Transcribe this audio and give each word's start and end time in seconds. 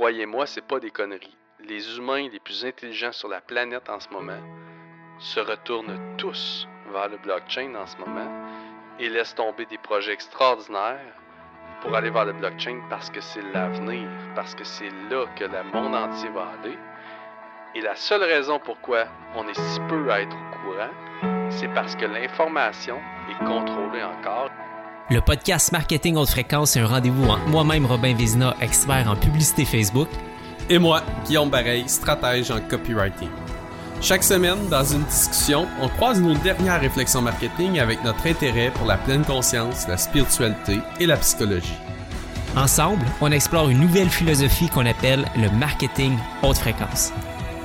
croyez-moi, 0.00 0.46
c'est 0.46 0.66
pas 0.66 0.80
des 0.80 0.90
conneries. 0.90 1.36
Les 1.68 1.98
humains 1.98 2.26
les 2.32 2.40
plus 2.40 2.64
intelligents 2.64 3.12
sur 3.12 3.28
la 3.28 3.42
planète 3.42 3.90
en 3.90 4.00
ce 4.00 4.08
moment 4.08 4.40
se 5.18 5.40
retournent 5.40 6.16
tous 6.16 6.66
vers 6.90 7.10
le 7.10 7.18
blockchain 7.18 7.74
en 7.74 7.86
ce 7.86 7.98
moment 7.98 8.32
et 8.98 9.10
laissent 9.10 9.34
tomber 9.34 9.66
des 9.66 9.76
projets 9.76 10.14
extraordinaires 10.14 11.14
pour 11.82 11.94
aller 11.94 12.08
vers 12.08 12.24
le 12.24 12.32
blockchain 12.32 12.80
parce 12.88 13.10
que 13.10 13.20
c'est 13.20 13.42
l'avenir, 13.52 14.08
parce 14.34 14.54
que 14.54 14.64
c'est 14.64 14.88
là 15.10 15.26
que 15.36 15.44
le 15.44 15.62
monde 15.64 15.94
entier 15.94 16.30
va 16.30 16.46
aller. 16.58 16.78
Et 17.74 17.82
la 17.82 17.94
seule 17.94 18.22
raison 18.22 18.58
pourquoi 18.58 19.04
on 19.36 19.46
est 19.48 19.60
si 19.60 19.80
peu 19.80 20.10
à 20.10 20.22
être 20.22 20.34
au 20.34 20.56
courant, 20.62 21.50
c'est 21.50 21.68
parce 21.74 21.94
que 21.94 22.06
l'information 22.06 22.98
est 23.30 23.44
contrôlée 23.44 24.02
encore. 24.02 24.48
Le 25.12 25.20
podcast 25.20 25.72
Marketing 25.72 26.14
Haute 26.14 26.28
Fréquence 26.28 26.76
est 26.76 26.80
un 26.80 26.86
rendez-vous 26.86 27.24
entre 27.24 27.44
moi-même, 27.48 27.84
Robin 27.84 28.14
Vézina, 28.14 28.54
expert 28.60 29.10
en 29.10 29.16
publicité 29.16 29.64
Facebook, 29.64 30.06
et 30.68 30.78
moi, 30.78 31.02
Guillaume 31.26 31.50
Bareil, 31.50 31.88
stratège 31.88 32.52
en 32.52 32.60
copywriting. 32.60 33.28
Chaque 34.00 34.22
semaine, 34.22 34.68
dans 34.70 34.84
une 34.84 35.02
discussion, 35.02 35.66
on 35.82 35.88
croise 35.88 36.20
nos 36.20 36.34
dernières 36.34 36.80
réflexions 36.80 37.22
marketing 37.22 37.80
avec 37.80 38.04
notre 38.04 38.24
intérêt 38.24 38.70
pour 38.70 38.86
la 38.86 38.98
pleine 38.98 39.24
conscience, 39.24 39.88
la 39.88 39.96
spiritualité 39.96 40.78
et 41.00 41.06
la 41.06 41.16
psychologie. 41.16 41.74
Ensemble, 42.56 43.04
on 43.20 43.32
explore 43.32 43.68
une 43.68 43.80
nouvelle 43.80 44.10
philosophie 44.10 44.68
qu'on 44.68 44.86
appelle 44.86 45.24
le 45.36 45.50
marketing 45.58 46.16
haute 46.44 46.58
fréquence. 46.58 47.12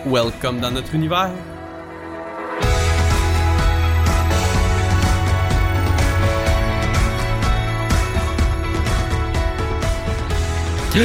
Welcome 0.07 0.61
dans 0.61 0.71
notre 0.71 0.95
univers. 0.95 1.29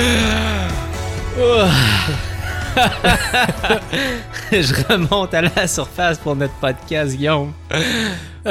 je 4.53 4.89
remonte 4.89 5.35
à 5.35 5.43
la 5.43 5.67
surface 5.67 6.17
pour 6.19 6.37
notre 6.37 6.55
podcast, 6.61 7.17
Guillaume. 7.17 7.53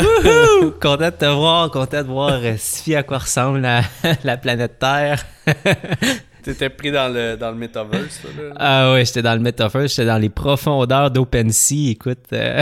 content 0.82 0.98
de 0.98 1.10
te 1.12 1.26
voir, 1.26 1.72
content 1.72 2.04
de 2.04 2.08
voir 2.08 2.42
euh, 2.44 2.58
Sophie 2.58 2.96
à 2.96 3.04
quoi 3.04 3.20
ressemble 3.20 3.62
la, 3.62 3.84
la 4.26 4.36
planète 4.36 4.80
Terre. 4.80 5.26
T'étais 6.44 6.70
pris 6.70 6.92
dans 6.92 7.08
le, 7.08 7.38
dans 7.38 7.52
le 7.52 7.58
metaverse, 7.58 8.22
là? 8.38 8.54
Ah 8.58 8.92
oui, 8.94 9.06
j'étais 9.06 9.22
dans 9.22 9.36
le 9.36 9.40
metaverse, 9.40 9.92
j'étais 9.92 10.08
dans 10.08 10.18
les 10.18 10.28
profondeurs 10.28 11.10
d'OpenSea. 11.10 11.92
Écoute, 11.92 12.34
euh, 12.34 12.62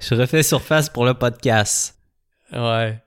je 0.00 0.14
refais 0.14 0.42
surface 0.42 0.88
pour 0.88 1.04
le 1.04 1.12
podcast. 1.12 1.96
Ouais. 2.50 2.98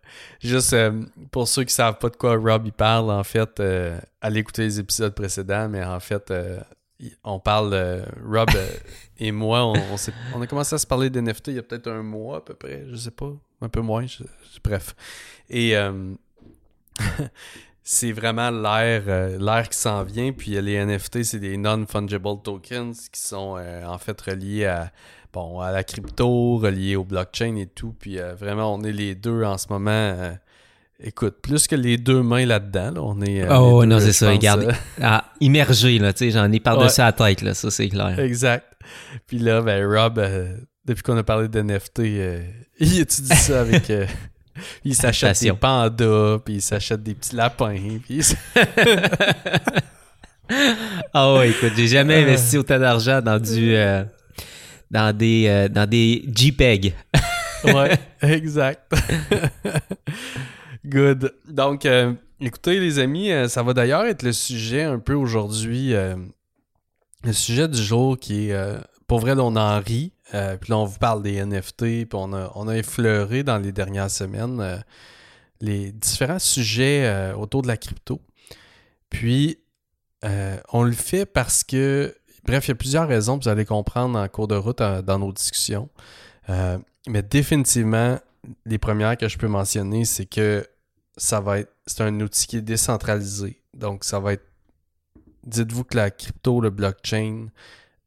Juste 0.43 0.73
euh, 0.73 1.03
pour 1.31 1.47
ceux 1.47 1.63
qui 1.63 1.73
savent 1.73 1.97
pas 1.97 2.09
de 2.09 2.17
quoi 2.17 2.35
Rob 2.35 2.63
il 2.65 2.73
parle, 2.73 3.09
en 3.09 3.23
fait, 3.23 3.61
euh, 3.61 3.97
allez 4.19 4.41
écouter 4.41 4.63
les 4.63 4.79
épisodes 4.79 5.15
précédents, 5.15 5.69
mais 5.69 5.83
en 5.83 6.01
fait, 6.01 6.31
euh, 6.31 6.59
on 7.23 7.39
parle, 7.39 8.03
Rob 8.29 8.49
et 9.19 9.31
moi, 9.31 9.65
on, 9.65 9.73
on, 10.35 10.41
a 10.41 10.47
commencé 10.47 10.75
à 10.75 10.77
se 10.77 10.85
parler 10.85 11.09
d'NFT 11.09 11.47
il 11.47 11.53
y 11.55 11.59
a 11.59 11.63
peut-être 11.63 11.87
un 11.89 12.03
mois 12.03 12.37
à 12.37 12.41
peu 12.41 12.55
près, 12.55 12.85
je 12.89 12.95
sais 12.95 13.11
pas, 13.11 13.31
un 13.61 13.69
peu 13.69 13.79
moins, 13.79 14.05
bref. 14.65 14.95
Et 15.49 15.75
c'est 17.83 18.11
vraiment 18.11 18.51
l'air 18.51 19.39
l'air 19.39 19.69
qui 19.69 19.77
s'en 19.77 20.03
vient, 20.03 20.33
puis 20.33 20.61
les 20.61 20.85
NFT, 20.85 21.23
c'est 21.23 21.39
des 21.39 21.55
non-fungible 21.55 22.41
tokens 22.43 23.07
qui 23.09 23.21
sont 23.21 23.57
en 23.85 23.97
fait 23.97 24.19
reliés 24.19 24.65
à 24.65 24.91
bon, 25.33 25.59
à 25.59 25.71
la 25.71 25.83
crypto, 25.83 26.57
relié 26.57 26.95
au 26.95 27.03
blockchain 27.03 27.55
et 27.55 27.65
tout. 27.65 27.93
Puis 27.99 28.19
euh, 28.19 28.35
vraiment, 28.35 28.73
on 28.73 28.83
est 28.83 28.91
les 28.91 29.15
deux 29.15 29.43
en 29.43 29.57
ce 29.57 29.67
moment. 29.69 29.89
Euh, 29.91 30.31
écoute, 31.01 31.37
plus 31.41 31.67
que 31.67 31.75
les 31.75 31.97
deux 31.97 32.21
mains 32.21 32.45
là-dedans, 32.45 32.93
on 32.97 33.21
est. 33.21 33.41
Euh, 33.41 33.57
oh, 33.57 33.85
non, 33.85 33.99
c'est 33.99 34.13
ça, 34.13 34.29
regarde. 34.29 34.71
Ah, 35.01 35.25
immergé, 35.41 35.97
là, 35.97 36.13
tu 36.13 36.25
sais, 36.25 36.31
j'en 36.31 36.51
ai 36.51 36.59
par-dessus 36.59 37.01
la 37.01 37.11
tête, 37.11 37.41
là, 37.41 37.53
ça, 37.53 37.71
c'est 37.71 37.89
clair. 37.89 38.17
Exact. 38.19 38.65
Puis 39.27 39.39
là, 39.39 39.61
ben, 39.61 39.85
Rob, 39.85 40.23
depuis 40.85 41.03
qu'on 41.03 41.17
a 41.17 41.23
parlé 41.23 41.47
d'NFT, 41.47 41.99
il 42.79 42.99
étudie 42.99 43.35
ça 43.35 43.61
avec. 43.61 43.91
il 44.85 44.93
s'achète 44.93 45.41
des 45.41 45.53
pandas, 45.53 46.39
puis 46.45 46.55
il 46.55 46.61
s'achète 46.61 47.01
des 47.01 47.15
petits 47.15 47.35
lapins, 47.35 47.75
puis. 48.05 48.21
Ah 51.13 51.33
ouais, 51.35 51.49
écoute, 51.51 51.71
j'ai 51.75 51.87
jamais 51.87 52.21
investi 52.21 52.57
autant 52.57 52.77
d'argent 52.77 53.21
dans 53.21 53.39
du 53.39 53.75
dans 54.93 55.11
des, 55.11 55.47
euh, 55.47 55.67
dans 55.67 55.89
des 55.89 56.23
JPEG. 56.33 56.93
ouais, 57.65 57.97
exact. 58.21 58.93
Good. 60.85 61.33
Donc, 61.49 61.85
euh, 61.85 62.13
écoutez, 62.39 62.79
les 62.79 62.99
amis, 62.99 63.31
euh, 63.31 63.47
ça 63.47 63.63
va 63.63 63.73
d'ailleurs 63.73 64.05
être 64.05 64.21
le 64.21 64.33
sujet 64.33 64.83
un 64.83 64.99
peu 64.99 65.13
aujourd'hui, 65.13 65.93
le 67.23 67.33
sujet 67.33 67.67
du 67.67 67.81
jour 67.81 68.19
qui 68.19 68.49
est, 68.49 68.55
pour 69.07 69.19
vrai, 69.19 69.33
on 69.37 69.55
en 69.55 69.79
rit. 69.79 70.13
puis 70.29 70.69
là, 70.69 70.77
on 70.77 70.85
vous 70.85 70.99
parle 70.99 71.23
des 71.23 71.43
NFT, 71.43 71.77
puis 71.77 72.07
on 72.13 72.31
a, 72.33 72.51
on 72.53 72.67
a 72.67 72.75
effleuré 72.77 73.43
dans 73.43 73.57
les 73.57 73.71
dernières 73.71 74.11
semaines 74.11 74.83
les 75.59 75.91
différents 75.91 76.39
sujets 76.39 77.33
autour 77.35 77.63
de 77.63 77.67
la 77.67 77.77
crypto. 77.77 78.21
Puis, 79.09 79.57
on 80.71 80.83
le 80.83 80.91
fait 80.91 81.25
parce 81.25 81.63
que 81.63 82.13
Bref, 82.45 82.67
il 82.67 82.69
y 82.69 82.71
a 82.71 82.75
plusieurs 82.75 83.07
raisons, 83.07 83.37
vous 83.37 83.47
allez 83.47 83.65
comprendre 83.65 84.19
en 84.19 84.27
cours 84.27 84.47
de 84.47 84.55
route 84.55 84.81
euh, 84.81 85.01
dans 85.01 85.19
nos 85.19 85.31
discussions. 85.31 85.89
Euh, 86.49 86.77
mais 87.07 87.21
définitivement, 87.21 88.19
les 88.65 88.77
premières 88.77 89.17
que 89.17 89.27
je 89.27 89.37
peux 89.37 89.47
mentionner, 89.47 90.05
c'est 90.05 90.25
que 90.25 90.67
ça 91.15 91.39
va 91.39 91.59
être. 91.59 91.71
C'est 91.85 92.01
un 92.01 92.19
outil 92.21 92.47
qui 92.47 92.57
est 92.57 92.61
décentralisé. 92.61 93.61
Donc, 93.73 94.03
ça 94.03 94.19
va 94.19 94.33
être. 94.33 94.45
Dites-vous 95.45 95.83
que 95.83 95.97
la 95.97 96.11
crypto, 96.11 96.61
le 96.61 96.69
blockchain 96.69 97.47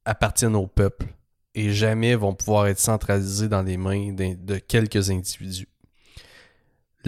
appartiennent 0.04 0.56
au 0.56 0.66
peuple 0.66 1.06
et 1.54 1.72
jamais 1.72 2.14
vont 2.14 2.34
pouvoir 2.34 2.66
être 2.66 2.78
centralisés 2.78 3.48
dans 3.48 3.62
les 3.62 3.76
mains 3.76 4.12
de 4.12 4.58
quelques 4.58 5.10
individus. 5.10 5.68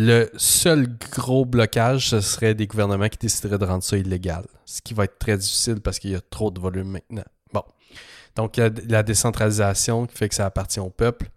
Le 0.00 0.30
seul 0.36 0.86
gros 1.10 1.44
blocage, 1.44 2.10
ce 2.10 2.20
serait 2.20 2.54
des 2.54 2.68
gouvernements 2.68 3.08
qui 3.08 3.18
décideraient 3.18 3.58
de 3.58 3.64
rendre 3.64 3.82
ça 3.82 3.96
illégal, 3.96 4.46
ce 4.64 4.80
qui 4.80 4.94
va 4.94 5.02
être 5.02 5.18
très 5.18 5.36
difficile 5.36 5.80
parce 5.80 5.98
qu'il 5.98 6.12
y 6.12 6.14
a 6.14 6.20
trop 6.20 6.52
de 6.52 6.60
volume 6.60 6.88
maintenant. 6.88 7.24
Bon. 7.52 7.64
Donc, 8.36 8.58
la 8.58 9.02
décentralisation 9.02 10.06
qui 10.06 10.16
fait 10.16 10.28
que 10.28 10.36
ça 10.36 10.46
appartient 10.46 10.78
au 10.78 10.90
peuple. 10.90 11.28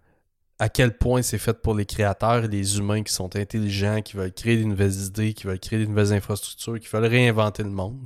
À 0.60 0.70
quel 0.70 0.96
point 0.96 1.24
c'est 1.24 1.40
fait 1.40 1.60
pour 1.60 1.74
les 1.74 1.88
créateurs 1.88 2.42
les 2.42 2.78
humains 2.78 3.02
qui 3.02 3.12
sont 3.12 3.36
intelligents, 3.36 4.04
qui 4.04 4.16
veulent 4.16 4.32
créer 4.32 4.58
de 4.58 4.66
nouvelles 4.66 5.06
idées, 5.06 5.34
qui 5.34 5.48
veulent 5.48 5.60
créer 5.60 5.80
de 5.80 5.86
nouvelles 5.86 6.14
infrastructures, 6.14 6.80
qui 6.80 6.88
veulent 6.88 7.06
réinventer 7.06 7.64
le 7.64 7.72
monde. 7.72 8.06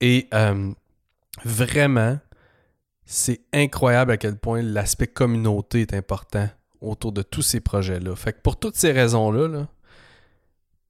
Et 0.00 0.26
euh, 0.34 0.72
vraiment, 1.44 2.18
c'est 3.06 3.42
incroyable 3.52 4.10
à 4.10 4.16
quel 4.16 4.36
point 4.36 4.62
l'aspect 4.62 5.06
communauté 5.06 5.82
est 5.82 5.94
important 5.94 6.48
autour 6.84 7.12
de 7.12 7.22
tous 7.22 7.42
ces 7.42 7.60
projets-là. 7.60 8.14
Fait 8.16 8.32
que 8.32 8.40
pour 8.40 8.58
toutes 8.58 8.76
ces 8.76 8.92
raisons-là, 8.92 9.66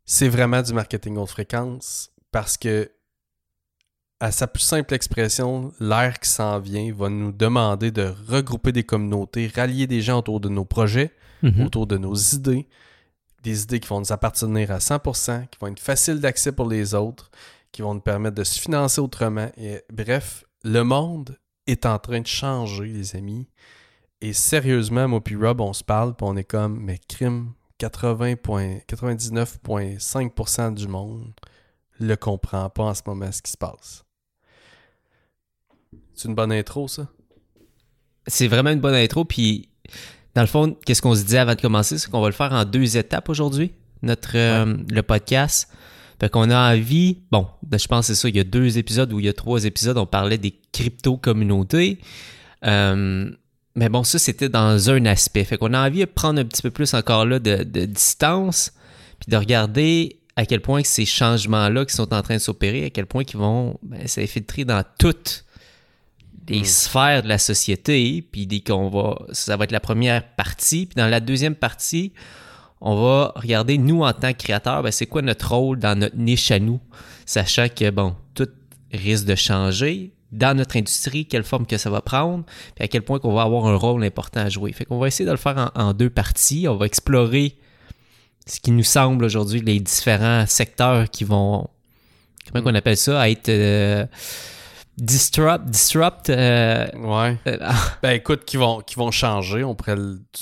c'est 0.05 0.28
vraiment 0.28 0.62
du 0.62 0.75
marketing 0.75 1.16
haute 1.16 1.31
fréquence 1.31 2.10
parce 2.31 2.56
que, 2.56 2.91
à 4.21 4.31
sa 4.31 4.47
plus 4.47 4.62
simple 4.62 4.94
expression, 4.94 5.72
l'air 5.81 6.19
qui 6.19 6.28
s'en 6.28 6.59
vient 6.59 6.93
va 6.93 7.09
nous 7.09 7.33
demander 7.33 7.91
de 7.91 8.12
regrouper 8.28 8.72
des 8.72 8.84
communautés, 8.84 9.50
rallier 9.54 9.87
des 9.87 10.00
gens 10.00 10.19
autour 10.19 10.41
de 10.41 10.49
nos 10.49 10.65
projets, 10.65 11.12
mhm. 11.43 11.66
autour 11.66 11.87
de 11.87 11.97
nos 11.97 12.15
idées, 12.15 12.66
des 13.43 13.62
idées 13.62 13.81
qui 13.81 13.88
vont 13.88 14.00
nous 14.00 14.12
appartenir 14.12 14.71
à 14.71 14.78
100%, 14.78 15.49
qui 15.49 15.59
vont 15.60 15.69
être 15.69 15.81
faciles 15.81 16.21
d'accès 16.21 16.53
pour 16.53 16.69
les 16.69 16.94
autres, 16.94 17.31
qui 17.72 17.83
vont 17.83 17.94
nous 17.94 18.00
permettre 18.00 18.37
de 18.37 18.44
se 18.44 18.59
financer 18.59 19.00
autrement. 19.00 19.50
Et, 19.56 19.83
bref, 19.93 20.44
le 20.65 20.83
monde 20.83 21.37
est 21.66 21.87
en 21.87 21.99
train 21.99 22.21
de 22.21 22.27
changer, 22.27 22.87
les 22.87 23.16
amis. 23.16 23.49
Et 24.24 24.32
sérieusement, 24.32 25.06
moi 25.06 25.22
puis 25.22 25.36
Rob, 25.36 25.60
on 25.60 25.74
se 25.74 25.84
parle, 25.84 26.16
puis 26.16 26.26
on 26.26 26.34
est 26.34 26.44
comme, 26.44 26.80
mais 26.80 26.98
crime, 27.08 27.52
99,5% 27.78 30.72
du 30.72 30.88
monde 30.88 31.34
le 32.00 32.16
comprend 32.16 32.70
pas 32.70 32.84
en 32.84 32.94
ce 32.94 33.02
moment 33.06 33.30
ce 33.30 33.42
qui 33.42 33.50
se 33.50 33.58
passe. 33.58 34.06
C'est 36.15 36.28
une 36.28 36.34
bonne 36.34 36.53
intro, 36.53 36.88
ça? 36.88 37.06
C'est 38.26 38.48
vraiment 38.48 38.71
une 38.71 38.80
bonne 38.80 38.94
intro, 38.94 39.26
puis 39.26 39.68
dans 40.34 40.41
le 40.41 40.47
fond, 40.47 40.74
qu'est-ce 40.86 41.03
qu'on 41.03 41.15
se 41.15 41.24
dit 41.24 41.36
avant 41.36 41.54
de 41.54 41.60
commencer? 41.60 41.98
C'est 41.98 42.10
qu'on 42.10 42.22
va 42.22 42.28
le 42.28 42.32
faire 42.32 42.54
en 42.54 42.65
deux 42.65 42.97
étapes 42.97 43.28
aujourd'hui, 43.28 43.74
notre 44.00 44.38
euh, 44.38 44.74
le 44.88 45.03
podcast. 45.03 45.68
Fait 46.18 46.30
qu'on 46.30 46.48
a 46.48 46.72
envie, 46.72 47.18
bon, 47.30 47.47
ben, 47.62 47.78
je 47.78 47.88
pense 47.88 48.06
que 48.06 48.15
c'est 48.15 48.22
ça, 48.22 48.30
il 48.30 48.36
y 48.36 48.41
a 48.41 48.44
deux 48.44 48.78
épisodes 48.78 49.12
ou 49.12 49.20
il 49.20 49.27
y 49.27 49.28
a 49.28 49.34
trois 49.34 49.66
épisodes, 49.66 49.98
on 49.98 50.06
parlait 50.06 50.38
des 50.38 50.59
crypto-communautés. 50.72 52.00
Euh, 52.65 53.30
mais 53.76 53.88
bon, 53.88 54.04
ça, 54.04 54.18
c'était 54.18 54.48
dans 54.48 54.91
un 54.91 55.04
aspect. 55.06 55.44
Fait 55.44 55.59
qu'on 55.59 55.74
a 55.74 55.86
envie 55.86 56.00
de 56.00 56.04
prendre 56.04 56.41
un 56.41 56.44
petit 56.44 56.62
peu 56.62 56.71
plus 56.71 56.94
encore 56.94 57.26
là 57.26 57.38
de, 57.38 57.84
distance, 57.86 58.72
puis 59.18 59.30
de 59.30 59.36
regarder 59.36 60.21
à 60.36 60.47
quel 60.47 60.60
point 60.60 60.82
ces 60.84 61.04
changements-là 61.04 61.84
qui 61.84 61.94
sont 61.94 62.12
en 62.12 62.22
train 62.22 62.34
de 62.34 62.41
s'opérer, 62.41 62.84
à 62.84 62.91
quel 62.91 63.06
point 63.06 63.22
ils 63.22 63.36
vont 63.36 63.78
ben, 63.82 64.06
s'infiltrer 64.06 64.65
dans 64.65 64.84
toutes 64.98 65.44
les 66.48 66.60
hmm. 66.60 66.65
sphères 66.65 67.22
de 67.22 67.28
la 67.28 67.38
société, 67.38 68.22
puis 68.22 68.62
qu'on 68.62 68.91
va, 68.91 69.18
ça 69.32 69.56
va 69.56 69.65
être 69.65 69.72
la 69.72 69.80
première 69.80 70.24
partie. 70.34 70.86
Puis 70.86 70.94
dans 70.97 71.09
la 71.09 71.20
deuxième 71.20 71.54
partie, 71.54 72.12
on 72.80 72.97
va 72.97 73.32
regarder, 73.34 73.78
nous, 73.78 74.03
en 74.03 74.12
tant 74.12 74.32
que 74.32 74.38
créateurs, 74.38 74.82
ben, 74.82 74.92
c'est 74.92 75.06
quoi 75.06 75.22
notre 75.22 75.53
rôle 75.53 75.78
dans 75.80 75.98
notre 75.98 76.16
niche 76.16 76.50
à 76.53 76.60
nous, 76.60 76.80
sachant 77.27 77.68
que, 77.68 77.91
bon, 77.91 78.15
tout 78.34 78.48
risque 78.92 79.24
de 79.24 79.34
changer 79.34 80.12
dans 80.34 80.57
notre 80.57 80.77
industrie, 80.77 81.27
quelle 81.27 81.45
forme 81.45 81.66
que 81.66 81.78
ça 81.78 81.91
va 81.91 82.01
prendre, 82.01 82.45
puis 82.75 82.84
à 82.84 82.89
quel 82.89 83.03
point 83.03 83.19
qu'on 83.19 83.33
va 83.33 83.42
avoir 83.42 83.66
un 83.66 83.77
rôle 83.77 84.04
important 84.04 84.41
à 84.41 84.48
jouer. 84.48 84.72
Fait 84.72 84.84
qu'on 84.84 84.98
va 84.98 85.07
essayer 85.07 85.25
de 85.25 85.31
le 85.31 85.36
faire 85.36 85.71
en, 85.75 85.92
deux 85.92 86.10
parties. 86.10 86.66
On 86.69 86.77
va 86.77 86.86
explorer 86.86 87.57
ce 88.47 88.60
qui 88.60 88.72
nous 88.72 88.83
semble 88.83 89.25
aujourd'hui 89.25 89.60
les 89.60 89.81
différents 89.81 90.45
secteurs 90.47 91.09
qui 91.09 91.25
vont, 91.25 91.69
comment 92.53 92.65
qu'on 92.65 92.75
appelle 92.75 92.97
ça, 92.97 93.28
être 93.31 93.48
euh, 93.48 94.07
disrupt, 94.98 95.66
disrupt. 95.66 96.31
Euh, 96.31 96.87
ouais. 96.95 97.39
Euh, 97.47 97.59
ben 98.03 98.10
écoute, 98.10 98.45
qui 98.45 98.57
vont, 98.57 98.80
qui 98.80 98.97
vont 98.97 99.10
changer, 99.10 99.65
on 99.65 99.75
pourrait 99.75 99.97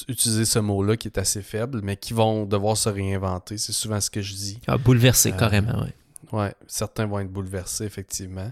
utiliser 0.08 0.44
ce 0.44 0.58
mot-là 0.58 0.96
qui 0.96 1.08
est 1.08 1.18
assez 1.18 1.42
faible, 1.42 1.80
mais 1.82 1.96
qui 1.96 2.14
vont 2.14 2.46
devoir 2.46 2.76
se 2.76 2.88
réinventer. 2.88 3.58
C'est 3.58 3.72
souvent 3.72 4.00
ce 4.00 4.10
que 4.10 4.22
je 4.22 4.34
dis. 4.34 4.60
Ah, 4.66 4.78
bouleverser 4.78 5.32
carrément, 5.32 5.82
oui. 5.82 5.90
Ouais, 6.32 6.54
certains 6.66 7.06
vont 7.06 7.18
être 7.18 7.30
bouleversés, 7.30 7.84
effectivement. 7.84 8.50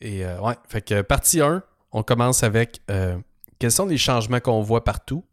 Et 0.00 0.24
euh, 0.24 0.40
ouais, 0.40 0.54
fait 0.68 0.82
que 0.82 1.02
partie 1.02 1.40
1, 1.40 1.62
on 1.92 2.02
commence 2.02 2.42
avec 2.42 2.80
euh, 2.90 3.18
quels 3.58 3.72
sont 3.72 3.86
les 3.86 3.98
changements 3.98 4.40
qu'on 4.40 4.62
voit 4.62 4.84
partout, 4.84 5.24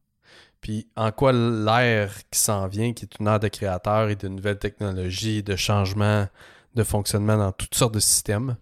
puis 0.59 0.87
en 0.95 1.11
quoi 1.11 1.31
l'ère 1.31 2.13
qui 2.29 2.39
s'en 2.39 2.67
vient, 2.67 2.93
qui 2.93 3.05
est 3.05 3.19
une 3.19 3.27
ère 3.27 3.39
de 3.39 3.47
créateurs 3.47 4.09
et 4.09 4.15
de 4.15 4.27
nouvelles 4.27 4.59
technologies, 4.59 5.43
de 5.43 5.55
changements 5.55 6.27
de 6.75 6.83
fonctionnement 6.83 7.37
dans 7.37 7.51
toutes 7.51 7.75
sortes 7.75 7.93
de 7.93 7.99
systèmes? 7.99 8.57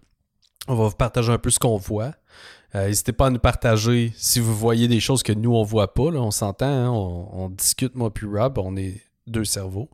On 0.68 0.74
va 0.74 0.88
vous 0.88 0.96
partager 0.96 1.32
un 1.32 1.38
peu 1.38 1.50
ce 1.50 1.58
qu'on 1.58 1.76
voit. 1.76 2.12
Euh, 2.74 2.86
n'hésitez 2.86 3.12
pas 3.12 3.26
à 3.26 3.30
nous 3.30 3.38
partager 3.38 4.12
si 4.16 4.40
vous 4.40 4.54
voyez 4.54 4.88
des 4.88 5.00
choses 5.00 5.22
que 5.22 5.32
nous, 5.32 5.54
on 5.54 5.62
voit 5.62 5.94
pas. 5.94 6.10
Là, 6.10 6.20
on 6.20 6.30
s'entend, 6.30 6.66
hein, 6.66 6.90
on, 6.90 7.48
discute, 7.50 7.94
moi 7.94 8.12
puis 8.12 8.26
Rob, 8.26 8.58
on 8.58 8.76
est 8.76 9.00
deux 9.26 9.44
cerveaux. 9.44 9.90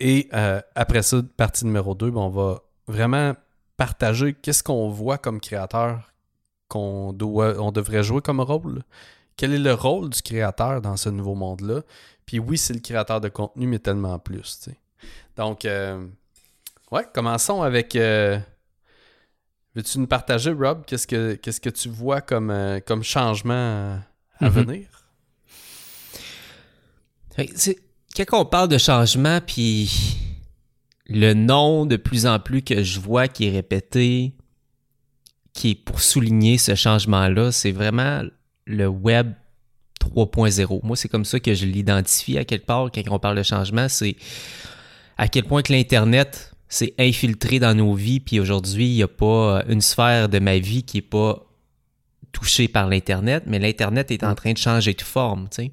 Et 0.00 0.28
après 0.74 1.02
ça, 1.02 1.22
partie 1.36 1.64
numéro 1.64 1.94
2, 1.94 2.10
ben, 2.10 2.20
on 2.20 2.28
va 2.28 2.60
vraiment 2.88 3.34
partager 3.76 4.34
qu'est-ce 4.34 4.62
qu'on 4.62 4.88
voit 4.88 5.18
comme 5.18 5.40
créateur 5.40 6.12
qu'on 6.68 7.12
doit, 7.12 7.60
on 7.60 7.72
devrait 7.72 8.02
jouer 8.02 8.20
comme 8.20 8.40
rôle? 8.40 8.82
Quel 9.36 9.52
est 9.52 9.58
le 9.58 9.74
rôle 9.74 10.10
du 10.10 10.22
créateur 10.22 10.80
dans 10.80 10.96
ce 10.96 11.08
nouveau 11.08 11.34
monde-là? 11.34 11.82
Puis 12.24 12.38
oui, 12.38 12.58
c'est 12.58 12.72
le 12.72 12.80
créateur 12.80 13.20
de 13.20 13.28
contenu, 13.28 13.66
mais 13.66 13.78
tellement 13.78 14.18
plus. 14.18 14.68
Donc, 15.36 15.64
euh, 15.64 16.04
ouais, 16.90 17.04
commençons 17.14 17.62
avec. 17.62 17.94
Euh, 17.94 18.38
veux-tu 19.74 19.98
nous 19.98 20.06
partager, 20.06 20.52
Rob, 20.52 20.84
qu'est-ce 20.86 21.06
que, 21.06 21.34
qu'est-ce 21.34 21.60
que 21.60 21.70
tu 21.70 21.88
vois 21.88 22.20
comme, 22.20 22.50
euh, 22.50 22.80
comme 22.80 23.04
changement 23.04 24.00
à, 24.40 24.48
mhm. 24.48 24.50
venir? 24.50 24.88
Quand 27.36 28.40
on 28.40 28.46
parle 28.46 28.68
de 28.68 28.78
changement, 28.78 29.40
puis 29.46 30.16
le 31.08 31.34
nom 31.34 31.86
de 31.86 31.96
plus 31.96 32.26
en 32.26 32.38
plus 32.38 32.62
que 32.62 32.82
je 32.82 33.00
vois 33.00 33.28
qui 33.28 33.46
est 33.46 33.50
répété, 33.50 34.32
qui 35.52 35.70
est 35.70 35.74
pour 35.74 36.00
souligner 36.00 36.58
ce 36.58 36.74
changement-là, 36.74 37.52
c'est 37.52 37.72
vraiment 37.72 38.22
le 38.66 38.86
web 38.88 39.32
3.0. 40.00 40.80
Moi, 40.84 40.96
c'est 40.96 41.08
comme 41.08 41.24
ça 41.24 41.40
que 41.40 41.54
je 41.54 41.66
l'identifie 41.66 42.38
à 42.38 42.44
quelque 42.44 42.66
part 42.66 42.90
quand 42.92 43.02
on 43.08 43.18
parle 43.18 43.36
de 43.36 43.42
changement, 43.42 43.88
c'est 43.88 44.16
à 45.16 45.28
quel 45.28 45.44
point 45.44 45.62
que 45.62 45.72
l'Internet 45.72 46.52
s'est 46.68 46.94
infiltré 46.98 47.58
dans 47.58 47.74
nos 47.74 47.94
vies, 47.94 48.20
puis 48.20 48.40
aujourd'hui, 48.40 48.86
il 48.86 48.96
n'y 48.96 49.02
a 49.02 49.08
pas 49.08 49.62
une 49.68 49.80
sphère 49.80 50.28
de 50.28 50.38
ma 50.40 50.58
vie 50.58 50.82
qui 50.82 50.98
n'est 50.98 51.02
pas 51.02 51.45
touchée 52.36 52.68
par 52.68 52.86
l'Internet, 52.88 53.44
mais 53.46 53.58
l'Internet 53.58 54.10
est 54.10 54.22
en 54.22 54.34
train 54.34 54.52
de 54.52 54.58
changer 54.58 54.92
de 54.92 55.00
forme, 55.00 55.48
tu 55.48 55.62
sais. 55.62 55.72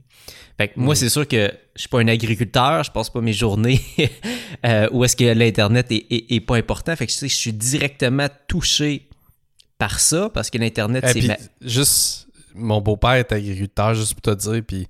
Fait 0.58 0.70
que 0.70 0.80
moi, 0.80 0.96
c'est 0.96 1.10
sûr 1.10 1.28
que 1.28 1.52
je 1.76 1.82
suis 1.82 1.90
pas 1.90 2.00
un 2.00 2.08
agriculteur, 2.08 2.84
je 2.84 2.92
passe 2.92 3.10
pas 3.10 3.20
mes 3.20 3.34
journées 3.34 3.82
euh, 4.66 4.88
où 4.92 5.04
est-ce 5.04 5.16
que 5.16 5.26
l'Internet 5.26 5.88
est, 5.90 6.46
pas 6.46 6.56
important. 6.56 6.96
Fait 6.96 7.08
que 7.08 7.12
je 7.12 7.28
suis 7.28 7.52
directement 7.52 8.28
touché 8.48 9.10
par 9.78 10.00
ça 10.00 10.30
parce 10.30 10.50
que 10.50 10.58
l'Internet, 10.60 11.04
eh, 11.08 11.22
c'est. 11.22 11.38
Juste, 11.60 12.28
mon 12.54 12.80
beau-père 12.80 13.14
est 13.14 13.32
agriculteur, 13.32 13.96
juste 13.96 14.14
pour 14.14 14.22
te 14.22 14.40
dire, 14.40 14.62
puis 14.66 14.88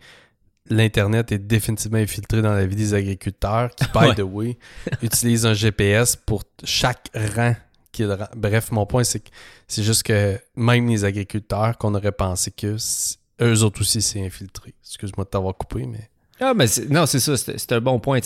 l'Internet 0.69 1.31
est 1.31 1.39
définitivement 1.39 1.97
infiltré 1.97 2.41
dans 2.41 2.53
la 2.53 2.65
vie 2.67 2.75
des 2.75 2.93
agriculteurs 2.93 3.73
qui, 3.73 3.85
by 3.85 4.13
the 4.15 4.21
way, 4.21 4.57
utilisent 5.01 5.45
un 5.45 5.53
GPS 5.53 6.17
pour 6.17 6.43
chaque 6.63 7.09
rang 7.35 7.55
Bref, 8.35 8.71
mon 8.71 8.85
point, 8.85 9.03
c'est 9.03 9.19
que 9.19 9.29
c'est 9.67 9.83
juste 9.83 10.03
que 10.03 10.39
même 10.55 10.87
les 10.87 11.05
agriculteurs 11.05 11.77
qu'on 11.77 11.93
aurait 11.95 12.11
pensé 12.11 12.51
que 12.51 12.77
eux 13.41 13.63
autres 13.63 13.81
aussi, 13.81 14.01
c'est 14.01 14.25
infiltré. 14.25 14.73
Excuse-moi 14.83 15.25
de 15.25 15.29
t'avoir 15.29 15.55
coupé, 15.55 15.85
mais. 15.85 16.09
Ah, 16.39 16.53
mais 16.53 16.65
non, 16.89 17.05
c'est 17.05 17.19
ça, 17.19 17.37
c'est 17.37 17.71
un 17.71 17.81
bon 17.81 17.99
point. 17.99 18.19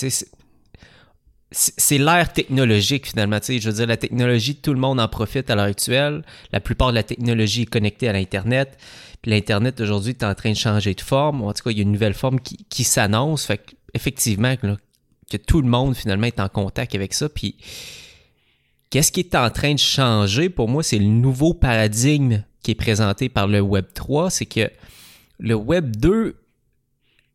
C'est 1.52 1.98
l'ère 1.98 2.34
technologique, 2.34 3.08
finalement. 3.08 3.40
Je 3.42 3.70
veux 3.70 3.76
dire, 3.76 3.88
la 3.88 3.98
technologie, 3.98 4.56
tout 4.56 4.74
le 4.74 4.80
monde 4.80 5.00
en 5.00 5.08
profite 5.08 5.50
à 5.50 5.56
l'heure 5.56 5.66
actuelle. 5.66 6.24
La 6.52 6.60
plupart 6.60 6.90
de 6.90 6.96
la 6.96 7.04
technologie 7.04 7.64
est 7.64 7.68
connectée 7.68 8.08
à 8.10 8.14
l'Internet. 8.14 8.78
L'Internet, 9.26 9.82
aujourd'hui, 9.82 10.12
est 10.12 10.24
en 10.24 10.36
train 10.36 10.52
de 10.52 10.58
changer 10.58 10.94
de 10.94 11.02
forme. 11.02 11.42
En 11.42 11.54
tout 11.54 11.64
cas, 11.64 11.72
il 11.72 11.78
y 11.78 11.80
a 11.80 11.84
une 11.84 11.92
nouvelle 11.92 12.14
forme 12.14 12.40
qui, 12.40 12.58
qui 12.70 12.84
s'annonce. 12.84 13.46
Fait 13.46 13.62
effectivement, 13.94 14.56
que 15.30 15.38
tout 15.38 15.62
le 15.62 15.68
monde, 15.68 15.96
finalement, 15.96 16.28
est 16.28 16.40
en 16.40 16.50
contact 16.50 16.96
avec 16.96 17.14
ça. 17.14 17.28
Puis, 17.30 17.58
qu'est-ce 18.90 19.12
qui 19.12 19.22
est 19.22 19.36
en 19.36 19.50
train 19.50 19.74
de 19.74 19.80
changer? 19.80 20.50
Pour 20.50 20.70
moi, 20.70 20.84
c'est 20.84 21.00
le 21.00 21.06
nouveau 21.06 21.54
paradigme 21.54 22.44
qui 22.64 22.72
est 22.72 22.76
présenté 22.76 23.30
par 23.30 23.48
le 23.48 23.62
Web 23.62 23.86
3. 23.94 24.30
C'est 24.30 24.46
que 24.46 24.70
le 25.40 25.56
Web 25.56 25.96
2 25.96 26.36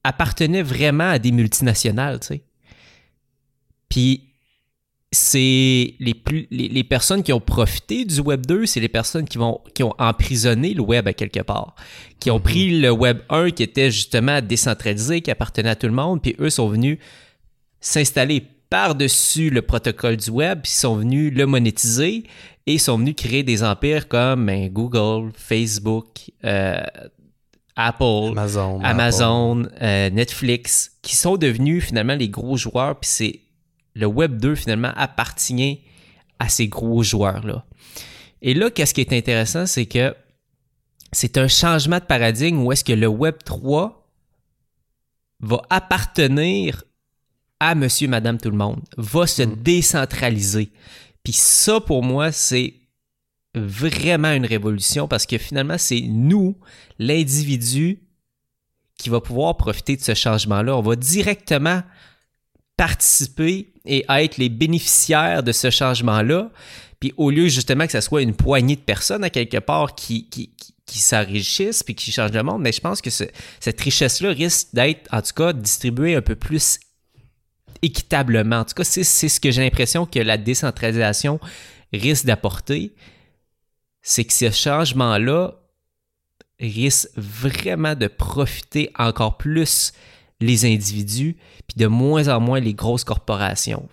appartenait 0.04 0.62
vraiment 0.62 1.10
à 1.10 1.19
des 1.19 1.32
multinationales, 1.32 2.20
tu 2.20 2.26
sais. 2.28 2.43
Puis 3.88 4.32
c'est 5.14 5.94
les, 6.00 6.14
plus, 6.14 6.49
les, 6.50 6.84
personnes 6.84 7.22
qui 7.22 7.34
ont 7.34 7.40
profité 7.40 8.06
du 8.06 8.19
Web 8.20 8.46
2, 8.46 8.64
c'est 8.64 8.81
les 8.81 8.88
personnes 8.88 9.28
qui, 9.28 9.37
vont, 9.37 9.60
qui 9.75 9.82
ont 9.82 9.93
emprisonné 9.98 10.72
le 10.72 10.81
Web 10.81 11.06
à 11.06 11.12
quelque 11.12 11.40
part, 11.40 11.75
qui 12.19 12.31
ont 12.31 12.40
pris 12.40 12.72
mhm. 12.72 12.81
le 12.81 12.90
Web 12.90 13.19
1 13.28 13.50
qui 13.50 13.62
était 13.62 13.90
justement 13.90 14.40
décentralisé, 14.40 15.20
qui 15.20 15.31
appartenait 15.31 15.69
à 15.69 15.76
tout 15.76 15.87
le 15.87 15.93
monde, 15.93 16.22
puis 16.22 16.34
eux 16.40 16.48
sont 16.48 16.66
venus 16.66 16.98
s'installer 17.81 18.46
par-dessus 18.72 19.50
le 19.50 19.60
protocole 19.60 20.16
du 20.16 20.30
Web, 20.30 20.62
puis 20.62 20.72
sont 20.72 20.96
venus 20.96 21.30
le 21.34 21.44
monétiser 21.44 22.24
et 22.66 22.78
sont 22.78 22.96
venus 22.96 23.14
créer 23.14 23.42
des 23.42 23.62
empires 23.62 24.08
comme 24.08 24.46
ben, 24.46 24.70
Google, 24.70 25.30
Facebook, 25.36 26.30
euh, 26.42 26.80
Apple, 27.76 28.32
Amazon, 28.82 29.64
euh, 29.82 30.08
Netflix, 30.08 30.92
qui 31.02 31.16
sont 31.16 31.36
devenus 31.36 31.84
finalement 31.84 32.14
les 32.14 32.30
gros 32.30 32.56
joueurs, 32.56 32.98
puis 32.98 33.10
c'est 33.10 33.40
le 33.92 34.06
Web 34.06 34.38
2 34.38 34.54
finalement 34.54 34.92
appartient 34.96 35.82
à 36.38 36.48
ces 36.48 36.66
gros 36.66 37.02
joueurs-là. 37.02 37.66
Et 38.40 38.54
là, 38.54 38.70
qu'est-ce 38.70 38.94
qui 38.94 39.02
est 39.02 39.12
intéressant, 39.12 39.66
c'est 39.66 39.84
que 39.84 40.14
c'est 41.12 41.36
un 41.36 41.46
changement 41.46 41.98
de 41.98 42.05
paradigme 42.05 42.62
où 42.62 42.72
est-ce 42.72 42.84
que 42.84 42.94
le 42.94 43.06
Web 43.06 43.34
3 43.44 44.08
va 45.41 45.60
appartenir 45.69 46.84
à 47.62 47.74
monsieur, 47.76 48.08
madame, 48.08 48.38
tout 48.38 48.50
le 48.50 48.56
monde, 48.56 48.81
va 48.96 49.26
se 49.26 49.42
mm. 49.42 49.62
décentraliser. 49.62 50.72
Puis 51.22 51.32
ça, 51.32 51.81
pour 51.81 52.02
moi, 52.02 52.32
c'est 52.32 52.74
vraiment 53.54 54.32
une 54.32 54.46
révolution 54.46 55.06
parce 55.06 55.26
que 55.26 55.38
finalement, 55.38 55.78
c'est 55.78 56.00
nous, 56.00 56.56
l'individu, 56.98 58.00
qui 58.98 59.10
va 59.10 59.20
pouvoir 59.20 59.56
profiter 59.56 59.96
de 59.96 60.02
ce 60.02 60.14
changement-là. 60.14 60.76
On 60.76 60.82
va 60.82 60.96
directement 60.96 61.82
participer 62.76 63.72
et 63.84 64.04
être 64.08 64.38
les 64.38 64.48
bénéficiaires 64.48 65.42
de 65.42 65.52
ce 65.52 65.70
changement-là. 65.70 66.50
Puis 67.00 67.12
au 67.16 67.31
lieu 67.31 67.48
justement 67.48 67.86
que 67.86 67.92
ce 67.92 68.00
soit 68.00 68.22
une 68.22 68.34
poignée 68.34 68.76
de 68.76 68.81
personnes 68.81 69.24
à 69.24 69.31
quelque 69.31 69.58
part 69.58 69.94
qui, 69.94 70.28
qui, 70.28 70.54
qui 70.86 70.98
s'enrichissent 70.98 71.82
puis 71.82 71.94
qui 71.94 72.12
changent 72.12 72.32
le 72.32 72.42
monde, 72.42 72.62
mais 72.62 72.72
je 72.72 72.81
pense 72.81 73.00
que 73.00 73.10
cette 73.10 73.81
richesse-là 73.81 74.31
risque 74.31 74.69
d'être, 74.72 75.08
en 75.12 75.20
tout 75.20 75.34
cas, 75.34 75.52
distribuée 75.52 76.14
un 76.14 76.22
peu 76.22 76.36
plus 76.36 76.78
équitablement. 77.82 78.60
En 78.60 78.65
tout 78.65 78.74
cas, 78.74 78.84
c'est 78.84 79.05
ce 79.05 79.41
que 79.41 79.51
j'ai 79.51 79.62
l'impression 79.62 80.06
que 80.06 80.19
la 80.19 80.39
décentralisation 80.39 81.41
risque 81.93 82.24
d'apporter 82.24 82.94
c'est 84.03 84.24
que 84.24 84.32
ce 84.32 84.51
changement-là 84.51 85.55
risque 86.60 87.08
vraiment 87.17 87.94
de 87.94 88.08
profiter 88.08 88.91
encore 88.98 89.39
plus 89.39 89.93
les 90.41 90.65
individus, 90.65 91.36
puis 91.69 91.77
de 91.77 91.86
moins 91.86 92.29
en 92.29 92.41
moins 92.41 92.60
les 92.60 92.74
grosses 92.74 93.05
corporations. 93.05 93.89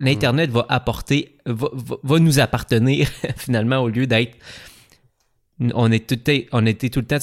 L'Internet 0.00 0.50
va 0.50 0.66
apporter, 0.68 1.36
va, 1.44 2.18
nous 2.18 2.40
appartenir 2.40 3.08
finalement 3.36 3.78
au 3.78 3.88
lieu 3.88 4.06
d'être. 4.06 4.36
On, 5.60 5.70
on 5.74 5.92
était 5.92 6.88
tout 6.88 7.00
le 7.00 7.06
temps, 7.06 7.18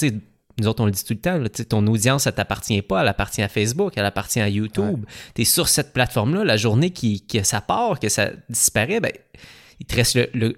nous 0.58 0.68
autres 0.68 0.82
on 0.84 0.86
le 0.86 0.91
dit 0.91 1.03
tout 1.03 1.13
le 1.13 1.20
temps, 1.20 1.41
ton 1.70 1.86
audience, 1.88 2.24
ça 2.24 2.32
t'appartient 2.32 2.82
pas, 2.82 3.01
elle 3.01 3.08
appartient 3.08 3.41
à 3.41 3.48
Facebook, 3.48 3.94
elle 3.96 4.06
appartient 4.06 4.41
à 4.41 4.50
YouTube. 4.50 5.06
Tu 5.36 5.44
es 5.44 5.46
sur 5.46 5.68
cette 5.68 5.94
plateforme-là, 5.94 6.44
la 6.44 6.58
journée 6.58 6.91
qui, 6.91 7.25
que 7.25 7.44
ça 7.44 7.62
part, 7.62 8.00
que 8.00 8.10
ça 8.10 8.32
disparaît, 8.50 9.00
ben, 9.00 9.12
il 9.79 9.86
te 9.86 9.96
reste 9.96 10.20
le, 10.34 10.56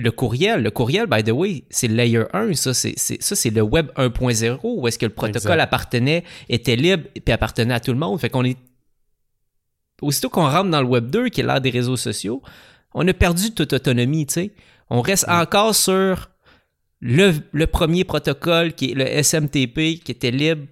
le 0.00 0.10
courriel, 0.10 0.62
le 0.62 0.70
courriel, 0.70 1.06
by 1.06 1.22
the 1.22 1.30
way, 1.30 1.64
c'est 1.70 1.88
layer 1.88 2.24
1, 2.32 2.54
ça, 2.54 2.74
c'est, 2.74 2.94
ça, 2.96 3.36
c'est 3.36 3.50
le 3.50 3.62
web 3.62 3.88
1.0, 3.96 4.58
où 4.62 4.88
est-ce 4.88 4.98
que 4.98 5.06
le 5.06 5.12
protocole 5.12 5.60
appartenait, 5.60 6.24
était 6.48 6.76
libre, 6.76 7.04
puis 7.24 7.32
appartenait 7.32 7.74
à 7.74 7.80
tout 7.80 7.92
le 7.92 7.98
monde. 7.98 8.20
Fait 8.20 8.30
qu'on 8.30 8.44
est. 8.44 8.58
Aussitôt 10.02 10.30
qu'on 10.30 10.48
rentre 10.48 10.70
dans 10.70 10.80
le 10.80 10.88
web 10.88 11.10
2, 11.10 11.28
qui 11.28 11.40
est 11.40 11.44
l'ère 11.44 11.60
des 11.60 11.70
réseaux 11.70 11.96
sociaux, 11.96 12.42
on 12.94 13.06
a 13.06 13.12
perdu 13.12 13.52
toute 13.52 13.72
autonomie, 13.74 14.26
tu 14.26 14.34
sais. 14.34 14.50
On 14.88 15.02
reste 15.02 15.28
encore 15.28 15.74
sur 15.74 16.30
le, 17.00 17.32
le 17.52 17.66
premier 17.66 18.04
protocole 18.04 18.74
qui 18.74 18.92
est 18.92 18.94
le 18.94 19.22
SMTP 19.22 20.02
qui 20.04 20.12
était 20.12 20.30
libre 20.30 20.66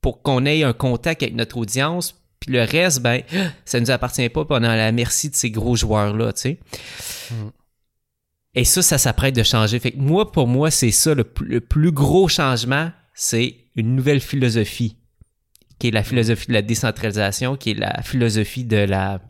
pour 0.00 0.22
qu'on 0.22 0.44
ait 0.44 0.62
un 0.62 0.72
contact 0.74 1.22
avec 1.22 1.34
notre 1.34 1.56
audience. 1.56 2.20
Puis 2.40 2.52
le 2.52 2.62
reste, 2.62 3.00
ben, 3.00 3.22
ça 3.64 3.80
nous 3.80 3.90
appartient 3.90 4.28
pas, 4.28 4.46
à 4.50 4.60
la 4.60 4.92
merci 4.92 5.30
de 5.30 5.34
ces 5.34 5.50
gros 5.50 5.76
joueurs-là, 5.76 6.32
tu 6.34 6.40
sais. 6.40 6.58
Mm. 7.30 7.34
Et 8.56 8.64
ça, 8.64 8.82
ça 8.82 8.98
s'apprête 8.98 9.34
de 9.34 9.42
changer. 9.42 9.80
Fait 9.80 9.90
que 9.92 9.98
moi, 9.98 10.30
pour 10.30 10.46
moi, 10.46 10.70
c'est 10.70 10.92
ça, 10.92 11.14
le, 11.14 11.24
plus- 11.24 11.48
le 11.48 11.60
plus 11.60 11.90
gros 11.90 12.28
changement, 12.28 12.92
c'est 13.14 13.56
une 13.74 13.96
nouvelle 13.96 14.20
philosophie, 14.20 14.96
qui 15.78 15.88
est 15.88 15.90
la 15.90 16.04
philosophie 16.04 16.46
de 16.48 16.52
la 16.52 16.62
décentralisation, 16.62 17.56
qui 17.56 17.70
est 17.70 17.74
la 17.74 18.02
philosophie 18.02 18.64
de 18.64 18.76
la... 18.76 19.20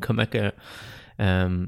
Comment 0.00 0.26
que... 0.26 0.52
euh, 1.20 1.66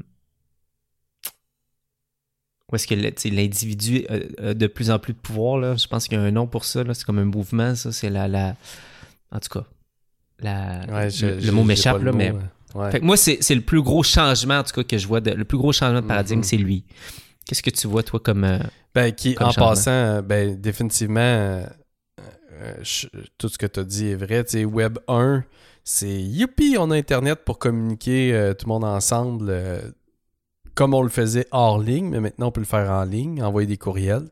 où 2.73 2.76
est-ce 2.76 2.87
que 2.87 2.95
l'individu 3.29 4.05
a, 4.09 4.49
a 4.49 4.55
de 4.55 4.67
plus 4.67 4.91
en 4.91 4.99
plus 4.99 5.12
de 5.12 5.19
pouvoir, 5.19 5.59
là? 5.59 5.76
Je 5.76 5.87
pense 5.87 6.09
qu'il 6.09 6.19
y 6.19 6.21
a 6.21 6.25
un 6.25 6.31
nom 6.31 6.47
pour 6.47 6.64
ça, 6.64 6.83
là. 6.83 6.95
C'est 6.95 7.05
comme 7.05 7.19
un 7.19 7.25
mouvement, 7.26 7.75
ça. 7.75 7.93
C'est 7.93 8.09
la, 8.11 8.29
la... 8.29 8.57
En 9.31 9.38
tout 9.41 9.59
cas, 9.61 9.67
la... 10.41 10.87
Ouais, 10.91 11.11
je- 11.11 11.26
le, 11.26 11.52
mot 11.52 11.64
m'échappe, 11.64 12.02
là, 12.02 12.12
mais... 12.12 12.33
ouais. 12.75 12.91
Fait 12.91 13.00
que 13.00 13.05
moi, 13.05 13.17
c'est 13.17 13.55
le 13.55 13.61
plus 13.61 13.83
gros 13.83 14.02
changement, 14.02 14.59
en 14.59 14.62
tout 14.62 14.73
cas, 14.73 14.85
que 14.85 14.99
je 14.99 15.07
vois. 15.07 15.21
De, 15.21 15.31
le 15.33 15.45
plus 15.45 15.59
gros 15.59 15.73
changement 15.73 16.00
de 16.00 16.07
paradigme, 16.07 16.38
Mhm. 16.41 16.45
c'est 16.45 16.57
lui. 16.57 16.85
Qu'est-ce 17.47 17.62
que 17.62 17.71
tu 17.71 17.87
vois, 17.87 18.02
toi, 18.02 18.21
comme. 18.21 18.45
euh, 18.45 18.59
Ben, 18.95 19.12
qui, 19.12 19.35
comme 19.35 19.49
en 19.49 19.50
changement? 19.50 19.69
passant, 19.71 19.91
euh, 19.91 20.23
ben, 20.23 20.59
définitivement, 20.61 21.21
euh, 21.21 21.64
euh, 22.52 22.75
je- 22.83 23.09
tout 23.38 23.49
ce 23.49 23.59
que 23.59 23.67
tu 23.67 23.81
as 23.81 23.85
dit 23.85 24.09
est 24.09 24.14
vrai. 24.14 24.45
Tu 24.45 24.50
sais, 24.52 24.64
Web 24.64 24.99
1, 25.09 25.45
c'est 25.85 26.23
youpi, 26.23 26.76
on 26.79 26.91
a 26.91 26.97
Internet 26.97 27.41
pour 27.45 27.59
communiquer 27.59 28.33
euh, 28.33 28.55
tout 28.55 28.67
le 28.67 28.73
monde 28.73 28.85
ensemble 28.85 29.47
euh, 29.50 29.81
comme 30.75 30.95
on 30.95 31.02
le 31.02 31.09
faisait 31.09 31.47
hors 31.50 31.79
ligne, 31.79 32.09
mais 32.11 32.21
maintenant 32.21 32.49
on 32.49 32.52
peut 32.52 32.61
le 32.61 32.67
faire 32.67 32.91
en 32.91 33.05
ligne, 33.05 33.43
envoyer 33.43 33.67
des 33.67 33.76
courriels. 33.79 34.29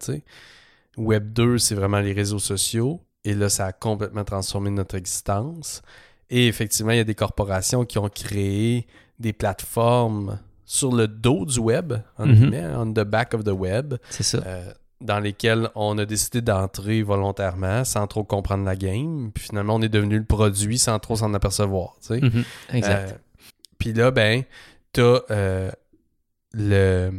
Web 0.96 1.32
2, 1.32 1.58
c'est 1.58 1.74
vraiment 1.74 2.00
les 2.00 2.12
réseaux 2.12 2.38
sociaux. 2.38 3.00
Et 3.24 3.34
là, 3.34 3.48
ça 3.48 3.66
a 3.66 3.72
complètement 3.72 4.24
transformé 4.24 4.70
notre 4.70 4.94
existence. 4.96 5.82
Et 6.30 6.46
effectivement, 6.46 6.92
il 6.92 6.96
y 6.98 7.00
a 7.00 7.04
des 7.04 7.14
corporations 7.14 7.84
qui 7.84 7.98
ont 7.98 8.08
créé 8.08 8.86
des 9.18 9.32
plateformes 9.32 10.38
sur 10.64 10.94
le 10.94 11.08
dos 11.08 11.44
du 11.44 11.58
web, 11.58 11.94
en 12.18 12.26
Mhm. 12.26 12.34
guillemets, 12.34 12.66
on 12.76 12.92
the 12.92 13.00
back 13.04 13.34
of 13.34 13.44
the 13.44 13.48
web, 13.52 13.94
c'est 14.08 14.22
ça. 14.22 14.38
euh, 14.46 14.72
dans 15.00 15.18
lesquels 15.18 15.68
on 15.74 15.98
a 15.98 16.04
décidé 16.06 16.40
d'entrer 16.40 17.02
volontairement 17.02 17.84
sans 17.84 18.06
trop 18.06 18.22
comprendre 18.24 18.64
la 18.64 18.76
game. 18.76 19.30
Puis 19.34 19.44
finalement, 19.48 19.74
on 19.74 19.82
est 19.82 19.88
devenu 19.88 20.18
le 20.18 20.24
produit 20.24 20.78
sans 20.78 20.98
trop 20.98 21.16
s'en 21.16 21.34
apercevoir. 21.34 21.96
tu 22.00 22.06
sais. 22.14 22.20
Mhm. 22.20 22.44
Exact. 22.72 23.10
Euh, 23.10 23.14
Puis 23.78 23.92
là, 23.94 24.10
ben, 24.10 24.44
t'as 24.92 25.20
euh, 25.30 25.70
le, 26.52 27.10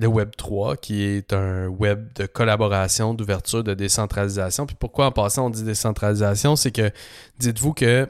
Web 0.00 0.30
3 0.36 0.76
qui 0.76 1.02
est 1.02 1.32
un 1.32 1.66
web 1.66 2.12
de 2.14 2.26
collaboration, 2.26 3.14
d'ouverture, 3.14 3.64
de 3.64 3.74
décentralisation. 3.74 4.66
Puis 4.66 4.76
pourquoi 4.78 5.06
en 5.06 5.12
passant 5.12 5.46
on 5.46 5.50
dit 5.50 5.64
décentralisation, 5.64 6.54
c'est 6.56 6.70
que 6.70 6.90
dites-vous 7.38 7.72
que 7.72 8.08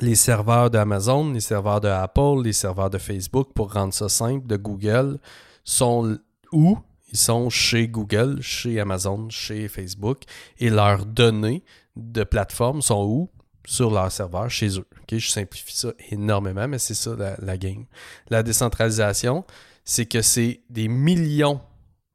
les 0.00 0.14
serveurs 0.14 0.70
d'Amazon, 0.70 1.32
les 1.32 1.40
serveurs 1.40 1.80
de 1.80 1.88
Apple, 1.88 2.42
les 2.42 2.54
serveurs 2.54 2.90
de 2.90 2.98
Facebook, 2.98 3.52
pour 3.54 3.72
rendre 3.72 3.92
ça 3.92 4.08
simple, 4.08 4.46
de 4.46 4.56
Google, 4.56 5.18
sont 5.64 6.18
où? 6.50 6.78
Ils 7.12 7.18
sont 7.18 7.50
chez 7.50 7.88
Google, 7.88 8.40
chez 8.40 8.80
Amazon, 8.80 9.28
chez 9.28 9.68
Facebook, 9.68 10.22
et 10.58 10.70
leurs 10.70 11.04
données 11.04 11.62
de 11.94 12.24
plateforme 12.24 12.80
sont 12.80 13.04
où? 13.04 13.28
Sur 13.64 13.90
leur 13.90 14.10
serveur, 14.10 14.50
chez 14.50 14.78
eux. 14.78 14.86
Ok, 15.02 15.18
Je 15.18 15.28
simplifie 15.28 15.76
ça 15.76 15.92
énormément, 16.10 16.66
mais 16.66 16.78
c'est 16.78 16.94
ça 16.94 17.14
la, 17.16 17.36
la 17.40 17.56
game. 17.56 17.84
La 18.28 18.42
décentralisation, 18.42 19.44
c'est 19.84 20.06
que 20.06 20.20
c'est 20.22 20.62
des 20.68 20.88
millions 20.88 21.60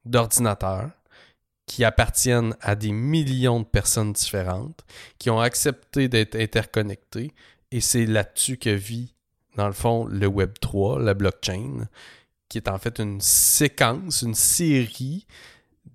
d'ordinateurs 0.05 0.91
qui 1.65 1.83
appartiennent 1.83 2.55
à 2.61 2.75
des 2.75 2.91
millions 2.91 3.59
de 3.59 3.65
personnes 3.65 4.13
différentes, 4.13 4.85
qui 5.19 5.29
ont 5.29 5.39
accepté 5.39 6.07
d'être 6.07 6.35
interconnectés, 6.35 7.33
et 7.71 7.81
c'est 7.81 8.05
là-dessus 8.05 8.57
que 8.57 8.69
vit, 8.69 9.13
dans 9.57 9.67
le 9.67 9.73
fond, 9.73 10.05
le 10.05 10.27
Web 10.27 10.53
3, 10.61 10.99
la 11.01 11.13
blockchain, 11.13 11.87
qui 12.47 12.57
est 12.57 12.69
en 12.69 12.77
fait 12.77 12.99
une 12.99 13.19
séquence, 13.19 14.21
une 14.21 14.35
série 14.35 15.27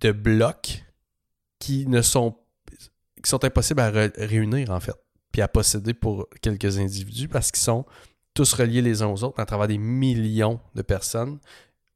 de 0.01 0.13
blocs 0.13 0.85
qui 1.59 1.87
ne 1.87 2.03
sont 2.03 2.37
qui 3.23 3.31
sont 3.31 3.45
impossibles 3.45 3.81
à 3.81 3.91
réunir 3.91 4.71
en 4.71 4.81
fait, 4.81 4.97
puis 5.33 5.43
à 5.43 5.49
posséder 5.49 5.95
pour 5.95 6.29
quelques 6.43 6.79
individus 6.79 7.29
parce 7.29 7.51
qu'ils 7.51 7.63
sont 7.63 7.85
tous 8.35 8.53
reliés 8.53 8.83
les 8.83 9.03
uns 9.03 9.09
aux 9.09 9.25
autres 9.25 9.41
à 9.41 9.47
travers 9.47 9.67
des 9.69 9.79
millions 9.79 10.61
de 10.75 10.83
personnes 10.83 11.39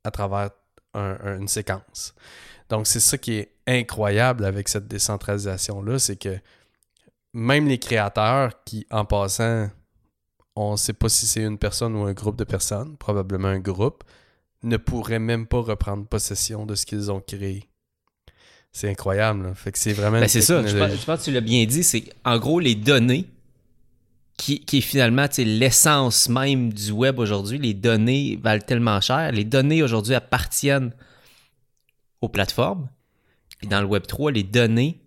à 0.04 0.10
travers 0.10 0.50
un- 0.94 1.18
un- 1.22 1.38
une 1.40 1.48
séquence. 1.48 2.14
Donc 2.68 2.86
c'est 2.86 3.00
ça 3.00 3.18
qui 3.18 3.34
est 3.34 3.52
incroyable 3.66 4.44
avec 4.44 4.68
cette 4.68 4.88
décentralisation 4.88 5.82
là, 5.82 5.98
c'est 5.98 6.16
que 6.16 6.38
même 7.32 7.68
les 7.68 7.78
créateurs 7.78 8.64
qui 8.64 8.86
en 8.90 9.04
passant 9.04 9.68
on 10.58 10.72
ne 10.72 10.76
sait 10.76 10.94
pas 10.94 11.10
si 11.10 11.26
c'est 11.26 11.42
une 11.42 11.58
personne 11.58 11.94
ou 11.94 12.04
un 12.06 12.14
groupe 12.14 12.36
de 12.36 12.44
personnes, 12.44 12.96
probablement 12.96 13.48
un 13.48 13.58
groupe, 13.58 14.04
ne 14.62 14.78
pourraient 14.78 15.18
même 15.18 15.46
pas 15.46 15.60
reprendre 15.60 16.06
possession 16.06 16.64
de 16.64 16.74
ce 16.74 16.86
qu'ils 16.86 17.12
ont 17.12 17.20
créé. 17.20 17.68
C'est 18.76 18.90
incroyable. 18.90 19.44
là. 19.44 19.54
Fait 19.54 19.72
que 19.72 19.78
c'est 19.78 19.94
vraiment 19.94 20.20
Ben, 20.20 20.28
c'est 20.28 20.42
ça. 20.42 20.56
Je 20.58 20.60
pense, 20.60 20.70
technologie. 20.72 21.00
je 21.00 21.06
pense 21.06 21.20
que 21.20 21.24
tu 21.24 21.32
l'as 21.32 21.40
bien 21.40 21.64
dit. 21.64 21.82
C'est 21.82 22.04
en 22.26 22.38
gros 22.38 22.60
les 22.60 22.74
données 22.74 23.24
qui, 24.36 24.60
qui 24.66 24.78
est 24.78 24.82
finalement 24.82 25.24
l'essence 25.38 26.28
même 26.28 26.74
du 26.74 26.90
web 26.90 27.18
aujourd'hui. 27.18 27.56
Les 27.56 27.72
données 27.72 28.38
valent 28.42 28.60
tellement 28.60 29.00
cher. 29.00 29.32
Les 29.32 29.44
données 29.44 29.82
aujourd'hui 29.82 30.14
appartiennent 30.14 30.92
aux 32.20 32.28
plateformes. 32.28 32.90
Puis 33.56 33.66
dans 33.66 33.80
le 33.80 33.86
Web 33.86 34.06
3, 34.06 34.32
les 34.32 34.42
données 34.42 35.00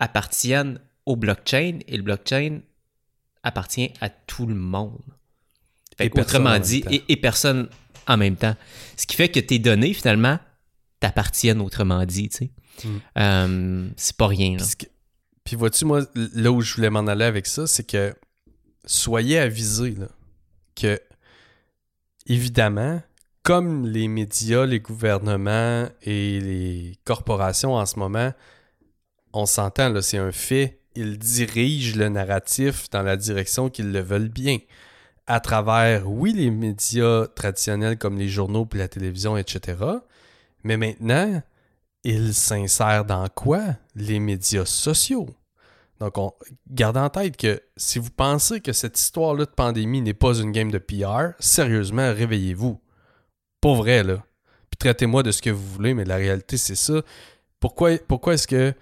appartiennent 0.00 0.80
au 1.06 1.14
blockchain 1.14 1.78
et 1.86 1.96
le 1.96 2.02
blockchain 2.02 2.62
appartient 3.44 3.92
à 4.00 4.08
tout 4.08 4.46
le 4.46 4.56
monde. 4.56 4.98
Fait 5.96 6.06
Et 6.06 6.20
autrement 6.20 6.58
dit, 6.58 6.82
et, 6.90 7.04
et 7.08 7.16
personne 7.16 7.68
en 8.08 8.16
même 8.16 8.34
temps. 8.34 8.56
Ce 8.96 9.06
qui 9.06 9.14
fait 9.14 9.28
que 9.28 9.38
tes 9.38 9.60
données, 9.60 9.94
finalement, 9.94 10.40
t'appartiennent 10.98 11.60
autrement 11.60 12.04
dit, 12.06 12.28
tu 12.28 12.38
sais. 12.38 12.50
Mm. 12.82 12.88
Euh, 13.18 13.88
c'est 13.96 14.16
pas 14.16 14.26
rien, 14.26 14.56
là. 14.56 14.64
Puis 15.44 15.56
vois-tu, 15.56 15.84
moi, 15.84 16.00
là 16.14 16.50
où 16.50 16.62
je 16.62 16.74
voulais 16.74 16.90
m'en 16.90 17.06
aller 17.06 17.24
avec 17.24 17.46
ça, 17.46 17.66
c'est 17.66 17.86
que 17.86 18.14
soyez 18.86 19.38
avisés 19.38 19.94
là, 19.98 20.08
que, 20.74 20.98
évidemment, 22.26 23.02
comme 23.42 23.86
les 23.86 24.08
médias, 24.08 24.64
les 24.64 24.80
gouvernements 24.80 25.86
et 26.02 26.40
les 26.40 26.98
corporations 27.04 27.74
en 27.74 27.84
ce 27.84 27.98
moment, 27.98 28.32
on 29.34 29.44
s'entend, 29.44 29.90
là, 29.90 30.00
c'est 30.00 30.16
un 30.16 30.32
fait, 30.32 30.80
ils 30.94 31.18
dirigent 31.18 31.98
le 31.98 32.08
narratif 32.08 32.88
dans 32.90 33.02
la 33.02 33.16
direction 33.16 33.68
qu'ils 33.68 33.92
le 33.92 34.00
veulent 34.00 34.28
bien. 34.28 34.58
À 35.26 35.40
travers, 35.40 36.10
oui, 36.10 36.32
les 36.32 36.50
médias 36.50 37.26
traditionnels 37.26 37.98
comme 37.98 38.18
les 38.18 38.28
journaux 38.28 38.64
puis 38.64 38.78
la 38.78 38.88
télévision, 38.88 39.36
etc. 39.36 39.76
Mais 40.62 40.76
maintenant, 40.76 41.42
ils 42.04 42.34
s'insèrent 42.34 43.04
dans 43.04 43.28
quoi? 43.28 43.62
Les 43.94 44.20
médias 44.20 44.66
sociaux. 44.66 45.28
Donc, 46.00 46.18
on, 46.18 46.32
gardez 46.70 47.00
en 47.00 47.08
tête 47.08 47.36
que 47.36 47.62
si 47.76 47.98
vous 47.98 48.10
pensez 48.10 48.60
que 48.60 48.72
cette 48.72 48.98
histoire-là 48.98 49.46
de 49.46 49.50
pandémie 49.50 50.02
n'est 50.02 50.14
pas 50.14 50.34
une 50.34 50.52
game 50.52 50.70
de 50.70 50.78
PR, 50.78 51.34
sérieusement, 51.38 52.12
réveillez-vous. 52.12 52.80
Pour 53.60 53.76
vrai, 53.76 54.02
là. 54.02 54.22
Puis 54.70 54.76
traitez-moi 54.78 55.22
de 55.22 55.30
ce 55.30 55.40
que 55.40 55.50
vous 55.50 55.66
voulez, 55.66 55.94
mais 55.94 56.04
la 56.04 56.16
réalité, 56.16 56.56
c'est 56.56 56.74
ça. 56.74 57.02
Pourquoi, 57.60 57.96
pourquoi 58.06 58.34
est-ce 58.34 58.46
que 58.46 58.74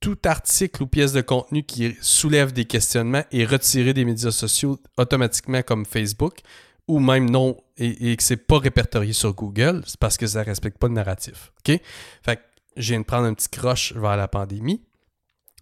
tout 0.00 0.18
article 0.24 0.84
ou 0.84 0.86
pièce 0.86 1.12
de 1.12 1.20
contenu 1.20 1.64
qui 1.64 1.96
soulève 2.00 2.52
des 2.52 2.64
questionnements 2.64 3.24
est 3.32 3.44
retiré 3.44 3.92
des 3.92 4.04
médias 4.04 4.30
sociaux 4.30 4.78
automatiquement 4.96 5.62
comme 5.62 5.84
Facebook? 5.84 6.38
Ou 6.88 6.98
même 6.98 7.30
non 7.30 7.56
et, 7.76 8.10
et 8.10 8.16
que 8.16 8.22
c'est 8.22 8.36
pas 8.36 8.58
répertorié 8.58 9.12
sur 9.12 9.34
Google, 9.34 9.82
c'est 9.86 10.00
parce 10.00 10.16
que 10.16 10.26
ça 10.26 10.42
respecte 10.42 10.78
pas 10.78 10.88
le 10.88 10.94
narratif. 10.94 11.52
OK? 11.58 11.80
Fait 12.22 12.36
que 12.36 12.42
je 12.76 12.90
viens 12.90 13.00
de 13.00 13.04
prendre 13.04 13.26
un 13.26 13.34
petit 13.34 13.48
croche 13.48 13.92
vers 13.92 14.16
la 14.16 14.28
pandémie, 14.28 14.82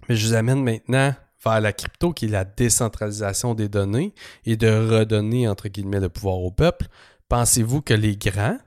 mais 0.09 0.16
je 0.16 0.26
vous 0.26 0.35
amène 0.35 0.62
maintenant 0.62 1.14
vers 1.45 1.61
la 1.61 1.73
crypto 1.73 2.12
qui 2.12 2.26
est 2.26 2.28
la 2.28 2.45
décentralisation 2.45 3.54
des 3.54 3.68
données 3.68 4.14
et 4.45 4.56
de 4.56 4.68
redonner 4.68 5.49
entre 5.49 5.68
guillemets 5.68 6.00
le 6.00 6.09
pouvoir 6.09 6.38
au 6.38 6.50
peuple. 6.50 6.87
Pensez-vous 7.28 7.83
que 7.83 7.95
les 7.95 8.16
grands 8.16 8.59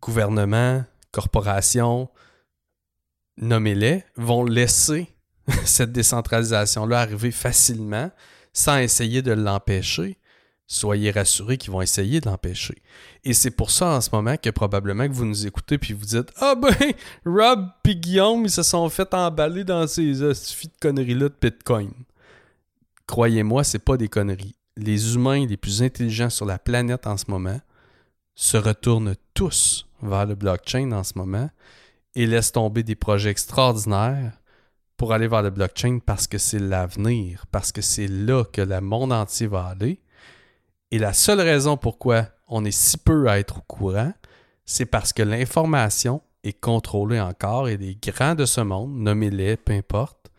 gouvernements, 0.00 0.84
corporations, 1.12 2.08
nommez-les, 3.36 4.04
vont 4.16 4.44
laisser 4.44 5.08
cette 5.64 5.92
décentralisation-là 5.92 7.00
arriver 7.00 7.30
facilement 7.30 8.10
sans 8.52 8.78
essayer 8.78 9.22
de 9.22 9.32
l'empêcher? 9.32 10.18
Soyez 10.72 11.10
rassurés 11.10 11.58
qu'ils 11.58 11.72
vont 11.72 11.82
essayer 11.82 12.20
de 12.20 12.28
l'empêcher. 12.28 12.80
Et 13.24 13.34
c'est 13.34 13.50
pour 13.50 13.72
ça 13.72 13.88
en 13.88 14.00
ce 14.00 14.08
moment 14.12 14.36
que 14.36 14.50
probablement 14.50 15.08
que 15.08 15.12
vous 15.12 15.24
nous 15.24 15.44
écoutez 15.44 15.78
puis 15.78 15.94
vous 15.94 16.04
dites 16.04 16.30
Ah 16.36 16.54
ben, 16.54 16.72
Rob 17.26 17.70
et 17.84 17.96
Guillaume, 17.96 18.44
ils 18.44 18.52
se 18.52 18.62
sont 18.62 18.88
fait 18.88 19.12
emballer 19.12 19.64
dans 19.64 19.88
ces 19.88 20.22
hosties 20.22 20.68
de 20.68 20.72
conneries-là 20.80 21.28
de 21.28 21.34
Bitcoin. 21.42 21.90
Croyez-moi, 23.08 23.64
c'est 23.64 23.80
pas 23.80 23.96
des 23.96 24.06
conneries. 24.06 24.54
Les 24.76 25.16
humains 25.16 25.44
les 25.44 25.56
plus 25.56 25.82
intelligents 25.82 26.30
sur 26.30 26.46
la 26.46 26.60
planète 26.60 27.08
en 27.08 27.16
ce 27.16 27.24
moment 27.26 27.60
se 28.36 28.56
retournent 28.56 29.16
tous 29.34 29.88
vers 30.02 30.24
le 30.24 30.36
blockchain 30.36 30.92
en 30.92 31.02
ce 31.02 31.14
moment 31.16 31.50
et 32.14 32.26
laissent 32.26 32.52
tomber 32.52 32.84
des 32.84 32.94
projets 32.94 33.30
extraordinaires 33.30 34.38
pour 34.96 35.12
aller 35.12 35.26
vers 35.26 35.42
le 35.42 35.50
blockchain 35.50 35.98
parce 35.98 36.28
que 36.28 36.38
c'est 36.38 36.60
l'avenir, 36.60 37.46
parce 37.50 37.72
que 37.72 37.82
c'est 37.82 38.06
là 38.06 38.44
que 38.44 38.62
le 38.62 38.80
monde 38.80 39.12
entier 39.12 39.48
va 39.48 39.64
aller. 39.64 40.00
Et 40.90 40.98
la 40.98 41.12
seule 41.12 41.40
raison 41.40 41.76
pourquoi 41.76 42.28
on 42.48 42.64
est 42.64 42.70
si 42.70 42.98
peu 42.98 43.28
à 43.28 43.38
être 43.38 43.58
au 43.58 43.62
courant, 43.62 44.12
c'est 44.64 44.86
parce 44.86 45.12
que 45.12 45.22
l'information 45.22 46.22
est 46.42 46.58
contrôlée 46.58 47.20
encore 47.20 47.68
et 47.68 47.76
les 47.76 47.94
grands 47.96 48.34
de 48.34 48.44
ce 48.44 48.60
monde, 48.60 48.92
nommez-les, 48.96 49.56
peu 49.56 49.72
importe, 49.72 50.30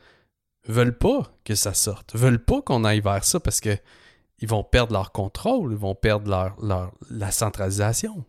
veulent 0.67 0.97
pas 0.97 1.31
que 1.45 1.55
ça 1.55 1.73
sorte, 1.73 2.15
veulent 2.15 2.43
pas 2.43 2.61
qu'on 2.61 2.83
aille 2.83 3.01
vers 3.01 3.23
ça 3.23 3.39
parce 3.39 3.61
que 3.61 3.77
ils 4.39 4.47
vont 4.47 4.63
perdre 4.63 4.93
leur 4.93 5.11
contrôle, 5.11 5.71
ils 5.71 5.77
vont 5.77 5.93
perdre 5.93 6.27
leur, 6.27 6.91
la 7.11 7.31
centralisation. 7.31 8.25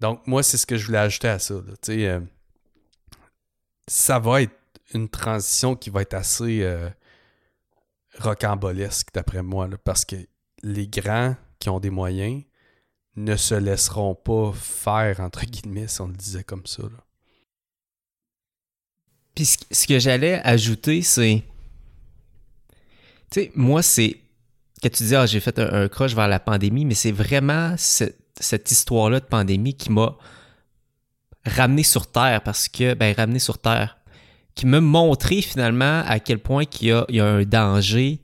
Donc, 0.00 0.26
moi, 0.26 0.42
c'est 0.42 0.56
ce 0.56 0.66
que 0.66 0.76
je 0.76 0.86
voulais 0.86 0.98
ajouter 0.98 1.28
à 1.28 1.38
ça. 1.38 1.54
Euh, 1.88 2.20
ça 3.86 4.18
va 4.18 4.42
être 4.42 4.56
une 4.94 5.08
transition 5.08 5.76
qui 5.76 5.90
va 5.90 6.02
être 6.02 6.14
assez 6.14 6.62
euh, 6.62 6.88
rocambolesque, 8.18 9.08
d'après 9.12 9.42
moi, 9.42 9.68
parce 9.84 10.04
que 10.04 10.16
les 10.62 10.88
grands 10.88 11.36
qui 11.58 11.68
ont 11.68 11.80
des 11.80 11.90
moyens 11.90 12.42
ne 13.16 13.36
se 13.36 13.54
laisseront 13.54 14.14
pas 14.14 14.52
faire, 14.52 15.20
entre 15.20 15.44
guillemets, 15.44 15.88
si 15.88 16.00
on 16.00 16.08
le 16.08 16.14
disait 16.14 16.44
comme 16.44 16.66
ça. 16.66 16.84
Puis 19.34 19.46
ce 19.70 19.86
que 19.86 19.98
j'allais 19.98 20.40
ajouter, 20.44 21.02
c'est. 21.02 21.42
Tu 23.30 23.42
sais, 23.42 23.52
moi, 23.54 23.82
c'est 23.82 24.16
que 24.82 24.88
tu 24.88 25.04
dis, 25.04 25.14
ah, 25.14 25.26
j'ai 25.26 25.40
fait 25.40 25.58
un, 25.58 25.88
crush 25.88 26.14
vers 26.14 26.28
la 26.28 26.40
pandémie, 26.40 26.84
mais 26.84 26.94
c'est 26.94 27.12
vraiment 27.12 27.74
cette 27.76 28.70
histoire-là 28.70 29.20
de 29.20 29.26
pandémie 29.26 29.74
qui 29.74 29.92
m'a 29.92 30.16
ramené 31.44 31.82
sur 31.82 32.10
Terre 32.10 32.42
parce 32.42 32.68
que, 32.68 32.94
ben, 32.94 33.14
ramené 33.14 33.38
sur 33.38 33.58
Terre, 33.58 33.98
qui 34.54 34.66
m'a 34.66 34.80
montré 34.80 35.42
finalement 35.42 36.02
à 36.06 36.18
quel 36.18 36.38
point 36.38 36.64
il 36.80 36.88
y, 36.88 36.92
a, 36.92 37.04
il 37.08 37.16
y 37.16 37.20
a 37.20 37.26
un 37.26 37.44
danger, 37.44 38.20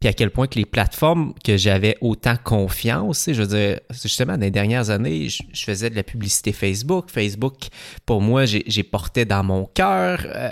puis 0.00 0.08
à 0.08 0.12
quel 0.12 0.30
point 0.30 0.46
que 0.46 0.56
les 0.58 0.64
plateformes 0.64 1.34
que 1.42 1.56
j'avais 1.56 1.96
autant 2.00 2.36
confiance, 2.42 3.28
je 3.32 3.42
veux 3.42 3.48
dire, 3.48 3.80
justement, 3.90 4.34
dans 4.34 4.42
les 4.42 4.50
dernières 4.50 4.90
années, 4.90 5.28
je, 5.28 5.42
faisais 5.64 5.90
de 5.90 5.96
la 5.96 6.04
publicité 6.04 6.52
Facebook. 6.52 7.10
Facebook, 7.10 7.68
pour 8.06 8.20
moi, 8.20 8.44
j'ai 8.44 8.82
porté 8.84 9.24
dans 9.24 9.42
mon 9.42 9.64
cœur. 9.64 10.20
Euh, 10.24 10.50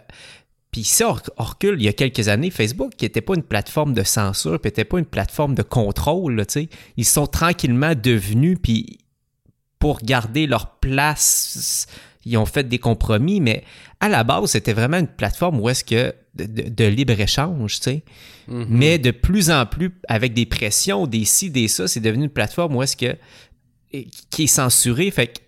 puis 0.73 0.83
ça, 0.83 1.15
on 1.39 1.45
recule, 1.45 1.77
il 1.79 1.85
y 1.85 1.89
a 1.89 1.93
quelques 1.93 2.29
années, 2.29 2.51
Facebook, 2.51 2.95
qui 2.97 3.05
n'était 3.05 3.21
pas 3.21 3.35
une 3.35 3.45
plateforme 3.45 3.95
de 3.95 4.03
censure, 4.03 4.61
puis 4.61 4.69
n'était 4.69 4.85
pas 4.85 4.99
une 4.99 5.07
plateforme 5.07 5.55
de 5.55 5.63
contrôle, 5.63 6.45
tu 6.47 6.53
sais. 6.53 6.69
Ils 6.97 7.05
sont 7.05 7.27
tranquillement 7.27 7.95
devenus, 7.95 8.59
puis 8.61 8.99
pour 9.79 10.01
garder 10.01 10.47
leur 10.47 10.79
place, 10.79 11.87
ils 12.25 12.37
ont 12.37 12.47
fait 12.47 12.69
des 12.69 12.79
compromis, 12.79 13.41
mais 13.41 13.63
à 14.01 14.09
la 14.09 14.25
base, 14.25 14.51
c'était 14.51 14.73
vraiment 14.73 14.99
une 14.99 15.07
plateforme 15.07 15.61
où 15.61 15.69
est-ce 15.69 15.85
que 15.85 16.15
de, 16.35 16.85
libre-échange, 16.85 17.77
tu 17.77 17.83
sais. 17.83 18.03
Mm-hmm. 18.51 18.67
Mais 18.69 18.99
de 18.99 19.11
plus 19.11 19.51
en 19.51 19.65
plus, 19.65 19.93
avec 20.09 20.35
des 20.35 20.47
pressions, 20.47 21.07
des 21.07 21.25
ci, 21.25 21.51
des 21.51 21.69
ça, 21.69 21.89
c'est 21.89 22.01
devenu 22.01 22.25
une 22.25 22.31
plateforme 22.31 22.77
où 22.77 22.83
est-ce 22.83 22.97
que 22.97 23.17
qui 24.31 24.45
est 24.45 24.49
censurée. 24.49 25.11
Fait 25.11 25.29
que 25.29 25.39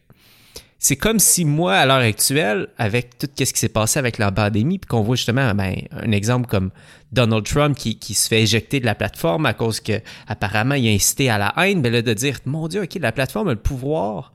c'est 0.78 0.96
comme 0.96 1.18
si 1.18 1.44
moi, 1.44 1.74
à 1.74 1.86
l'heure 1.86 1.96
actuelle, 1.96 2.68
avec 2.78 3.18
tout 3.18 3.28
ce 3.36 3.52
qui 3.52 3.58
s'est 3.58 3.68
passé 3.68 3.98
avec 3.98 4.16
la 4.16 4.30
pandémie, 4.30 4.78
puis 4.78 4.88
qu'on 4.88 5.02
voit 5.02 5.16
justement 5.16 5.52
ben, 5.54 5.74
un 5.90 6.12
exemple 6.12 6.48
comme 6.48 6.70
Donald 7.12 7.44
Trump 7.44 7.76
qui, 7.76 8.14
se 8.14 8.28
fait 8.28 8.42
éjecter 8.42 8.78
de 8.78 8.86
la 8.86 8.94
plateforme 8.94 9.46
à 9.46 9.54
cause 9.54 9.80
que 9.80 10.00
apparemment 10.28 10.76
il 10.76 10.88
a 10.88 10.92
incité 10.92 11.30
à 11.30 11.38
la 11.38 11.52
haine, 11.58 11.78
mais 11.78 11.90
ben 11.90 11.94
là 11.94 12.02
de 12.02 12.14
dire 12.14 12.38
mon 12.46 12.68
Dieu, 12.68 12.82
ok, 12.82 12.96
la 13.00 13.12
plateforme 13.12 13.48
a 13.48 13.52
le 13.52 13.60
pouvoir 13.60 14.32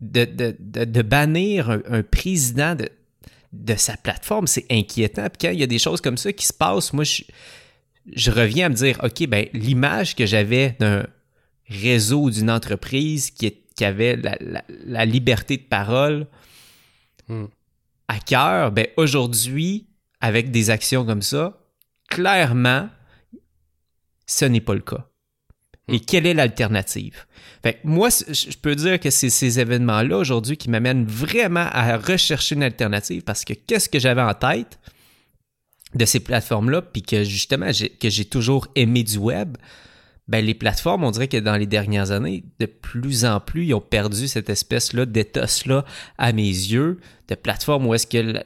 de, 0.00 0.24
de, 0.58 1.02
bannir 1.02 1.70
un, 1.70 2.02
président 2.02 2.74
de, 2.74 2.88
de 3.52 3.74
sa 3.74 3.96
plateforme, 3.96 4.46
c'est 4.46 4.66
inquiétant. 4.70 5.28
Puis 5.28 5.48
quand 5.48 5.50
il 5.52 5.58
y 5.58 5.64
a 5.64 5.66
des 5.66 5.78
choses 5.78 6.00
comme 6.00 6.16
ça 6.16 6.32
qui 6.32 6.46
se 6.46 6.52
passent, 6.52 6.92
moi 6.92 7.04
je, 7.04 7.22
je 8.14 8.30
reviens 8.30 8.66
à 8.66 8.68
me 8.68 8.74
dire, 8.74 8.98
ok, 9.02 9.26
ben 9.26 9.46
l'image 9.52 10.14
que 10.14 10.26
j'avais 10.26 10.76
d'un 10.78 11.06
réseau 11.68 12.30
d'une 12.30 12.50
entreprise 12.50 13.30
qui 13.30 13.46
est 13.46 13.68
qui 13.78 13.84
avait 13.84 14.16
la, 14.16 15.04
liberté 15.04 15.56
de 15.56 15.62
parole 15.62 16.26
hmm. 17.28 17.44
à 18.08 18.18
cœur, 18.18 18.72
ben 18.72 18.88
aujourd'hui, 18.96 19.86
avec 20.20 20.50
des 20.50 20.70
actions 20.70 21.06
comme 21.06 21.22
ça, 21.22 21.60
clairement, 22.10 22.90
ce 24.26 24.46
n'est 24.46 24.60
pas 24.60 24.74
le 24.74 24.80
cas. 24.80 25.08
Et 25.88 25.96
hmm. 25.96 26.00
quelle 26.00 26.26
est 26.26 26.34
l'alternative? 26.34 27.24
Fait 27.62 27.78
moi, 27.84 28.08
je 28.10 28.56
peux 28.56 28.74
dire 28.74 29.00
que 29.00 29.10
c'est 29.10 29.30
ces 29.30 29.58
événements-là 29.58 30.16
aujourd'hui 30.16 30.56
qui 30.56 30.70
m'amènent 30.70 31.04
vraiment 31.04 31.66
à 31.70 31.96
rechercher 31.96 32.54
une 32.54 32.62
alternative 32.62 33.22
parce 33.22 33.44
que 33.44 33.54
qu'est-ce 33.54 33.88
que 33.88 33.98
j'avais 33.98 34.22
en 34.22 34.34
tête 34.34 34.78
de 35.94 36.04
ces 36.04 36.20
plateformes-là, 36.20 36.82
puis 36.82 37.02
que 37.02 37.24
justement, 37.24 37.70
que 38.00 38.10
j'ai 38.10 38.24
toujours 38.24 38.68
aimé 38.74 39.02
du 39.02 39.16
web, 39.16 39.56
ben, 40.28 40.44
les 40.44 40.54
plateformes, 40.54 41.04
on 41.04 41.10
dirait 41.10 41.28
que 41.28 41.38
dans 41.38 41.56
les 41.56 41.66
dernières 41.66 42.10
années, 42.10 42.44
de 42.58 42.66
plus 42.66 43.24
en 43.24 43.40
plus, 43.40 43.66
ils 43.66 43.74
ont 43.74 43.80
perdu 43.80 44.28
cette 44.28 44.50
espèce-là 44.50 45.06
d'éthos-là, 45.06 45.86
à 46.18 46.32
mes 46.32 46.42
yeux, 46.42 47.00
de 47.28 47.34
plateformes 47.34 47.86
où 47.86 47.94
est-ce 47.94 48.06
que 48.06 48.42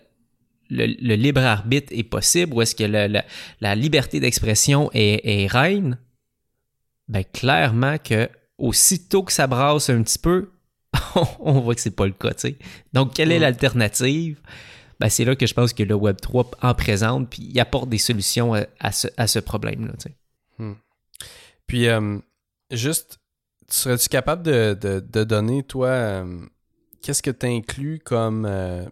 le, 0.70 1.14
libre 1.16 1.40
arbitre 1.40 1.92
est 1.92 2.04
possible, 2.04 2.54
où 2.54 2.62
est-ce 2.62 2.76
que 2.76 2.84
la 2.84 3.74
liberté 3.74 4.20
d'expression 4.20 4.90
est, 4.94 5.50
reine. 5.50 5.98
Ben, 7.12 7.24
clairement 7.30 7.98
que 7.98 8.30
aussitôt 8.56 9.22
que 9.22 9.32
ça 9.32 9.46
brasse 9.46 9.90
un 9.90 10.02
petit 10.02 10.18
peu, 10.18 10.50
on 11.40 11.60
voit 11.60 11.74
que 11.74 11.82
c'est 11.82 11.90
pas 11.90 12.06
le 12.06 12.12
cas. 12.12 12.30
Donc, 12.94 13.12
quelle 13.12 13.30
est 13.30 13.38
l'alternative? 13.38 14.40
Ben, 14.98 15.10
c'est 15.10 15.26
là 15.26 15.36
que 15.36 15.46
je 15.46 15.52
pense 15.52 15.74
que 15.74 15.82
le 15.82 15.94
Web3 15.94 16.52
en 16.62 16.74
présente, 16.74 17.28
puis 17.28 17.42
il 17.42 17.60
apporte 17.60 17.90
des 17.90 17.98
solutions 17.98 18.54
à, 18.54 18.92
ce, 18.92 19.38
problème-là, 19.40 19.92
tu 19.98 20.08
sais. 20.08 20.16
Hmm. 20.56 20.74
Puis, 21.66 21.86
euh, 21.88 22.18
juste, 22.70 23.20
serais-tu 23.68 24.08
capable 24.08 24.42
de, 24.42 25.24
donner, 25.24 25.64
toi, 25.64 25.88
euh, 25.88 26.46
qu'est-ce 27.02 27.22
que 27.22 27.30
tu 27.30 27.44
inclus 27.44 27.98
comme, 28.02 28.46
euh, 28.46 28.86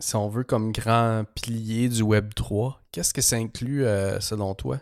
si 0.00 0.16
on 0.16 0.28
veut, 0.28 0.42
comme 0.42 0.72
grand 0.72 1.22
pilier 1.36 1.88
du 1.88 2.02
Web 2.02 2.34
3? 2.34 2.82
Qu'est-ce 2.90 3.14
que 3.14 3.22
ça 3.22 3.36
inclut 3.36 3.84
selon 4.18 4.56
toi? 4.56 4.80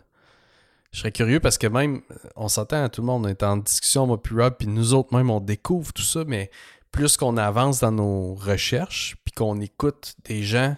Je 0.91 0.99
serais 0.99 1.11
curieux 1.11 1.39
parce 1.39 1.57
que 1.57 1.67
même, 1.67 2.01
on 2.35 2.47
s'entend, 2.47 2.89
tout 2.89 3.01
le 3.01 3.07
monde 3.07 3.27
est 3.27 3.43
en 3.43 3.57
discussion, 3.57 4.07
moi 4.07 4.21
puis 4.21 4.35
Rob, 4.35 4.55
puis 4.57 4.67
nous 4.67 4.93
autres 4.93 5.15
même, 5.15 5.29
on 5.29 5.39
découvre 5.39 5.93
tout 5.93 6.01
ça, 6.01 6.23
mais 6.25 6.49
plus 6.91 7.17
qu'on 7.17 7.37
avance 7.37 7.79
dans 7.79 7.91
nos 7.91 8.33
recherches, 8.33 9.15
puis 9.23 9.33
qu'on 9.33 9.61
écoute 9.61 10.15
des 10.25 10.41
gens 10.41 10.75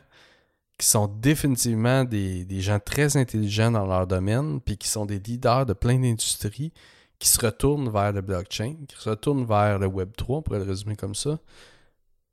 qui 0.77 0.87
sont 0.87 1.07
définitivement 1.07 2.03
des, 2.03 2.45
gens 2.59 2.79
très 2.79 3.15
intelligents 3.15 3.71
dans 3.71 3.85
leur 3.85 4.07
domaine, 4.07 4.59
puis 4.59 4.77
qui 4.77 4.87
sont 4.87 5.05
des 5.05 5.19
leaders 5.19 5.65
de 5.65 5.73
plein 5.73 5.99
d'industries, 5.99 6.73
qui 7.19 7.29
se 7.29 7.39
retournent 7.45 7.89
vers 7.89 8.11
le 8.11 8.21
blockchain, 8.21 8.75
qui 8.87 8.95
se 8.97 9.09
retournent 9.09 9.45
vers 9.45 9.77
le 9.77 9.85
Web 9.85 10.09
3, 10.17 10.39
on 10.39 10.41
pourrait 10.41 10.59
le 10.59 10.65
résumer 10.65 10.95
comme 10.95 11.15
ça. 11.15 11.37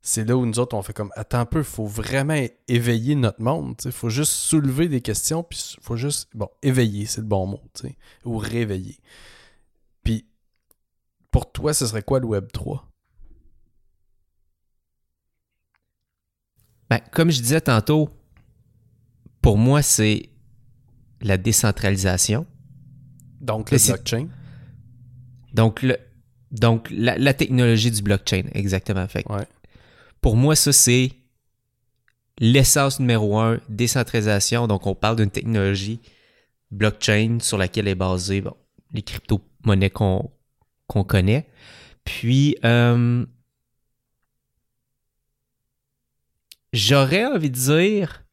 C'est 0.01 0.27
là 0.27 0.37
où 0.37 0.45
nous 0.45 0.59
autres, 0.59 0.75
on 0.77 0.81
fait 0.81 0.93
comme, 0.93 1.11
attends 1.15 1.39
un 1.39 1.45
peu, 1.45 1.59
il 1.59 1.65
faut 1.65 1.85
vraiment 1.85 2.41
éveiller 2.67 3.15
notre 3.15 3.41
monde, 3.41 3.75
il 3.83 3.91
faut 3.91 4.09
juste 4.09 4.31
soulever 4.31 4.87
des 4.87 5.01
questions, 5.01 5.43
puis 5.43 5.75
il 5.77 5.83
faut 5.83 5.97
juste, 5.97 6.29
bon, 6.33 6.47
éveiller, 6.61 7.05
c'est 7.05 7.21
le 7.21 7.27
bon 7.27 7.45
mot, 7.45 7.61
ou 8.23 8.37
réveiller. 8.37 8.97
Puis, 10.03 10.25
pour 11.31 11.51
toi, 11.51 11.73
ce 11.73 11.85
serait 11.85 12.01
quoi 12.01 12.19
le 12.19 12.27
Web 12.27 12.49
3? 12.51 12.89
Ben, 16.89 16.99
comme 17.11 17.29
je 17.29 17.41
disais 17.41 17.61
tantôt, 17.61 18.09
pour 19.41 19.57
moi, 19.57 19.81
c'est 19.81 20.29
la 21.21 21.37
décentralisation. 21.37 22.47
Donc 23.41 23.71
le 23.71 23.77
blockchain. 23.77 24.27
Donc, 25.53 25.81
le, 25.81 25.97
donc 26.51 26.87
la, 26.91 27.33
technologie 27.33 27.91
du 27.91 28.01
blockchain, 28.01 28.43
exactement. 28.53 29.07
Fait. 29.07 29.25
Pour 30.21 30.35
moi, 30.35 30.55
ça, 30.55 30.73
c'est 30.73 31.11
l'essence 32.39 32.99
numéro 32.99 33.37
un, 33.39 33.59
décentralisation. 33.69 34.67
Donc, 34.67 34.87
on 34.87 34.95
parle 34.95 35.17
d'une 35.17 35.31
technologie 35.31 35.99
blockchain 36.71 37.39
sur 37.41 37.57
laquelle 37.57 37.87
est 37.87 37.95
basée 37.95 38.43
les 38.93 39.01
crypto-monnaies 39.01 39.89
qu'on 39.89 40.31
connaît. 40.87 41.47
Puis, 42.03 42.57
euh, 42.63 43.25
j'aurais 46.73 47.25
envie 47.25 47.49
de 47.49 47.55
dire 47.55 48.23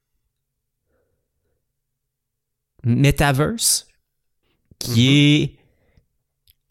Metaverse, 2.85 3.88
qui 4.79 4.90
mhm. 4.90 5.07
est 5.09 5.57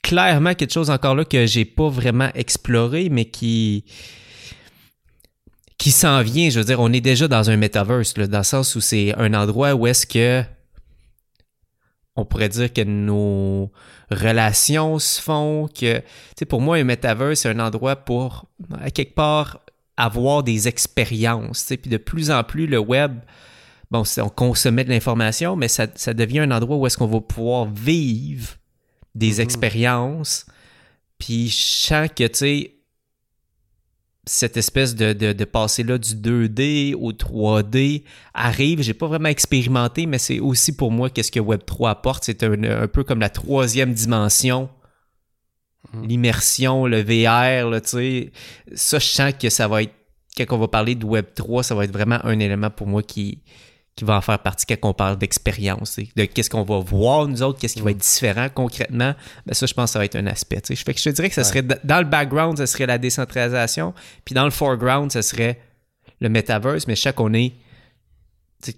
clairement 0.02 0.54
quelque 0.54 0.72
chose 0.72 0.90
encore 0.90 1.16
là 1.16 1.26
que 1.26 1.46
j'ai 1.46 1.66
pas 1.66 1.90
vraiment 1.90 2.30
exploré, 2.36 3.10
mais 3.10 3.26
qui 3.26 3.84
qui 5.78 5.92
s'en 5.92 6.22
vient. 6.22 6.50
Je 6.50 6.60
veux 6.60 6.66
dire, 6.66 6.80
on 6.80 6.92
est 6.94 7.02
déjà 7.02 7.28
dans 7.28 7.50
un 7.50 7.58
metaverse, 7.58 8.14
dans 8.14 8.38
le 8.38 8.44
sens 8.44 8.76
où 8.76 8.82
c'est 8.82 9.14
un 9.18 9.34
endroit 9.34 9.76
où 9.76 9.88
est-ce 9.88 10.06
que 10.06 10.44
on 12.16 12.26
pourrait 12.26 12.50
dire 12.50 12.72
que 12.72 12.82
nos 12.82 13.72
relations 14.10 15.00
se 15.00 15.22
font, 15.22 15.68
que, 15.68 15.98
tu 15.98 16.04
sais, 16.40 16.46
pour 16.46 16.62
moi, 16.62 16.78
un 16.78 16.84
metaverse, 16.84 17.40
c'est 17.40 17.50
un 17.50 17.60
endroit 17.60 17.98
pour, 17.98 18.46
à 18.82 18.90
quelque 18.90 19.16
part, 19.16 19.60
avoir 19.98 20.44
des 20.44 20.68
expériences, 20.68 21.62
tu 21.62 21.68
sais, 21.68 21.78
puis 21.78 21.90
de 21.90 21.98
plus 21.98 22.32
en 22.32 22.44
plus, 22.44 22.68
le 22.68 22.80
web, 22.80 23.20
bon, 23.92 24.04
on 24.20 24.30
consommait 24.30 24.84
de 24.84 24.90
l'information, 24.90 25.56
mais 25.56 25.68
ça, 25.68 25.88
devient 26.14 26.40
un 26.40 26.52
endroit 26.52 26.78
où 26.78 26.88
est-ce 26.88 26.98
qu'on 26.98 27.08
va 27.08 27.20
pouvoir 27.20 27.66
vivre 27.66 28.56
des 29.14 29.38
mm-hmm. 29.38 29.42
expériences, 29.42 30.46
puis 31.18 31.50
je 31.50 31.56
sens 31.56 32.10
que, 32.16 32.28
tu 32.28 32.38
sais, 32.38 32.75
cette 34.26 34.58
espèce 34.58 34.96
de, 34.96 35.14
de, 35.14 35.46
passer 35.46 35.84
là 35.84 35.98
du 35.98 36.16
2D 36.16 36.96
au 36.96 37.12
3D 37.12 38.04
arrive. 38.34 38.82
J'ai 38.82 38.96
pas 38.96 39.08
vraiment 39.08 39.30
expérimenté, 39.30 40.08
mais 40.08 40.18
c'est 40.18 40.40
aussi 40.40 40.76
pour 40.76 40.92
moi 40.92 41.10
qu'est-ce 41.10 41.32
que 41.32 41.40
Web3 41.40 41.90
apporte. 41.90 42.24
C'est 42.24 42.44
un, 42.44 42.88
peu 42.88 43.04
comme 43.04 43.20
la 43.20 43.30
troisième 43.30 43.94
dimension. 43.94 44.70
Mhm. 45.94 46.08
L'immersion, 46.08 46.88
le 46.88 47.02
VR, 47.02 47.70
là, 47.70 47.82
tu 47.82 47.90
sais. 47.90 48.32
Ça, 48.74 48.98
je 48.98 49.06
sens 49.06 49.34
que 49.40 49.50
ça 49.50 49.68
va 49.68 49.84
être, 49.84 49.94
quand 50.36 50.56
on 50.56 50.58
va 50.58 50.68
parler 50.68 50.96
de 50.96 51.06
Web3, 51.06 51.62
ça 51.62 51.76
va 51.76 51.84
être 51.86 51.94
vraiment 51.94 52.20
un 52.24 52.40
élément 52.40 52.72
pour 52.72 52.88
moi 52.88 53.04
qui, 53.04 53.44
qui 53.96 54.04
va 54.04 54.18
en 54.18 54.22
faire 54.22 54.40
partie 54.40 54.66
quand 54.66 54.90
on 54.90 54.94
parle 54.94 55.18
d'expérience, 55.18 55.98
de 56.16 56.26
qu'est-ce 56.26 56.50
qu'on 56.50 56.64
va 56.64 56.80
voir 56.80 57.28
nous 57.28 57.42
autres, 57.42 57.60
qu'est-ce 57.60 57.76
qui 57.76 57.82
va 57.82 57.92
être 57.92 57.98
différent 57.98 58.48
concrètement, 58.54 59.14
ben 59.46 59.54
ça, 59.54 59.66
je 59.66 59.74
pense 59.74 59.92
que 59.92 59.94
ça 59.94 60.00
va 60.00 60.06
être 60.06 60.18
un 60.18 60.28
aspect. 60.28 60.62
Je, 60.70 60.76
fais 60.76 60.94
que 60.94 61.00
je 61.00 61.06
te 61.06 61.10
dirais 61.10 61.30
que 61.30 61.36
ça 61.36 61.46
serait 61.46 61.62
dans 61.62 62.00
le 62.00 62.06
background, 62.06 62.58
ça 62.58 62.68
serait 62.68 62.86
la 62.86 62.98
décentralisation, 62.98 63.94
puis 64.26 64.36
dans 64.36 64.44
le 64.44 64.52
foreground, 64.52 65.12
ça 65.12 65.22
serait 65.22 65.62
le 66.20 66.30
metaverse, 66.30 66.88
mais 66.88 66.96
je 66.96 67.02
sais 67.02 67.14
qu'on 67.14 67.34
est 67.34 67.54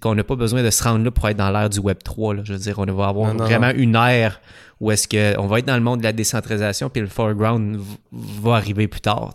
qu'on 0.02 0.14
n'a 0.14 0.24
pas 0.24 0.36
besoin 0.36 0.62
de 0.62 0.68
se 0.68 0.82
rendre 0.82 1.02
là 1.02 1.10
pour 1.10 1.26
être 1.28 1.38
dans 1.38 1.50
l'ère 1.50 1.70
du 1.70 1.78
Web 1.78 2.02
3. 2.04 2.34
Là. 2.34 2.42
Je 2.44 2.52
veux 2.52 2.58
dire, 2.58 2.78
on 2.78 2.84
va 2.92 3.08
avoir 3.08 3.34
vraiment 3.34 3.70
une 3.70 3.94
ère 3.96 4.38
où 4.80 4.90
est-ce 4.90 5.08
qu'on 5.08 5.46
va 5.46 5.60
être 5.60 5.64
dans 5.64 5.76
le 5.76 5.82
monde 5.82 6.00
de 6.00 6.04
la 6.04 6.12
décentralisation, 6.12 6.90
puis 6.90 7.00
le 7.00 7.08
foreground 7.08 7.80
va 8.12 8.56
arriver 8.56 8.86
plus 8.86 9.00
tard. 9.00 9.32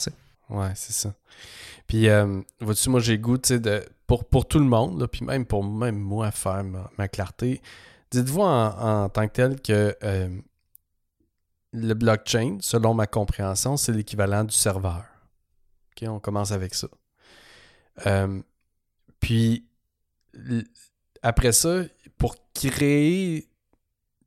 Ouais, 0.50 0.72
c'est 0.76 0.93
ça. 0.93 1.13
Puis, 1.88 2.08
euh, 2.08 2.41
vois-tu, 2.62 2.89
moi, 2.89 3.00
j'ai 3.00 3.17
goût, 3.17 3.38
de 3.38 3.84
pour, 4.08 4.48
tout 4.48 4.60
le 4.60 4.66
monde, 4.66 5.08
puis 5.08 5.26
même 5.26 5.46
pour 5.46 5.63
même 5.63 5.98
moi 5.98 6.32
faire 6.32 6.63
ma, 6.98 7.08
clarté, 7.08 7.62
dites-vous 8.12 8.42
en, 8.42 9.10
tant 9.10 9.28
que 9.28 9.34
tel 9.34 9.62
que 9.62 9.96
euh, 10.04 10.30
le 11.72 11.94
blockchain, 11.94 12.58
selon 12.62 12.94
ma 12.94 13.08
compréhension, 13.08 13.78
c'est 13.78 13.92
l'équivalent 13.92 14.44
du 14.44 14.56
serveur. 14.56 15.06
On 16.06 16.20
commence 16.20 16.52
avec 16.52 16.76
ça. 16.76 16.88
Euh, 18.08 18.42
puis 19.20 19.66
après 21.22 21.52
ça, 21.52 21.84
pour 22.18 22.36
créer 22.54 23.48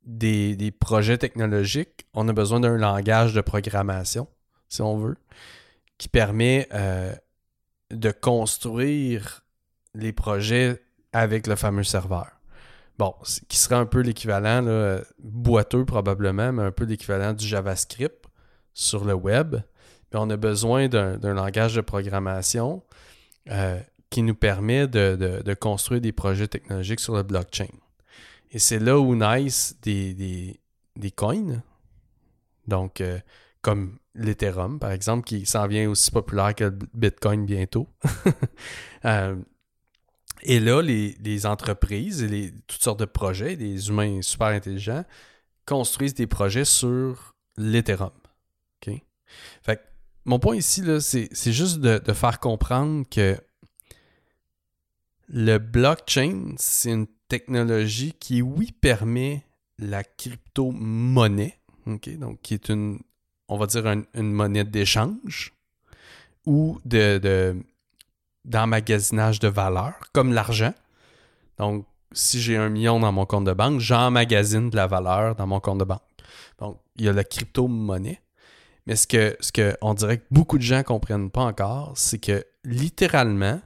des, 0.03 0.71
projets 0.79 1.17
technologiques, 1.17 2.07
on 2.13 2.27
a 2.29 2.33
besoin 2.33 2.59
d'un 2.59 2.77
langage 2.77 3.33
de 3.33 3.41
programmation, 3.41 4.27
si 4.69 4.81
on 4.81 4.97
veut, 4.97 5.17
qui 5.97 6.07
permet 6.07 6.67
euh, 6.73 7.13
de 7.91 8.11
construire 8.11 9.43
les 9.97 10.13
projets 10.13 10.81
avec 11.13 11.47
le 11.47 11.55
fameux 11.55 11.83
serveur. 11.83 12.27
Bon, 12.97 13.13
qui 13.47 13.57
serait 13.57 13.75
un 13.75 13.85
peu 13.85 14.01
l'équivalent, 14.01 14.99
boiteux 15.19 15.85
probablement, 15.85 16.51
mais 16.51 16.63
un 16.63 16.71
peu 16.71 16.85
l'équivalent 16.85 17.33
du 17.33 17.45
JavaScript 17.45 18.25
sur 18.73 19.05
le 19.05 19.13
web. 19.13 19.57
Mais 20.11 20.19
on 20.19 20.29
a 20.29 20.37
besoin 20.37 20.87
d'un 20.87 21.33
langage 21.33 21.75
de 21.75 21.81
programmation 21.81 22.83
euh, 23.49 23.79
qui 24.09 24.23
nous 24.23 24.35
permet 24.35 24.87
de, 24.87 25.53
construire 25.53 26.01
des 26.01 26.11
projets 26.11 26.47
technologiques 26.47 26.99
sur 26.99 27.15
le 27.15 27.23
blockchain. 27.23 27.67
Et 28.51 28.59
c'est 28.59 28.79
là 28.79 28.97
où 28.97 29.15
naissent 29.15 29.75
des, 29.81 30.59
coins, 31.15 31.61
donc 32.67 33.01
euh, 33.01 33.19
comme 33.61 33.97
l'Ethereum, 34.15 34.79
par 34.79 34.91
exemple, 34.91 35.25
qui 35.25 35.45
s'en 35.45 35.67
vient 35.67 35.89
aussi 35.89 36.09
populaire 36.09 36.55
que 36.55 36.63
le 36.65 36.77
Bitcoin 36.93 37.45
bientôt. 37.45 37.87
Euh, 39.05 39.35
et 40.47 40.61
là, 40.61 40.81
les, 40.81 41.45
entreprises 41.45 42.23
et 42.23 42.27
les, 42.27 42.53
toutes 42.67 42.81
sortes 42.81 42.99
de 43.01 43.05
projets, 43.05 43.57
des 43.57 43.89
humains 43.89 44.21
super 44.21 44.47
intelligents, 44.47 45.03
construisent 45.65 46.15
des 46.15 46.25
projets 46.25 46.65
sur 46.65 47.35
l'Ethereum. 47.57 48.11
Fait 49.61 49.81
mon 50.23 50.39
point 50.39 50.55
ici, 50.55 50.81
c'est 51.01 51.51
juste 51.51 51.79
de, 51.79 52.13
faire 52.13 52.39
comprendre 52.39 53.05
que 53.09 53.37
le 55.27 55.57
blockchain, 55.57 56.55
c'est 56.57 56.91
une 56.91 57.07
technologie 57.27 58.13
qui, 58.13 58.41
oui, 58.41 58.71
permet 58.71 59.45
la 59.77 60.05
crypto-monnaie, 60.05 61.59
donc 61.85 62.41
qui 62.41 62.53
est 62.53 62.69
une, 62.69 62.99
on 63.49 63.57
va 63.57 63.67
dire, 63.67 63.85
une 63.85 64.31
monnaie 64.31 64.63
d'échange 64.63 65.53
ou 66.45 66.79
de 66.85 67.61
d'emmagasinage 68.47 69.39
de 69.39 69.47
valeur, 69.47 69.93
comme 70.13 70.33
l'argent. 70.33 70.73
Donc, 71.59 71.85
si 72.11 72.41
j'ai 72.41 72.57
un 72.57 72.69
million 72.69 72.99
dans 72.99 73.11
mon 73.11 73.25
compte 73.25 73.45
de 73.45 73.53
banque, 73.53 73.79
j'emmagasine 73.79 74.69
de 74.69 74.75
la 74.75 74.87
valeur 74.87 75.35
dans 75.35 75.45
mon 75.45 75.59
compte 75.59 75.79
de 75.79 75.83
banque. 75.83 76.01
Donc, 76.57 76.79
il 76.95 77.05
y 77.05 77.09
a 77.09 77.13
la 77.13 77.23
crypto-monnaie. 77.23 78.21
Mais 78.87 78.95
ce 78.95 79.05
que, 79.05 79.35
ce 79.41 79.51
que 79.51 79.75
on 79.81 79.93
dirait 79.93 80.19
que 80.19 80.25
beaucoup 80.31 80.57
de 80.57 80.63
gens 80.63 80.77
ne 80.77 80.83
comprennent 80.83 81.29
pas 81.29 81.43
encore, 81.43 81.91
c'est 81.95 82.19
que 82.19 82.45
littéralement, 82.63 83.61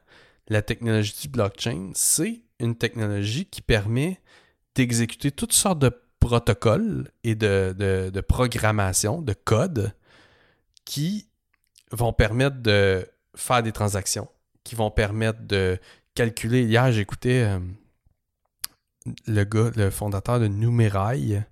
la 0.47 0.61
technologie 0.61 1.13
du 1.21 1.27
blockchain, 1.29 1.91
c'est 1.93 2.41
une 2.59 2.75
technologie 2.75 3.45
qui 3.45 3.61
permet 3.61 4.19
d'exécuter 4.75 5.31
toutes 5.31 5.53
sortes 5.53 5.79
de 5.79 5.91
protocoles 6.19 7.09
et 7.23 7.35
de, 7.35 7.75
de, 7.77 8.09
de 8.11 8.21
programmation, 8.21 9.21
de 9.21 9.33
code 9.33 9.93
qui 10.85 11.27
vont 11.91 12.13
permettre 12.13 12.57
de 12.57 13.07
faire 13.35 13.63
des 13.63 13.71
transactions, 13.71 14.27
qui 14.63 14.75
vont 14.75 14.91
permettre 14.91 15.41
de 15.41 15.79
calculer. 16.15 16.63
Hier, 16.63 16.91
j'écoutais 16.91 17.43
euh, 17.43 17.59
le 19.27 19.43
gars, 19.43 19.71
le 19.75 19.89
fondateur 19.89 20.39
de 20.39 20.47
Numerai, 20.47 21.43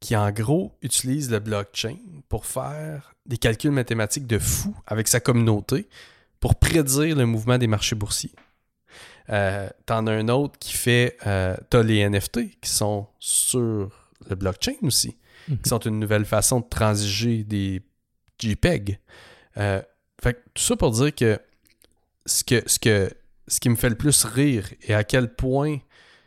qui 0.00 0.16
en 0.16 0.30
gros 0.30 0.76
utilise 0.82 1.30
le 1.30 1.38
blockchain 1.38 1.96
pour 2.28 2.46
faire 2.46 3.14
des 3.26 3.38
calculs 3.38 3.70
mathématiques 3.70 4.26
de 4.26 4.38
fou 4.38 4.76
avec 4.86 5.08
sa 5.08 5.20
communauté 5.20 5.88
pour 6.40 6.56
prédire 6.56 7.16
le 7.16 7.24
mouvement 7.24 7.56
des 7.56 7.66
marchés 7.66 7.96
boursiers. 7.96 8.34
Euh, 9.30 9.68
T'en 9.86 10.06
as 10.06 10.12
un 10.12 10.28
autre 10.28 10.58
qui 10.58 10.74
fait. 10.74 11.16
Euh, 11.26 11.56
T'as 11.70 11.82
les 11.82 12.06
NFT 12.08 12.60
qui 12.60 12.70
sont 12.70 13.06
sur 13.18 14.10
le 14.28 14.36
blockchain 14.36 14.74
aussi, 14.82 15.16
qui 15.46 15.52
mhm. 15.52 15.64
sont 15.64 15.78
une 15.78 15.98
nouvelle 15.98 16.24
façon 16.24 16.60
de 16.60 16.66
transiger 16.68 17.44
des 17.44 17.82
JPEG. 18.38 19.00
Euh, 19.56 19.80
fait 20.22 20.34
tout 20.52 20.62
ça 20.62 20.76
pour 20.76 20.90
dire 20.90 21.14
que 21.14 21.38
ce, 22.26 22.44
que, 22.44 22.62
ce, 22.66 22.78
que, 22.78 23.10
ce 23.48 23.60
qui 23.60 23.68
me 23.68 23.76
fait 23.76 23.88
le 23.88 23.96
plus 23.96 24.24
rire 24.24 24.68
et 24.82 24.94
à 24.94 25.04
quel 25.04 25.34
point 25.34 25.78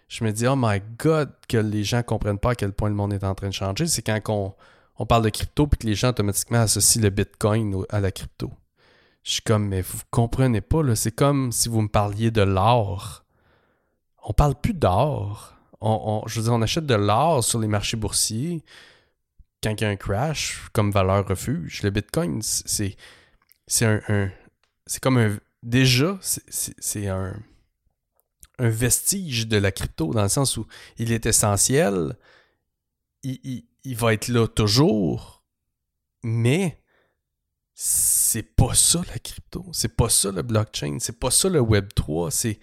je 0.07 0.23
me 0.23 0.31
dis, 0.31 0.47
oh 0.47 0.55
my 0.55 0.81
god, 0.97 1.31
que 1.49 1.57
les 1.57 1.83
gens 1.83 2.01
comprennent 2.03 2.39
pas 2.39 2.51
à 2.51 2.55
quel 2.55 2.71
point 2.71 2.89
le 2.89 2.95
monde 2.95 3.13
est 3.13 3.23
en 3.23 3.35
train 3.35 3.49
de 3.49 3.53
changer, 3.53 3.87
c'est 3.87 4.01
quand 4.01 4.21
on, 4.29 4.55
on 4.97 5.05
parle 5.05 5.23
de 5.23 5.29
crypto 5.29 5.67
et 5.71 5.75
que 5.75 5.87
les 5.87 5.95
gens 5.95 6.09
automatiquement 6.09 6.59
associent 6.59 7.01
le 7.01 7.09
bitcoin 7.09 7.83
à 7.89 7.99
la 7.99 8.11
crypto. 8.11 8.51
Je 9.23 9.33
suis 9.33 9.41
comme, 9.41 9.67
mais 9.67 9.81
vous 9.81 9.99
comprenez 10.09 10.61
pas, 10.61 10.81
là, 10.81 10.95
c'est 10.95 11.11
comme 11.11 11.51
si 11.51 11.67
vous 11.67 11.81
me 11.81 11.89
parliez 11.89 12.31
de 12.31 12.41
l'or. 12.41 13.25
On 14.23 14.31
parle 14.31 14.55
plus 14.55 14.73
d'or. 14.73 15.53
On, 15.81 16.23
je 16.25 16.39
veux 16.39 16.45
dire, 16.45 16.53
on 16.53 16.61
achète 16.61 16.85
de 16.85 16.95
l'or 16.95 17.43
sur 17.43 17.59
les 17.59 17.67
marchés 17.67 17.97
boursiers 17.97 18.63
quand 19.61 19.71
il 19.71 19.81
y 19.81 19.85
a 19.85 19.89
un 19.89 19.95
crash 19.95 20.69
comme 20.71 20.91
valeur 20.91 21.27
refuge. 21.27 21.83
Le 21.83 21.89
bitcoin, 21.89 22.41
c'est, 22.41 22.95
c'est 23.67 23.85
un 23.85 24.31
c'est 24.87 25.03
comme 25.03 25.17
un, 25.17 25.37
déjà, 25.67 26.17
c'est 26.21 27.07
un, 27.07 27.35
vestige 28.59 29.47
de 29.47 29.57
la 29.57 29.71
crypto, 29.71 30.13
dans 30.13 30.23
le 30.23 30.29
sens 30.29 30.57
où 30.57 30.65
il 30.97 31.11
est 31.11 31.27
essentiel, 31.27 32.17
il, 33.21 33.65
va 33.95 34.13
être 34.13 34.29
là 34.29 34.47
toujours, 34.47 35.43
mais 36.23 36.81
c'est 37.75 38.55
pas 38.55 38.73
ça 38.73 39.03
la 39.09 39.19
crypto, 39.19 39.63
c'est 39.73 39.95
pas 39.95 40.09
ça 40.09 40.31
le 40.31 40.41
blockchain, 40.41 40.97
c'est 40.99 41.19
pas 41.19 41.29
ça 41.29 41.49
le 41.49 41.59
Web 41.59 41.89
3, 41.93 42.31
c'est 42.31 42.59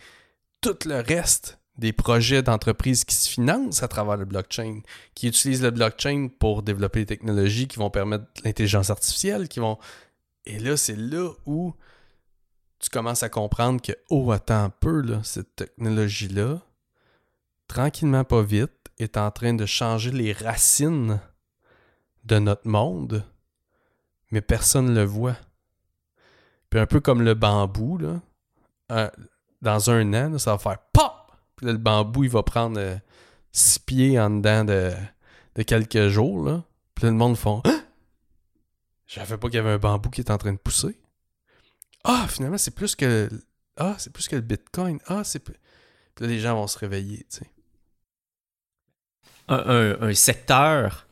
tout 0.60 0.76
le 0.84 1.00
reste 1.00 1.60
des 1.76 1.92
projets 1.92 2.42
d'entreprise 2.42 3.04
qui 3.04 3.14
se 3.14 3.28
financent 3.28 3.84
à 3.84 3.88
travers 3.88 4.16
le 4.16 4.24
blockchain, 4.24 4.80
qui 5.14 5.28
utilisent 5.28 5.62
le 5.62 5.70
blockchain 5.70 6.28
pour 6.40 6.62
développer 6.62 7.00
des 7.00 7.06
technologies 7.06 7.68
qui 7.68 7.78
vont 7.78 7.90
permettre 7.90 8.24
l'intelligence 8.44 8.90
artificielle, 8.90 9.48
qui 9.48 9.60
vont... 9.60 9.78
Et 10.46 10.58
là, 10.58 10.76
c'est 10.76 10.96
là 10.96 11.30
où 11.46 11.74
tu 12.78 12.90
commences 12.90 13.22
à 13.22 13.28
comprendre 13.28 13.80
que, 13.80 13.92
oh, 14.10 14.30
attends 14.32 14.64
un 14.64 14.70
peu, 14.70 15.04
cette 15.22 15.56
technologie-là, 15.56 16.60
tranquillement, 17.68 18.24
pas 18.24 18.42
vite, 18.42 18.72
est 18.98 19.16
en 19.16 19.30
train 19.30 19.54
de 19.54 19.66
changer 19.66 20.10
les 20.10 20.32
racines 20.32 21.20
de 22.24 22.38
notre 22.38 22.68
monde, 22.68 23.24
mais 24.30 24.40
personne 24.40 24.86
ne 24.86 24.94
le 24.94 25.04
voit. 25.04 25.36
Puis 26.70 26.80
un 26.80 26.86
peu 26.86 27.00
comme 27.00 27.22
le 27.22 27.34
bambou, 27.34 27.98
dans 28.88 29.90
un 29.90 30.14
an, 30.14 30.38
ça 30.38 30.52
va 30.52 30.58
faire 30.58 30.78
pop! 30.92 31.12
Puis 31.56 31.66
le 31.66 31.76
bambou, 31.76 32.24
il 32.24 32.30
va 32.30 32.42
prendre 32.42 32.80
six 33.52 33.78
pieds 33.78 34.18
en 34.18 34.30
dedans 34.30 34.64
de, 34.64 34.92
de 35.54 35.62
quelques 35.62 36.08
jours, 36.08 36.44
là. 36.44 36.64
Puis 36.94 37.04
là, 37.04 37.10
le 37.10 37.16
monde 37.16 37.36
font 37.36 37.62
Ah! 37.64 37.80
Je 39.06 39.14
savais 39.14 39.36
pas 39.36 39.48
qu'il 39.48 39.56
y 39.56 39.60
avait 39.60 39.72
un 39.72 39.78
bambou 39.78 40.10
qui 40.10 40.20
est 40.20 40.30
en 40.30 40.38
train 40.38 40.52
de 40.52 40.58
pousser. 40.58 40.98
Ah, 42.04 42.26
finalement, 42.28 42.58
c'est 42.58 42.74
plus 42.74 42.94
que. 42.94 43.28
Ah, 43.76 43.96
c'est 43.98 44.12
plus 44.12 44.28
que 44.28 44.36
le 44.36 44.42
Bitcoin. 44.42 44.98
Ah, 45.06 45.24
c'est. 45.24 45.40
Puis 45.40 45.54
là, 46.20 46.26
les 46.26 46.38
gens 46.38 46.54
vont 46.54 46.66
se 46.66 46.78
réveiller, 46.78 47.26
tu 47.30 47.38
sais. 47.38 47.50
Un, 49.48 49.96
un- 50.00 50.14
secteur 50.14 51.06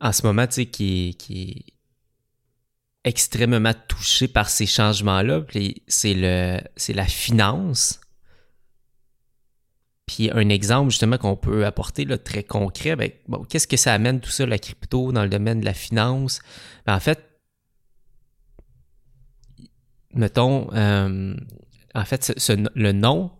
en 0.00 0.12
ce 0.12 0.22
moment, 0.26 0.46
tu 0.46 0.54
sais, 0.54 0.66
qui, 0.66 1.16
qui 1.18 1.50
est 3.04 3.08
extrêmement 3.08 3.74
touché 3.88 4.28
par 4.28 4.48
ces 4.48 4.66
changements-là, 4.66 5.42
c'est 5.88 6.14
le 6.14 6.58
c'est 6.76 6.92
la 6.92 7.04
finance. 7.06 8.00
Puis 10.06 10.30
un 10.30 10.48
exemple 10.48 10.90
justement 10.90 11.18
qu'on 11.18 11.36
peut 11.36 11.66
apporter 11.66 12.04
là, 12.04 12.16
très 12.16 12.42
concret, 12.42 12.96
ben, 12.96 13.10
bon, 13.28 13.44
qu'est-ce 13.44 13.68
que 13.68 13.76
ça 13.76 13.92
amène 13.92 14.20
tout 14.20 14.30
ça, 14.30 14.46
la 14.46 14.58
crypto, 14.58 15.12
dans 15.12 15.22
le 15.22 15.28
domaine 15.28 15.60
de 15.60 15.64
la 15.66 15.74
finance? 15.74 16.40
Ben, 16.86 16.94
en 16.96 17.00
fait, 17.00 17.22
mettons, 20.14 20.68
euh, 20.74 21.34
en 21.94 22.04
fait, 22.04 22.24
ce- 22.24 22.32
ce- 22.38 22.68
le 22.74 22.92
nom, 22.92 23.30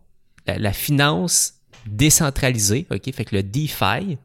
la, 0.46 0.58
la 0.58 0.72
finance 0.72 1.54
décentralisée, 1.86 2.86
OK, 2.90 3.12
fait 3.14 3.24
que 3.24 3.36
le 3.36 3.42
DeFi, 3.42 4.18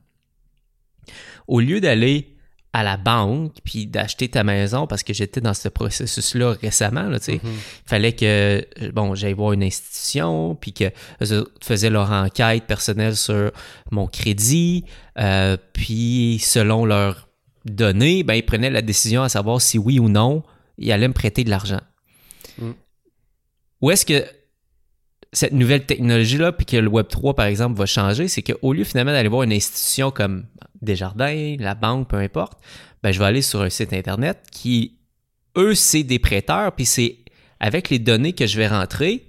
au 1.48 1.60
lieu 1.60 1.82
d'aller 1.82 2.30
à 2.76 2.82
la 2.82 2.98
banque 2.98 3.54
puis 3.64 3.86
d'acheter 3.86 4.30
ta 4.30 4.44
maison 4.44 4.88
parce 4.88 5.04
que 5.04 5.14
j'étais 5.14 5.42
dans 5.42 5.54
ce 5.54 5.70
processus-là 5.70 6.56
récemment, 6.60 7.04
là, 7.04 7.20
tu 7.20 7.26
sais, 7.26 7.42
Mhm. 7.44 7.52
fallait 7.86 8.14
que 8.14 8.66
bon 8.92 9.14
j'aille 9.14 9.34
voir 9.34 9.52
une 9.54 9.62
institution 9.64 10.56
puis 10.56 10.74
que 10.74 10.86
eux 11.22 11.54
faisaient 11.62 11.92
leur 11.92 12.12
enquête 12.12 12.66
personnelle 12.66 13.16
sur 13.16 13.52
mon 13.92 14.08
crédit 14.08 14.86
euh, 15.20 15.56
puis 15.74 16.40
selon 16.42 16.86
leurs 16.86 17.28
données 17.66 18.24
ben 18.24 18.34
ils 18.34 18.46
prenaient 18.46 18.72
la 18.72 18.82
décision 18.82 19.22
à 19.22 19.30
savoir 19.30 19.62
si 19.62 19.78
oui 19.78 20.00
ou 20.00 20.10
non 20.10 20.42
ils 20.80 20.92
allaient 20.92 21.08
me 21.08 21.14
prêter 21.14 21.44
de 21.44 21.52
l'argent 21.52 21.82
Mm. 22.58 22.72
où 23.82 23.92
est-ce 23.92 24.06
que 24.06 24.26
cette 25.32 25.54
nouvelle 25.54 25.86
technologie 25.86 26.38
là 26.38 26.52
puis 26.52 26.66
que 26.66 26.78
le 26.78 26.88
Web 26.88 27.08
3 27.08 27.36
par 27.36 27.46
exemple 27.46 27.76
va 27.78 27.86
changer 27.86 28.28
c'est 28.28 28.44
qu'au 28.44 28.74
lieu 28.74 28.84
finalement 28.84 29.12
d'aller 29.12 29.30
voir 29.30 29.44
une 29.44 29.54
institution 29.54 30.12
comme 30.12 30.46
Desjardins 30.82 31.56
la 31.60 31.74
banque 31.76 32.10
peu 32.10 32.18
importe 32.18 32.60
ben 33.02 33.12
je 33.12 33.20
vais 33.20 33.26
aller 33.26 33.42
sur 33.42 33.62
un 33.62 33.70
site 33.70 33.94
internet 33.94 34.40
qui 34.52 34.98
eux, 35.58 35.76
c'est 35.76 36.04
des 36.04 36.20
prêteurs, 36.20 36.72
puis 36.74 36.86
c'est 36.86 37.20
avec 37.60 37.90
les 37.90 38.00
données 38.00 38.34
que 38.34 38.48
je 38.48 38.58
vais 38.58 38.68
rentrer, 38.68 39.26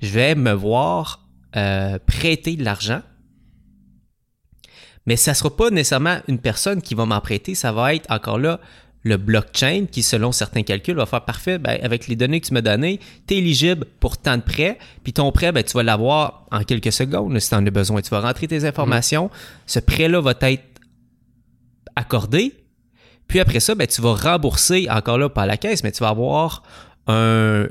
je 0.00 0.08
vais 0.08 0.34
me 0.34 0.52
voir 0.52 1.28
euh, 1.56 1.98
prêter 2.06 2.56
de 2.56 2.64
l'argent. 2.64 3.02
Mais 5.06 5.16
ça 5.16 5.32
ne 5.32 5.36
sera 5.36 5.56
pas 5.56 5.70
nécessairement 5.70 6.18
une 6.28 6.38
personne 6.38 6.80
qui 6.80 6.94
va 6.94 7.06
m'en 7.06 7.20
prêter, 7.20 7.54
ça 7.54 7.72
va 7.72 7.94
être 7.94 8.10
encore 8.10 8.38
là 8.38 8.60
le 9.04 9.16
blockchain 9.16 9.86
qui, 9.90 10.02
selon 10.02 10.30
certains 10.30 10.62
calculs, 10.62 10.94
va 10.94 11.06
faire 11.06 11.24
parfait, 11.24 11.58
ben, 11.58 11.78
avec 11.82 12.06
les 12.06 12.14
données 12.14 12.40
que 12.40 12.46
tu 12.46 12.54
m'as 12.54 12.60
données, 12.60 13.00
tu 13.26 13.34
es 13.34 13.38
éligible 13.38 13.84
pour 13.98 14.16
tant 14.16 14.36
de 14.36 14.42
prêts, 14.42 14.78
puis 15.02 15.12
ton 15.12 15.32
prêt, 15.32 15.50
ben, 15.50 15.64
tu 15.64 15.72
vas 15.72 15.82
l'avoir 15.82 16.46
en 16.52 16.62
quelques 16.62 16.92
secondes 16.92 17.36
si 17.40 17.48
tu 17.48 17.54
en 17.54 17.66
as 17.66 17.70
besoin. 17.70 18.00
Tu 18.00 18.10
vas 18.10 18.20
rentrer 18.20 18.46
tes 18.46 18.64
informations, 18.64 19.28
ce 19.66 19.80
prêt-là 19.80 20.20
va 20.20 20.34
être 20.42 20.64
accordé, 21.96 22.54
puis 23.28 23.40
après 23.40 23.60
ça, 23.60 23.74
ben, 23.74 23.86
tu 23.86 24.00
vas 24.02 24.14
rembourser, 24.14 24.88
encore 24.90 25.18
là, 25.18 25.28
pas 25.28 25.42
à 25.42 25.46
la 25.46 25.56
caisse, 25.56 25.82
mais 25.82 25.92
tu 25.92 26.00
vas 26.00 26.10
avoir 26.10 26.62
un- 27.06 27.66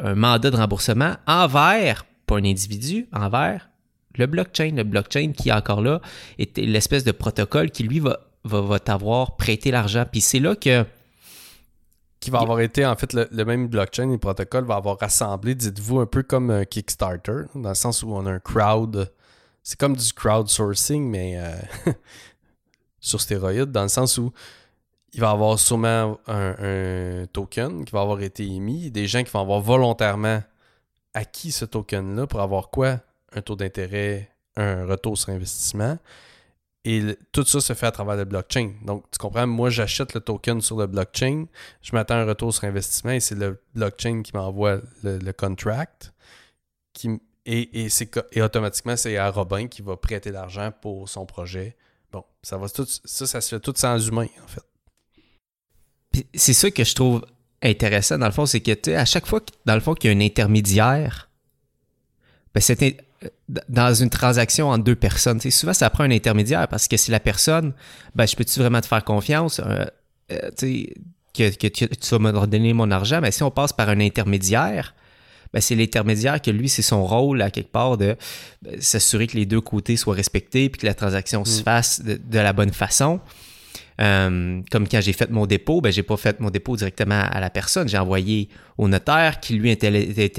un 0.00 0.14
mandat 0.14 0.50
de 0.50 0.56
remboursement 0.56 1.14
envers, 1.26 2.04
pas 2.26 2.36
un 2.36 2.44
individu, 2.44 3.08
envers 3.12 3.70
le 4.16 4.26
blockchain. 4.26 4.72
Le 4.76 4.84
blockchain 4.84 5.32
qui, 5.32 5.50
encore 5.50 5.80
là, 5.80 6.00
est 6.38 6.58
l'espèce 6.58 7.04
de 7.04 7.12
protocole 7.12 7.70
qui, 7.70 7.82
lui, 7.84 8.00
va, 8.00 8.20
va, 8.44 8.60
va 8.60 8.78
t'avoir 8.78 9.36
prêté 9.36 9.70
l'argent. 9.70 10.04
Puis 10.10 10.20
c'est 10.20 10.40
là 10.40 10.56
que... 10.56 10.84
Qui 12.20 12.30
va 12.30 12.40
avoir 12.40 12.60
été, 12.60 12.86
en 12.86 12.96
fait, 12.96 13.12
le, 13.12 13.28
le 13.30 13.44
même 13.44 13.68
blockchain 13.68 14.10
et 14.10 14.16
protocole 14.16 14.64
va 14.64 14.76
avoir 14.76 14.98
rassemblé, 14.98 15.54
dites-vous, 15.54 16.00
un 16.00 16.06
peu 16.06 16.22
comme 16.22 16.50
un 16.50 16.64
Kickstarter, 16.64 17.42
dans 17.54 17.68
le 17.68 17.74
sens 17.74 18.02
où 18.02 18.14
on 18.14 18.24
a 18.24 18.32
un 18.32 18.38
crowd. 18.38 19.12
C'est 19.62 19.78
comme 19.78 19.94
du 19.94 20.10
crowdsourcing, 20.10 21.06
mais 21.06 21.34
euh, 21.36 21.54
sur 23.00 23.20
stéroïdes, 23.20 23.72
dans 23.72 23.82
le 23.82 23.88
sens 23.88 24.16
où 24.16 24.32
il 25.12 25.20
va 25.20 25.28
y 25.28 25.32
avoir 25.32 25.58
sûrement 25.58 26.18
un, 26.26 26.54
un 26.58 27.26
token 27.26 27.84
qui 27.84 27.92
va 27.92 28.00
avoir 28.00 28.20
été 28.22 28.44
émis, 28.46 28.90
des 28.90 29.06
gens 29.06 29.22
qui 29.22 29.30
vont 29.30 29.40
avoir 29.42 29.60
volontairement 29.60 30.42
acquis 31.14 31.52
ce 31.52 31.64
token-là 31.64 32.26
pour 32.26 32.40
avoir 32.40 32.70
quoi? 32.70 33.00
Un 33.32 33.42
taux 33.42 33.56
d'intérêt, 33.56 34.30
un 34.56 34.84
retour 34.86 35.16
sur 35.16 35.30
investissement. 35.30 35.98
Et 36.86 37.16
tout 37.32 37.44
ça 37.44 37.60
se 37.60 37.72
fait 37.72 37.86
à 37.86 37.92
travers 37.92 38.16
le 38.16 38.24
blockchain. 38.24 38.74
Donc, 38.84 39.04
tu 39.10 39.18
comprends, 39.18 39.46
moi, 39.46 39.70
j'achète 39.70 40.12
le 40.12 40.20
token 40.20 40.60
sur 40.60 40.76
le 40.76 40.86
blockchain, 40.86 41.46
je 41.80 41.92
m'attends 41.92 42.14
à 42.14 42.18
un 42.18 42.26
retour 42.26 42.52
sur 42.52 42.64
investissement 42.64 43.12
et 43.12 43.20
c'est 43.20 43.34
le 43.34 43.58
blockchain 43.74 44.22
qui 44.22 44.32
m'envoie 44.34 44.80
le, 45.02 45.32
contract. 45.32 46.12
Qui, 46.92 47.18
et, 47.46 47.86
et, 47.86 47.88
et 48.32 48.42
automatiquement, 48.42 48.96
c'est 48.96 49.16
à 49.16 49.30
Robin 49.30 49.66
qui 49.66 49.80
va 49.80 49.96
prêter 49.96 50.30
l'argent 50.30 50.72
pour 50.82 51.08
son 51.08 51.24
projet. 51.24 51.74
Bon, 52.12 52.22
ça 52.42 52.58
va 52.58 52.68
tout, 52.68 52.86
ça, 52.86 53.26
ça 53.26 53.40
se 53.40 53.56
fait 53.56 53.60
tout 53.60 53.72
sans 53.76 53.98
humain, 53.98 54.28
en 54.42 54.46
fait. 54.46 54.62
C'est 56.34 56.52
ça 56.52 56.70
que 56.70 56.84
je 56.84 56.94
trouve 56.94 57.24
intéressant, 57.62 58.18
dans 58.18 58.26
le 58.26 58.32
fond, 58.32 58.46
c'est 58.46 58.60
que, 58.60 58.72
tu 58.72 58.94
à 58.94 59.04
chaque 59.06 59.26
fois, 59.26 59.40
dans 59.64 59.74
le 59.74 59.80
fond, 59.80 59.94
qu'il 59.94 60.10
y 60.10 60.14
a 60.14 60.16
un 60.16 60.20
intermédiaire, 60.20 61.30
ben, 62.54 62.60
c'est 62.60 62.82
in- 62.82 62.92
dans 63.68 63.94
une 63.94 64.10
transaction 64.10 64.70
entre 64.70 64.84
deux 64.84 64.94
personnes. 64.94 65.40
Souvent, 65.40 65.72
ça 65.74 65.90
prend 65.90 66.04
un 66.04 66.10
intermédiaire 66.10 66.68
parce 66.68 66.88
que 66.88 66.96
si 66.96 67.10
la 67.10 67.20
personne, 67.20 67.72
ben, 68.14 68.26
je 68.26 68.36
peux-tu 68.36 68.58
vraiment 68.60 68.80
te 68.80 68.86
faire 68.86 69.04
confiance? 69.04 69.60
Euh, 69.60 69.84
euh, 70.32 70.50
que, 71.34 71.50
que 71.56 71.66
tu, 71.66 71.88
tu 71.88 72.10
vas 72.10 72.18
me 72.18 72.46
donner 72.46 72.72
mon 72.72 72.90
argent, 72.90 73.20
mais 73.20 73.32
si 73.32 73.42
on 73.42 73.50
passe 73.50 73.72
par 73.72 73.88
un 73.88 74.00
intermédiaire, 74.00 74.94
ben, 75.52 75.60
c'est 75.60 75.74
l'intermédiaire 75.74 76.40
que 76.40 76.50
lui, 76.50 76.68
c'est 76.68 76.82
son 76.82 77.04
rôle 77.04 77.42
à 77.42 77.50
quelque 77.50 77.70
part 77.72 77.96
de 77.96 78.16
ben, 78.62 78.80
s'assurer 78.80 79.26
que 79.26 79.36
les 79.36 79.46
deux 79.46 79.60
côtés 79.60 79.96
soient 79.96 80.14
respectés 80.14 80.68
puis 80.68 80.80
que 80.80 80.86
la 80.86 80.94
transaction 80.94 81.44
se 81.44 81.60
Mm. 81.60 81.64
fasse 81.64 82.00
de, 82.02 82.20
de 82.24 82.38
la 82.38 82.52
bonne 82.52 82.72
façon. 82.72 83.20
Euh, 84.00 84.60
comme 84.70 84.88
quand 84.88 85.00
j'ai 85.00 85.12
fait 85.12 85.30
mon 85.30 85.46
dépôt, 85.46 85.80
ben, 85.80 85.92
j'ai 85.92 86.02
pas 86.02 86.16
fait 86.16 86.40
mon 86.40 86.50
dépôt 86.50 86.76
directement 86.76 87.20
à 87.20 87.40
la 87.40 87.50
personne. 87.50 87.88
J'ai 87.88 87.98
envoyé 87.98 88.48
au 88.76 88.88
notaire 88.88 89.40
qui, 89.40 89.54
lui, 89.54 89.70
était, 89.70 89.90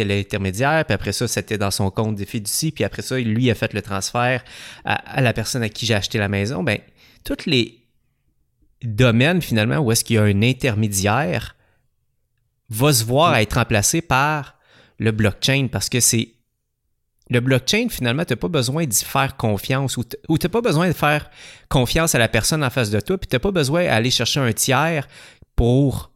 l'intermédiaire. 0.03 0.85
Puis 0.85 0.93
après 0.93 1.13
ça, 1.13 1.27
c'était 1.27 1.57
dans 1.57 1.71
son 1.71 1.89
compte 1.89 2.15
des 2.15 2.25
fiducies. 2.25 2.71
Puis 2.71 2.83
après 2.83 3.01
ça, 3.01 3.17
lui 3.17 3.49
a 3.49 3.55
fait 3.55 3.73
le 3.73 3.81
transfert 3.81 4.43
à, 4.83 4.93
à 4.93 5.21
la 5.21 5.33
personne 5.33 5.63
à 5.63 5.69
qui 5.69 5.85
j'ai 5.85 5.95
acheté 5.95 6.17
la 6.17 6.27
maison. 6.27 6.63
Ben, 6.63 6.79
tous 7.23 7.45
les 7.45 7.79
domaines, 8.83 9.41
finalement, 9.41 9.77
où 9.77 9.91
est-ce 9.91 10.03
qu'il 10.03 10.17
y 10.17 10.19
a 10.19 10.23
un 10.23 10.41
intermédiaire, 10.41 11.55
va 12.69 12.93
se 12.93 13.03
voir 13.03 13.37
être 13.37 13.53
remplacé 13.53 14.01
par 14.01 14.57
le 14.99 15.11
blockchain 15.11 15.67
parce 15.71 15.89
que 15.89 15.99
c'est 15.99 16.34
le 17.29 17.39
blockchain, 17.39 17.87
finalement, 17.89 18.23
tu 18.25 18.33
n'as 18.33 18.37
pas 18.37 18.47
besoin 18.47 18.85
d'y 18.85 19.03
faire 19.03 19.35
confiance 19.37 19.97
ou 19.97 20.03
tu 20.03 20.17
n'as 20.45 20.49
pas 20.49 20.61
besoin 20.61 20.87
de 20.87 20.93
faire 20.93 21.29
confiance 21.69 22.13
à 22.15 22.19
la 22.19 22.27
personne 22.27 22.63
en 22.63 22.69
face 22.69 22.91
de 22.91 22.99
toi, 22.99 23.17
puis 23.17 23.27
tu 23.27 23.35
n'as 23.35 23.39
pas 23.39 23.51
besoin 23.51 23.85
d'aller 23.85 24.11
chercher 24.11 24.39
un 24.39 24.53
tiers 24.53 25.07
pour 25.55 26.11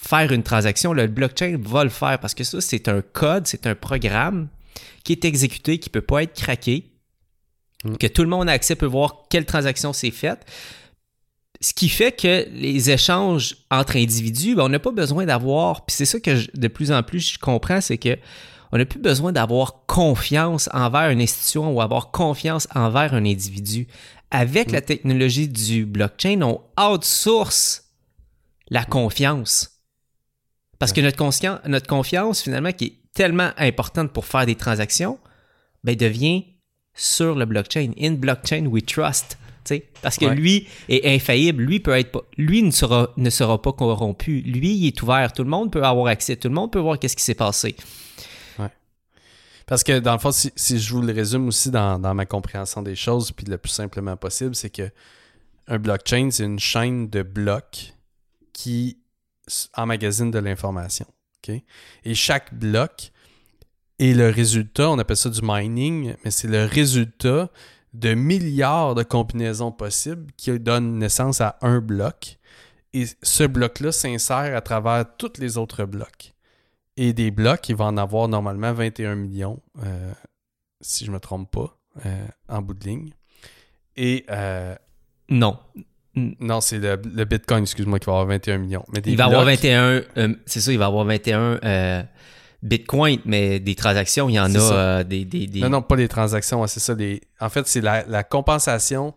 faire 0.00 0.32
une 0.32 0.42
transaction. 0.42 0.92
Le 0.92 1.06
blockchain 1.06 1.58
va 1.60 1.84
le 1.84 1.90
faire 1.90 2.18
parce 2.18 2.34
que 2.34 2.44
ça, 2.44 2.60
c'est 2.60 2.88
un 2.88 3.02
code, 3.02 3.46
c'est 3.46 3.66
un 3.66 3.74
programme 3.74 4.48
qui 5.04 5.12
est 5.12 5.24
exécuté, 5.24 5.78
qui 5.78 5.88
ne 5.90 5.92
peut 5.92 6.00
pas 6.02 6.22
être 6.24 6.34
craqué, 6.34 6.90
Mm. 7.84 7.96
que 7.96 8.08
tout 8.08 8.22
le 8.22 8.28
monde 8.28 8.48
a 8.48 8.52
accès 8.52 8.74
peut 8.74 8.86
voir 8.86 9.26
quelle 9.30 9.44
transaction 9.46 9.92
c'est 9.92 10.10
faite. 10.10 10.44
Ce 11.60 11.72
qui 11.72 11.88
fait 11.88 12.10
que 12.10 12.48
les 12.52 12.90
échanges 12.90 13.54
entre 13.70 13.96
individus, 13.96 14.56
ben, 14.56 14.64
on 14.64 14.68
n'a 14.68 14.80
pas 14.80 14.90
besoin 14.90 15.26
d'avoir, 15.26 15.84
puis 15.86 15.94
c'est 15.94 16.04
ça 16.04 16.18
que 16.18 16.34
je- 16.34 16.48
de 16.54 16.66
plus 16.68 16.90
en 16.90 17.04
plus 17.04 17.34
je 17.34 17.38
comprends, 17.38 17.80
c'est 17.80 17.98
que 17.98 18.16
on 18.72 18.78
n'a 18.78 18.84
plus 18.84 19.00
besoin 19.00 19.32
d'avoir 19.32 19.86
confiance 19.86 20.68
envers 20.72 21.10
une 21.10 21.20
institution 21.20 21.72
ou 21.72 21.80
avoir 21.80 22.10
confiance 22.10 22.68
envers 22.74 23.14
un 23.14 23.24
individu. 23.24 23.86
Avec 24.30 24.70
la 24.70 24.82
technologie 24.82 25.48
du 25.48 25.86
blockchain, 25.86 26.42
on 26.42 26.60
outsource 26.78 27.84
la 28.68 28.84
confiance. 28.84 29.80
Parce 30.78 30.92
que 30.92 31.00
notre, 31.00 31.16
confiance, 31.86 32.42
finalement, 32.42 32.72
qui 32.72 32.84
est 32.84 32.96
tellement 33.14 33.50
importante 33.56 34.12
pour 34.12 34.26
faire 34.26 34.46
des 34.46 34.54
transactions, 34.54 35.18
ben, 35.82 35.96
devient 35.96 36.44
sur 36.94 37.34
le 37.34 37.46
blockchain. 37.46 37.92
In 37.98 38.12
blockchain, 38.12 38.66
we 38.66 38.84
trust. 38.84 39.38
Parce 40.02 40.16
que 40.16 40.26
Ouais. 40.26 40.34
lui 40.34 40.68
est 40.88 41.06
infaillible. 41.14 41.62
Lui, 41.62 41.80
peut 41.80 41.92
être 41.92 42.10
pas, 42.10 42.22
lui 42.36 42.62
ne, 42.62 42.70
sera, 42.70 43.10
ne 43.16 43.30
sera 43.30 43.60
pas 43.60 43.72
corrompu. 43.72 44.40
Lui, 44.40 44.74
il 44.76 44.86
est 44.86 45.02
ouvert. 45.02 45.32
Tout 45.32 45.44
le 45.44 45.50
monde 45.50 45.70
peut 45.70 45.82
avoir 45.82 46.06
accès. 46.06 46.36
Tout 46.36 46.48
le 46.48 46.54
monde 46.54 46.72
peut 46.72 46.78
voir 46.78 46.98
qu'est-ce 46.98 47.16
qui 47.16 47.22
s'est 47.24 47.34
passé. 47.34 47.76
Parce 49.68 49.84
que 49.84 49.98
dans 49.98 50.14
le 50.14 50.18
fond, 50.18 50.32
si, 50.32 50.78
je 50.78 50.94
vous 50.94 51.02
le 51.02 51.12
résume 51.12 51.48
aussi 51.48 51.70
dans, 51.70 51.98
ma 52.14 52.24
compréhension 52.24 52.80
des 52.80 52.96
choses, 52.96 53.30
puis 53.32 53.44
le 53.44 53.58
plus 53.58 53.70
simplement 53.70 54.16
possible, 54.16 54.54
c'est 54.54 54.70
que 54.70 54.90
un 55.66 55.78
blockchain, 55.78 56.30
c'est 56.30 56.44
une 56.44 56.58
chaîne 56.58 57.10
de 57.10 57.22
blocs 57.22 57.92
qui 58.54 58.98
emmagasine 59.74 60.30
de 60.30 60.38
l'information. 60.38 61.06
Et 62.04 62.14
chaque 62.14 62.52
bloc 62.52 63.12
Et 63.98 64.14
le 64.14 64.28
résultat, 64.28 64.90
on 64.90 64.98
appelle 64.98 65.16
ça 65.16 65.30
du 65.30 65.40
mining, 65.42 66.14
mais 66.24 66.30
c'est 66.30 66.48
le 66.48 66.64
résultat 66.64 67.50
de 67.94 68.14
milliards 68.14 68.94
de 68.94 69.02
combinaisons 69.02 69.72
possibles 69.72 70.30
qui 70.36 70.58
donnent 70.60 70.98
naissance 70.98 71.40
à 71.40 71.58
un 71.62 71.80
bloc. 71.80 72.38
Et 72.92 73.06
ce 73.22 73.44
bloc-là 73.44 73.92
s'insère 73.92 74.56
à 74.56 74.60
travers 74.60 75.04
tous 75.16 75.38
les 75.38 75.58
autres 75.58 75.84
blocs. 75.84 76.34
Et 77.00 77.12
des 77.12 77.30
blocs, 77.30 77.68
il 77.68 77.76
va 77.76 77.84
en 77.84 77.96
avoir 77.96 78.26
normalement 78.26 78.72
21 78.72 79.14
millions, 79.14 79.62
euh, 79.84 80.12
si 80.80 81.04
je 81.04 81.10
ne 81.10 81.14
me 81.14 81.20
trompe 81.20 81.48
pas, 81.48 81.78
euh, 82.04 82.26
en 82.48 82.60
bout 82.60 82.74
de 82.74 82.84
ligne. 82.84 83.10
Et. 83.96 84.26
Euh, 84.30 84.74
non. 85.30 85.58
Non, 86.16 86.60
c'est 86.60 86.80
le, 86.80 87.24
Bitcoin, 87.24 87.62
excuse-moi, 87.62 88.00
qui 88.00 88.06
va 88.06 88.14
avoir 88.14 88.26
21 88.26 88.58
millions. 88.58 88.84
Mais 88.92 89.00
il 89.06 89.16
va 89.16 89.26
avoir 89.26 89.44
21. 89.44 90.02
c'est 90.44 90.60
ça, 90.60 90.72
il 90.72 90.78
va 90.78 90.86
avoir 90.86 91.04
21 91.04 92.08
Bitcoin, 92.64 93.20
mais 93.24 93.60
des 93.60 93.76
transactions, 93.76 94.28
il 94.28 94.32
y 94.32 94.40
en 94.40 94.52
a 94.52 95.04
des, 95.04 95.24
des, 95.24 95.60
Non, 95.60 95.68
non, 95.68 95.82
pas 95.82 95.94
des 95.94 96.08
transactions, 96.08 96.66
c'est 96.66 96.80
ça. 96.80 96.96
En 97.38 97.48
fait, 97.48 97.68
c'est 97.68 97.80
la, 97.80 98.24
compensation 98.24 99.14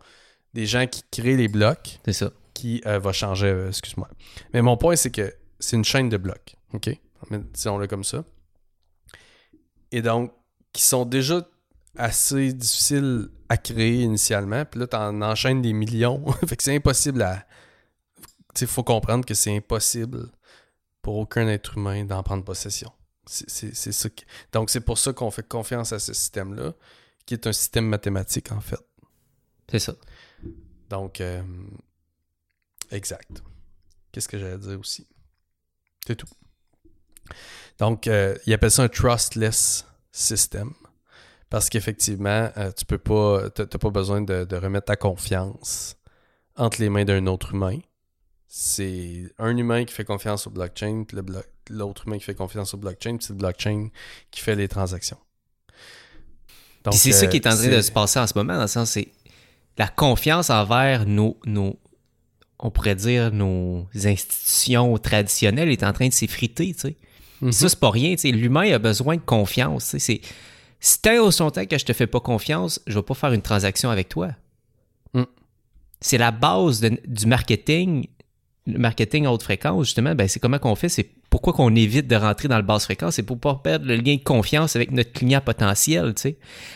des 0.54 0.67
gens 0.67 0.86
qui 0.86 1.02
créent 1.10 1.38
les 1.38 1.48
blocs. 1.48 1.98
C'est 2.06 2.13
ça. 2.13 2.30
Qui 2.54 2.84
va 2.86 3.12
changer, 3.12 3.65
excuse-moi. 3.70 4.08
Mais 4.54 4.62
mon 4.62 4.78
point, 4.78 4.96
c'est 4.96 5.10
que 5.10 5.34
c'est 5.60 5.78
une 5.78 5.86
chaîne 5.86 6.10
de 6.10 6.17
blocs. 6.17 6.56
OK? 6.74 6.96
Disons-le 7.39 7.88
comme 7.88 8.04
ça. 8.04 8.24
Et 9.91 10.02
donc, 10.02 10.34
qui 10.74 10.84
sont 10.84 11.06
déjà 11.06 11.48
assez 11.98 12.54
difficiles 12.54 13.30
à 13.50 13.58
créer 13.58 14.02
initialement. 14.04 14.65
Puis 14.65 14.80
là, 14.80 14.88
tu 14.88 14.96
en 14.96 15.22
enchaînes 15.22 15.62
des 15.62 15.74
millions. 15.74 16.26
fait 16.48 16.56
que 16.56 16.63
c'est 16.63 16.76
impossible 16.76 17.22
à. 17.22 17.46
Il 18.60 18.67
faut 18.67 18.84
comprendre 18.84 19.26
que 19.26 19.34
c'est 19.34 19.56
impossible 19.56 20.30
pour 21.02 21.17
aucun 21.17 21.48
être 21.48 21.78
humain 21.78 22.06
d'en 22.06 22.22
prendre 22.22 22.44
possession. 22.44 22.91
C'est 23.26 23.74
ça 23.74 24.10
Donc, 24.52 24.70
c'est 24.70 24.82
pour 24.82 24.98
ça 24.98 25.13
qu'on 25.13 25.32
fait 25.32 25.48
confiance 25.48 25.94
à 25.94 26.00
ce 26.00 26.13
système-là, 26.13 26.74
qui 27.26 27.34
est 27.34 27.48
un 27.48 27.54
système 27.54 27.86
mathématique, 27.86 28.52
en 28.52 28.60
fait. 28.60 28.80
C'est 29.70 29.80
ça. 29.80 29.94
Donc, 30.89 31.22
euh, 31.22 31.41
exact. 32.89 33.41
Qu'est-ce 34.12 34.28
que 34.28 34.38
j'allais 34.38 34.58
dire 34.58 34.80
aussi? 34.80 35.08
C'est 36.06 36.15
tout. 36.15 36.28
Donc, 37.80 38.08
euh, 38.08 38.36
il 38.46 38.54
appelle 38.54 38.72
ça 38.72 38.84
un 38.84 38.88
trustless 38.88 39.86
system. 40.12 40.74
Parce 41.52 41.70
qu'effectivement, 41.70 42.50
euh, 42.56 42.72
tu 42.72 42.86
peux 42.86 42.98
pas, 42.98 43.50
t'as 43.50 43.65
pas 43.65 43.89
besoin 43.89 44.22
de, 44.22 44.56
remettre 44.56 44.86
ta 44.86 44.96
confiance 44.96 45.98
entre 46.56 46.80
les 46.80 46.89
mains 46.89 47.04
d'un 47.04 47.28
autre 47.28 47.54
humain. 47.54 47.78
C'est 48.48 49.34
un 49.38 49.56
humain 49.58 49.84
qui 49.84 49.94
fait 49.94 50.06
confiance 50.06 50.48
au 50.48 50.50
blockchain, 50.50 51.04
puis 51.06 51.17
l'autre 51.70 52.08
humain 52.08 52.17
qui 52.17 52.24
fait 52.24 52.36
confiance 52.36 52.74
au 52.74 52.78
blockchain, 52.78 53.17
puis 53.17 53.26
c'est 53.28 53.34
le 53.34 53.39
blockchain 53.39 53.89
qui 54.32 54.39
fait 54.41 54.56
les 54.56 54.70
transactions. 54.70 55.17
c'est 56.91 57.12
ça 57.12 57.28
qui 57.28 57.38
est 57.38 57.48
en 57.48 57.56
train 57.56 57.67
de 57.67 57.74
euh, 57.74 57.82
se 57.82 57.91
passer 57.91 58.20
en 58.20 58.28
ce 58.28 58.38
moment, 58.38 58.56
dans 58.56 58.62
le 58.62 58.67
sens 58.67 58.91
c'est 58.91 59.12
la 59.78 59.88
confiance 59.88 60.50
envers 60.50 61.06
nos, 61.06 61.38
nos, 61.46 61.78
on 62.60 62.72
pourrait 62.72 62.96
dire, 62.96 63.32
nos 63.32 63.88
institutions 63.94 64.98
traditionnelles 64.98 65.70
est 65.70 65.84
en 65.84 65.91
train 65.91 66.08
de 66.08 66.13
s'effriter, 66.13 66.74
tu 66.74 66.80
sais. 66.80 66.98
Mhm. 67.41 67.51
Ça, 67.51 67.69
c'est 67.69 67.80
pas 67.80 67.89
rien. 67.89 68.15
L'humain 68.23 68.71
a 68.71 68.80
besoin 68.80 69.15
de 69.15 69.21
confiance. 69.21 69.95
C'est, 69.97 70.21
si 70.80 71.01
tant 71.01 71.17
au 71.23 71.32
son 71.32 71.51
temps 71.51 71.65
que 71.65 71.77
je 71.77 71.86
te 71.86 71.93
fais 71.93 72.08
pas 72.08 72.19
confiance, 72.19 72.80
je 72.88 72.95
vais 72.95 73.04
pas 73.04 73.13
faire 73.13 73.34
une 73.34 73.41
transaction 73.41 73.89
avec 73.89 74.10
toi. 74.10 74.30
Mm. 75.13 75.23
C'est 75.99 76.17
la 76.17 76.32
base 76.32 76.82
du 76.82 77.25
marketing. 77.25 78.08
Le 78.67 78.77
marketing 78.77 79.25
à 79.25 79.32
haute 79.32 79.43
fréquence, 79.43 79.86
justement, 79.86 80.13
ben, 80.13 80.27
c'est 80.27 80.39
comment 80.39 80.60
qu'on 80.60 80.75
fait. 80.75 80.89
C'est 80.89 81.10
pourquoi 81.30 81.54
qu'on 81.54 81.75
évite 81.75 82.08
de 82.08 82.15
rentrer 82.15 82.47
dans 82.47 82.58
le 82.58 82.63
basse 82.63 82.84
fréquence. 82.86 83.15
C'est 83.15 83.23
pour 83.23 83.39
pas 83.39 83.56
perdre 83.56 83.88
le 83.88 83.95
lien 83.95 84.15
de 84.15 84.23
confiance 84.23 84.75
avec 84.75 84.91
notre 84.91 85.13
client 85.13 85.41
potentiel. 85.41 86.13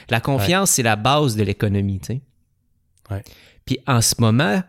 La 0.10 0.22
confiance, 0.22 0.72
c'est 0.72 0.84
la 0.84 0.96
base 0.96 1.36
de 1.36 1.44
l'économie. 1.44 2.02
Puis 3.66 3.80
en 3.86 4.02
ce 4.02 4.16
moment, 4.20 4.62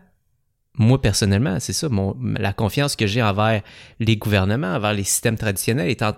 moi 0.77 1.01
personnellement, 1.01 1.59
c'est 1.59 1.73
ça, 1.73 1.89
mon, 1.89 2.15
la 2.37 2.53
confiance 2.53 2.95
que 2.95 3.07
j'ai 3.07 3.21
envers 3.21 3.61
les 3.99 4.17
gouvernements, 4.17 4.75
envers 4.75 4.93
les 4.93 5.03
systèmes 5.03 5.37
traditionnels 5.37 5.89
est 5.89 6.03
en, 6.03 6.13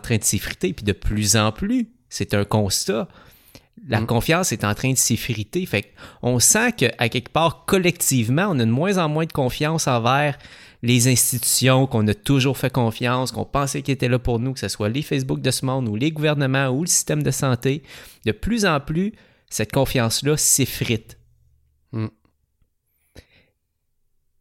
train 0.00 0.16
de 0.16 0.24
s'effriter, 0.24 0.72
puis 0.72 0.84
de 0.84 0.92
plus 0.92 1.36
en 1.36 1.52
plus, 1.52 1.90
c'est 2.08 2.34
un 2.34 2.44
constat. 2.44 3.08
La 3.86 4.00
mm. 4.00 4.06
confiance 4.06 4.52
est 4.52 4.64
en 4.64 4.74
train 4.74 4.92
de 4.92 4.98
s'effriter. 4.98 5.64
Fait 5.66 5.92
on 6.22 6.38
sent 6.38 6.72
qu'à 6.72 7.08
quelque 7.08 7.30
part, 7.30 7.64
collectivement, 7.64 8.46
on 8.48 8.58
a 8.58 8.64
de 8.64 8.70
moins 8.70 8.98
en 8.98 9.08
moins 9.08 9.26
de 9.26 9.32
confiance 9.32 9.86
envers 9.86 10.38
les 10.82 11.08
institutions 11.08 11.86
qu'on 11.86 12.06
a 12.06 12.14
toujours 12.14 12.56
fait 12.56 12.72
confiance, 12.72 13.32
qu'on 13.32 13.44
pensait 13.44 13.82
qu'ils 13.82 13.94
étaient 13.94 14.08
là 14.08 14.20
pour 14.20 14.38
nous, 14.38 14.52
que 14.52 14.60
ce 14.60 14.68
soit 14.68 14.88
les 14.88 15.02
Facebook 15.02 15.40
de 15.40 15.50
ce 15.50 15.66
monde 15.66 15.88
ou 15.88 15.96
les 15.96 16.12
gouvernements 16.12 16.68
ou 16.68 16.82
le 16.82 16.86
système 16.86 17.22
de 17.22 17.32
santé. 17.32 17.82
De 18.24 18.32
plus 18.32 18.64
en 18.64 18.78
plus, 18.78 19.12
cette 19.50 19.72
confiance-là 19.72 20.36
s'effrite. 20.36 21.18
Mm. 21.92 22.06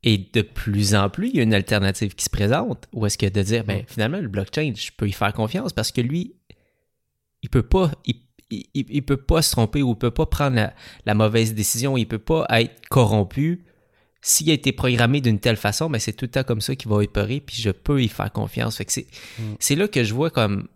Et 0.07 0.29
de 0.31 0.41
plus 0.41 0.95
en 0.95 1.09
plus, 1.09 1.27
il 1.27 1.35
y 1.35 1.39
a 1.41 1.43
une 1.43 1.53
alternative 1.53 2.15
qui 2.15 2.23
se 2.23 2.29
présente. 2.29 2.87
Ou 2.93 3.05
est-ce 3.05 3.17
que 3.17 3.25
de 3.25 3.41
dire, 3.41 3.65
ben, 3.65 3.83
finalement, 3.87 4.21
le 4.21 4.29
blockchain, 4.29 4.71
je 4.73 4.89
peux 4.95 5.05
y 5.05 5.11
faire 5.11 5.33
confiance 5.33 5.73
parce 5.73 5.91
que 5.91 5.99
lui, 5.99 6.33
il 7.43 7.49
peut 7.49 7.67
pas, 7.67 7.91
il, 8.49 9.03
peut 9.03 9.17
pas 9.17 9.41
se 9.41 9.51
tromper 9.51 9.81
ou 9.81 9.91
il 9.91 9.97
peut 9.97 10.11
pas 10.11 10.25
prendre 10.25 10.71
la, 11.05 11.13
mauvaise 11.13 11.53
décision, 11.53 11.97
il 11.97 12.07
peut 12.07 12.19
pas 12.19 12.45
être 12.51 12.87
corrompu. 12.87 13.65
S'il 14.21 14.49
a 14.49 14.53
été 14.53 14.71
programmé 14.71 15.19
d'une 15.19 15.39
telle 15.39 15.57
façon, 15.57 15.89
ben 15.89 15.99
c'est 15.99 16.13
tout 16.13 16.23
le 16.23 16.31
temps 16.31 16.43
comme 16.45 16.61
ça 16.61 16.73
qu'il 16.77 16.89
va 16.89 16.95
opérer, 16.95 17.41
puis 17.41 17.57
je 17.61 17.71
peux 17.71 18.01
y 18.01 18.07
faire 18.07 18.31
confiance. 18.31 18.77
Fait 18.77 18.85
que 18.85 18.93
c'est, 18.93 19.07
mm. 19.39 19.55
c'est 19.59 19.75
là 19.75 19.89
que 19.89 20.05
je 20.05 20.13
vois 20.13 20.29
comme 20.29 20.69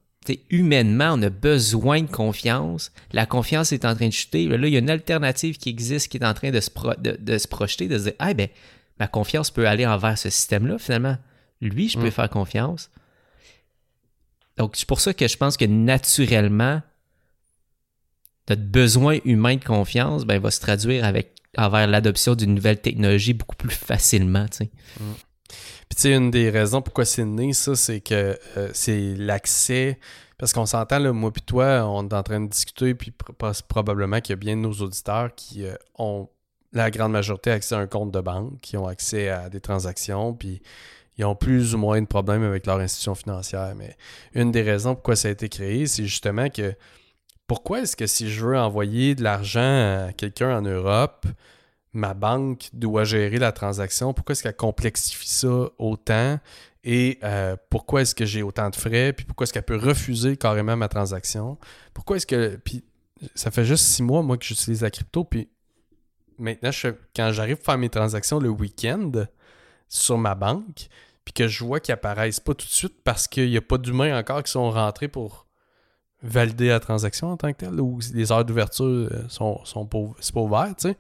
humainement, 0.49 1.13
on 1.13 1.21
a 1.21 1.29
besoin 1.29 2.01
de 2.01 2.11
confiance. 2.11 2.91
La 3.13 3.25
confiance 3.25 3.71
est 3.71 3.85
en 3.85 3.95
train 3.95 4.09
de 4.09 4.13
chuter. 4.13 4.45
Là, 4.47 4.57
il 4.67 4.73
y 4.73 4.75
a 4.75 4.79
une 4.79 4.89
alternative 4.89 5.57
qui 5.57 5.69
existe 5.69 6.09
qui 6.09 6.17
est 6.17 6.25
en 6.25 6.33
train 6.33 6.51
de 6.51 6.59
se, 6.59 6.69
de, 6.99 7.37
se 7.37 7.47
projeter, 7.47 7.87
de 7.87 7.97
se 7.97 8.03
dire 8.03 8.13
Ah, 8.19 8.33
ben, 8.33 8.49
ma 9.01 9.07
confiance 9.07 9.49
peut 9.49 9.67
aller 9.67 9.87
envers 9.87 10.15
ce 10.15 10.29
système-là, 10.29 10.77
finalement. 10.77 11.17
Lui, 11.59 11.89
je 11.89 11.97
peux 11.97 12.09
mm. 12.09 12.11
faire 12.11 12.29
confiance. 12.29 12.91
Donc, 14.57 14.75
c'est 14.75 14.87
pour 14.87 15.01
ça 15.01 15.11
que 15.11 15.27
je 15.27 15.37
pense 15.37 15.57
que 15.57 15.65
naturellement, 15.65 16.83
notre 18.47 18.61
besoin 18.61 19.17
humain 19.25 19.55
de 19.55 19.63
confiance 19.63 20.23
ben, 20.23 20.39
va 20.39 20.51
se 20.51 20.59
traduire 20.59 21.03
avec 21.03 21.33
envers 21.57 21.87
l'adoption 21.87 22.35
d'une 22.35 22.53
nouvelle 22.53 22.79
technologie 22.79 23.33
beaucoup 23.33 23.55
plus 23.55 23.71
facilement. 23.73 24.45
Tu 24.49 24.57
sais. 24.57 24.71
Mm. 24.99 25.13
Puis, 25.89 25.95
tu 25.95 26.01
sais, 26.03 26.13
une 26.13 26.29
des 26.29 26.51
raisons 26.51 26.83
pourquoi 26.83 27.05
c'est 27.05 27.25
né, 27.25 27.53
ça, 27.53 27.75
c'est 27.75 28.01
que 28.01 28.37
euh, 28.55 28.69
c'est 28.71 29.15
l'accès. 29.17 29.99
Parce 30.37 30.53
qu'on 30.53 30.67
s'entend, 30.67 30.99
là, 30.99 31.11
moi 31.11 31.33
puis 31.33 31.41
toi, 31.41 31.87
on 31.87 32.07
est 32.07 32.13
en 32.13 32.21
train 32.21 32.39
de 32.39 32.49
discuter, 32.49 32.93
puis 32.93 33.11
probablement 33.67 34.21
qu'il 34.21 34.33
y 34.33 34.33
a 34.33 34.35
bien 34.35 34.55
de 34.55 34.61
nos 34.61 34.73
auditeurs 34.73 35.33
qui 35.33 35.65
euh, 35.65 35.73
ont 35.97 36.29
la 36.73 36.91
grande 36.91 37.12
majorité 37.12 37.51
a 37.51 37.55
accès 37.55 37.75
à 37.75 37.79
un 37.79 37.88
compte 37.88 38.12
de 38.12 38.21
banque, 38.21 38.60
qui 38.62 38.77
ont 38.77 38.88
accès 38.88 39.29
à 39.29 39.49
des 39.49 39.60
transactions, 39.62 40.34
puis 40.34 40.62
ils 41.17 41.25
ont 41.25 41.36
plus 41.36 41.75
ou 41.75 41.77
moins 41.77 42.01
de 42.01 42.07
problèmes 42.07 42.43
avec 42.43 42.65
leur 42.65 42.79
institution 42.79 43.15
financière. 43.15 43.73
Mais 43.75 43.95
une 44.34 44.51
des 44.51 44.62
raisons 44.62 44.95
pourquoi 44.95 45.15
ça 45.15 45.27
a 45.27 45.31
été 45.31 45.49
créé, 45.49 45.86
c'est 45.88 46.05
justement 46.05 46.49
que 46.49 46.73
pourquoi 47.47 47.81
est-ce 47.81 47.95
que 47.95 48.07
si 48.07 48.29
je 48.31 48.45
veux 48.45 48.57
envoyer 48.57 49.13
de 49.13 49.23
l'argent 49.23 49.60
à 50.07 50.13
quelqu'un 50.13 50.57
en 50.57 50.62
Europe, 50.62 51.25
ma 51.93 52.13
banque 52.13 52.69
doit 52.71 53.03
gérer 53.03 53.39
la 53.39 53.51
transaction? 53.51 54.13
Pourquoi 54.13 54.34
est-ce 54.34 54.43
qu'elle 54.43 54.55
complexifie 54.55 55.27
ça 55.27 55.69
autant? 55.77 56.39
Et 56.84 57.19
euh, 57.23 57.55
pourquoi 57.69 58.01
est-ce 58.01 58.15
que 58.15 58.25
j'ai 58.25 58.41
autant 58.41 58.69
de 58.69 58.75
frais? 58.75 59.13
Puis 59.13 59.25
pourquoi 59.25 59.43
est-ce 59.43 59.53
qu'elle 59.53 59.63
peut 59.63 59.77
refuser 59.77 60.38
carrément 60.38 60.77
ma 60.77 60.88
transaction? 60.88 61.57
Pourquoi 61.93 62.17
est-ce 62.17 62.25
que. 62.25 62.55
Puis 62.63 62.84
ça 63.36 63.51
fait 63.51 63.65
juste 63.65 63.86
six 63.86 64.01
mois, 64.01 64.23
moi, 64.23 64.38
que 64.38 64.45
j'utilise 64.45 64.81
la 64.81 64.89
crypto, 64.89 65.23
puis 65.23 65.49
maintenant, 66.41 66.71
quand 67.15 67.32
j'arrive 67.32 67.58
à 67.62 67.63
faire 67.63 67.77
mes 67.77 67.89
transactions 67.89 68.39
le 68.39 68.49
week-end 68.49 69.12
sur 69.88 70.17
ma 70.17 70.36
banque, 70.36 70.88
puis 71.23 71.34
que 71.34 71.47
je 71.47 71.63
vois 71.63 71.80
qu'ils 71.80 71.93
apparaissent 71.93 72.39
pas 72.39 72.54
tout 72.54 72.65
de 72.65 72.71
suite 72.71 73.04
parce 73.04 73.27
qu'il 73.27 73.49
n'y 73.49 73.58
a 73.58 73.62
pas 73.62 73.77
d'humains 73.77 74.17
encore 74.17 74.43
qui 74.43 74.51
sont 74.51 74.69
rentrés 74.71 75.08
pour 75.08 75.47
valider 76.23 76.67
la 76.67 76.80
transaction 76.80 77.32
en 77.32 77.38
tant 77.38 77.51
que 77.51 77.58
telle, 77.58 77.80
ou 77.80 77.99
les 78.13 78.32
heures 78.32 78.45
d'ouverture 78.45 78.86
euh, 78.86 79.28
sont, 79.28 79.63
sont 79.65 79.86
pas, 79.86 79.99
pas 80.34 80.39
ouvert, 80.39 80.76
tu 80.78 80.89
sais. 80.89 80.97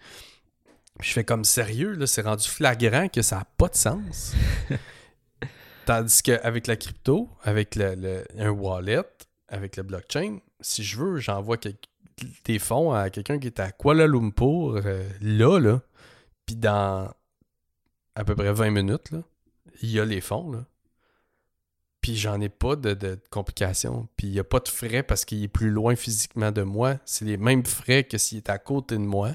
je 0.99 1.11
fais 1.11 1.23
comme 1.23 1.43
sérieux, 1.43 1.93
là, 1.93 2.07
c'est 2.07 2.23
rendu 2.23 2.47
flagrant 2.47 3.07
que 3.07 3.21
ça 3.21 3.37
n'a 3.37 3.45
pas 3.57 3.67
de 3.67 3.75
sens. 3.75 4.33
Tandis 5.85 6.21
qu'avec 6.23 6.67
la 6.67 6.75
crypto, 6.75 7.29
avec 7.43 7.75
le, 7.75 8.23
un 8.37 8.49
wallet, 8.49 9.03
avec 9.47 9.77
le 9.77 9.83
blockchain, 9.83 10.39
si 10.59 10.83
je 10.83 10.97
veux, 10.97 11.17
j'envoie 11.17 11.57
quelque 11.57 11.87
des 12.45 12.59
fonds 12.59 12.93
à 12.93 13.09
quelqu'un 13.09 13.39
qui 13.39 13.47
est 13.47 13.59
à 13.59 13.71
Kuala 13.71 14.07
Lumpur, 14.07 14.81
euh, 14.85 15.07
là, 15.21 15.59
là, 15.59 15.81
puis 16.45 16.55
dans 16.55 17.11
à 18.15 18.23
peu 18.23 18.35
près 18.35 18.51
20 18.51 18.71
minutes, 18.71 19.11
là, 19.11 19.19
il 19.81 19.91
y 19.91 19.99
a 19.99 20.05
les 20.05 20.21
fonds, 20.21 20.51
là. 20.51 20.65
Puis 22.01 22.17
j'en 22.17 22.41
ai 22.41 22.49
pas 22.49 22.75
de, 22.75 23.19
complications. 23.29 24.07
Puis 24.17 24.27
il 24.27 24.33
n'y 24.33 24.39
a 24.39 24.43
pas 24.43 24.59
de 24.59 24.67
frais 24.67 25.03
parce 25.03 25.23
qu'il 25.23 25.43
est 25.43 25.47
plus 25.47 25.69
loin 25.69 25.95
physiquement 25.95 26.51
de 26.51 26.63
moi. 26.63 26.97
C'est 27.05 27.25
les 27.25 27.37
mêmes 27.37 27.63
frais 27.63 28.03
que 28.03 28.17
s'il 28.17 28.39
est 28.39 28.49
à 28.49 28.57
côté 28.57 28.95
de 28.95 29.01
moi. 29.01 29.33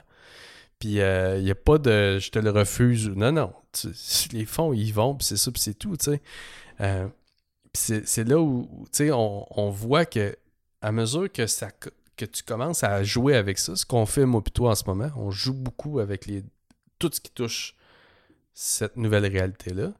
Puis 0.80 1.00
euh, 1.00 1.38
il 1.38 1.44
n'y 1.44 1.50
a 1.52 1.54
pas 1.54 1.78
de 1.78 2.18
je 2.18 2.30
te 2.30 2.40
le 2.40 2.50
refuse. 2.50 3.08
Non, 3.08 3.30
non. 3.30 3.52
les 4.32 4.44
fonds, 4.44 4.72
ils 4.72 4.92
vont, 4.92 5.14
puis 5.14 5.26
c'est 5.26 5.36
ça, 5.36 5.52
puis 5.52 5.62
c'est 5.62 5.74
tout, 5.74 5.96
tu 5.96 6.06
sais. 6.06 6.22
Euh, 6.80 7.06
c'est 7.72 8.24
là 8.24 8.40
où, 8.40 8.68
tu 8.86 8.88
sais, 8.92 9.10
on, 9.12 9.46
on, 9.50 9.70
voit 9.70 10.06
que 10.06 10.34
à 10.80 10.92
mesure 10.92 11.30
que, 11.30 11.46
ça, 11.46 11.70
que 12.16 12.24
tu 12.24 12.42
commences 12.42 12.82
à 12.82 13.02
jouer 13.02 13.36
avec 13.36 13.58
ça, 13.58 13.76
ce 13.76 13.84
qu'on 13.84 14.06
fait 14.06 14.24
moi 14.24 14.42
toi 14.54 14.70
en 14.70 14.74
ce 14.74 14.84
moment, 14.86 15.10
on 15.16 15.30
joue 15.30 15.54
beaucoup 15.54 15.98
avec 15.98 16.28
tout 16.98 17.10
ce 17.12 17.20
qui 17.20 17.30
touche 17.30 17.74
cette 18.54 18.96
nouvelle 18.96 19.26
réalité-là. 19.26 19.92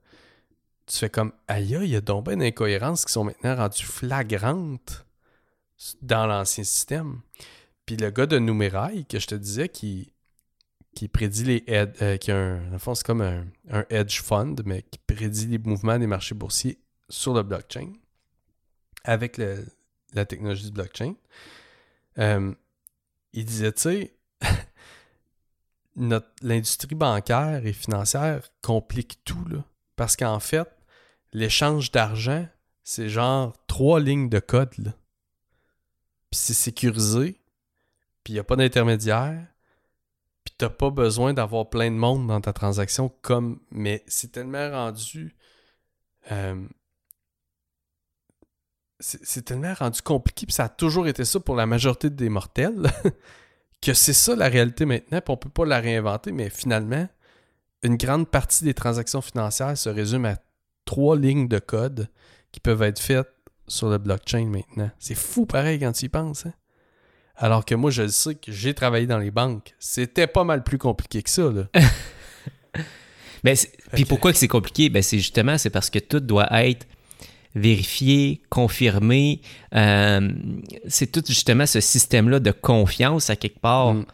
Tu 0.87 0.99
fais 0.99 1.11
comme, 1.11 1.33
aïe, 1.49 1.77
il 1.83 1.91
y 1.91 1.97
a 1.97 2.01
donc 2.01 2.27
bien 2.27 2.37
d'incohérences 2.37 3.05
qui 3.05 3.13
sont 3.13 3.25
maintenant 3.25 3.57
rendues 3.57 3.85
flagrantes 3.85 5.05
dans 6.01 6.27
l'ancien 6.27 6.65
système. 6.65 7.21
Puis 7.85 7.97
le 7.97 8.11
gars 8.11 8.27
de 8.27 8.39
Numérail, 8.39 9.05
que 9.05 9.19
je 9.19 9.27
te 9.27 9.35
disais, 9.35 9.69
qui, 9.69 10.13
prédit 11.13 11.45
les 11.45 11.65
euh, 11.69 12.17
qui 12.17 12.31
a 12.31 12.37
un, 12.37 12.79
fond, 12.79 12.95
c'est 12.95 13.05
comme 13.05 13.21
un, 13.21 13.45
un, 13.71 13.85
hedge 13.91 14.23
fund, 14.23 14.57
mais 14.65 14.83
qui 14.83 14.99
prédit 15.07 15.47
les 15.47 15.59
mouvements 15.59 15.99
des 15.99 16.07
marchés 16.07 16.35
boursiers 16.35 16.79
sur 17.09 17.35
le 17.35 17.43
blockchain 17.43 17.93
avec 19.05 19.39
la 20.15 20.25
technologie 20.25 20.65
du 20.65 20.73
blockchain. 20.73 21.15
Euh, 22.19 22.55
il 23.33 23.45
disait, 23.45 23.73
tu 23.73 23.83
sais, 23.83 24.17
l'industrie 26.43 26.95
bancaire 26.95 27.65
et 27.67 27.73
financière 27.73 28.49
complique 28.63 29.21
tout, 29.25 29.45
là. 29.49 29.65
Parce 29.97 30.17
qu'en 30.17 30.41
fait, 30.41 30.69
l'échange 31.33 31.91
d'argent, 31.91 32.47
c'est 32.83 33.09
genre 33.09 33.55
trois 33.67 34.01
lignes 34.01 34.29
de 34.29 34.39
code, 34.39 34.77
là. 34.79 34.93
Puis 36.31 36.41
c'est 36.41 36.55
sécurisé, 36.55 37.41
puis 38.25 38.33
il 38.33 38.37
n'y 38.37 38.41
a 38.41 38.45
pas 38.45 38.57
d'intermédiaire, 38.57 39.47
puis 40.45 40.55
t'as 40.57 40.71
pas 40.71 40.91
besoin 40.91 41.35
d'avoir 41.35 41.69
plein 41.69 41.91
de 41.91 41.97
monde 41.97 42.27
dans 42.27 42.41
ta 42.41 42.53
transaction 42.53 43.09
comme... 43.23 43.61
Mais 43.71 44.05
c'est 44.07 44.33
tellement 44.33 44.71
rendu... 44.71 45.37
Euh, 46.33 46.67
c'est 48.99 49.45
tellement 49.45 49.75
rendu 49.75 50.01
compliqué, 50.03 50.47
puis 50.47 50.55
ça 50.55 50.65
a 50.65 50.69
toujours 50.69 51.07
été 51.07 51.25
ça 51.25 51.41
pour 51.41 51.57
la 51.57 51.67
majorité 51.67 52.11
des 52.11 52.29
mortels, 52.29 52.91
que 53.83 53.95
c'est 53.95 54.13
ça 54.13 54.35
la 54.35 54.49
réalité 54.49 54.87
maintenant, 54.87 55.21
puis 55.21 55.33
on 55.33 55.37
peut 55.37 55.51
pas 55.51 55.67
la 55.67 55.81
réinventer, 55.81 56.33
mais 56.33 56.49
finalement, 56.51 57.09
une 57.83 57.97
grande 57.97 58.29
partie 58.29 58.65
des 58.65 58.75
transactions 58.75 59.21
financières 59.21 59.77
se 59.77 59.89
résume 59.89 60.25
à 60.25 60.37
trois 60.85 61.17
lignes 61.17 61.49
de 61.49 61.59
code 61.59 62.09
qui 62.53 62.61
peuvent 62.61 62.83
être 62.83 63.01
faites 63.01 63.29
sur 63.69 63.89
le 63.89 63.99
blockchain 63.99 64.47
maintenant. 64.47 64.91
C'est 64.99 65.15
fou 65.15 65.45
pareil 65.47 65.79
quand 65.79 65.93
tu 65.93 66.07
y 66.07 66.09
penses. 66.09 66.47
Hein? 66.47 66.55
Alors 67.37 67.65
que 67.65 67.75
moi, 67.75 67.91
je 67.91 68.07
sais 68.09 68.35
que 68.35 68.51
j'ai 68.51 68.73
travaillé 68.73 69.07
dans 69.07 69.19
les 69.19 69.31
banques. 69.31 69.75
C'était 69.79 70.27
pas 70.27 70.45
mal 70.45 70.63
plus 70.63 70.79
compliqué 70.79 71.23
que 71.23 71.31
ça. 71.31 71.51
Là. 71.51 71.69
Ben, 73.45 73.57
puis 73.93 74.05
pourquoi 74.05 74.33
que 74.33 74.39
c'est 74.39 74.49
compliqué? 74.49 74.89
Ben, 74.89 75.05
c'est 75.05 75.19
justement, 75.19 75.57
c'est 75.57 75.71
parce 75.71 75.89
que 75.89 76.01
tout 76.01 76.19
doit 76.19 76.49
être 76.65 76.85
vérifier, 77.57 78.43
confirmer. 78.51 79.41
Euh, 79.75 80.31
c'est 80.87 81.11
tout 81.11 81.23
justement 81.27 81.67
ce 81.67 81.81
système-là 81.81 82.39
de 82.39 82.51
confiance 82.51 83.31
à 83.31 83.37
quelque 83.37 83.59
part 83.59 83.95
mm. 83.95 84.07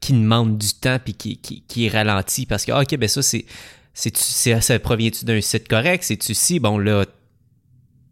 qui 0.00 0.12
demande 0.12 0.56
du 0.56 0.72
temps 0.74 0.98
puis 1.04 1.14
qui, 1.14 1.38
qui, 1.38 1.86
est 1.86 1.88
ralenti 1.88 2.46
parce 2.46 2.64
que, 2.64 2.72
ah, 2.72 2.82
OK, 2.82 2.96
ben 2.96 3.08
ça, 3.08 3.20
c'est. 3.20 3.44
ça 3.92 4.78
provient-tu 4.78 5.24
d'un 5.24 5.40
site 5.40 5.68
correct? 5.68 6.04
C'est-tu 6.04 6.34
si? 6.34 6.60
Bon, 6.60 6.78
là. 6.78 7.04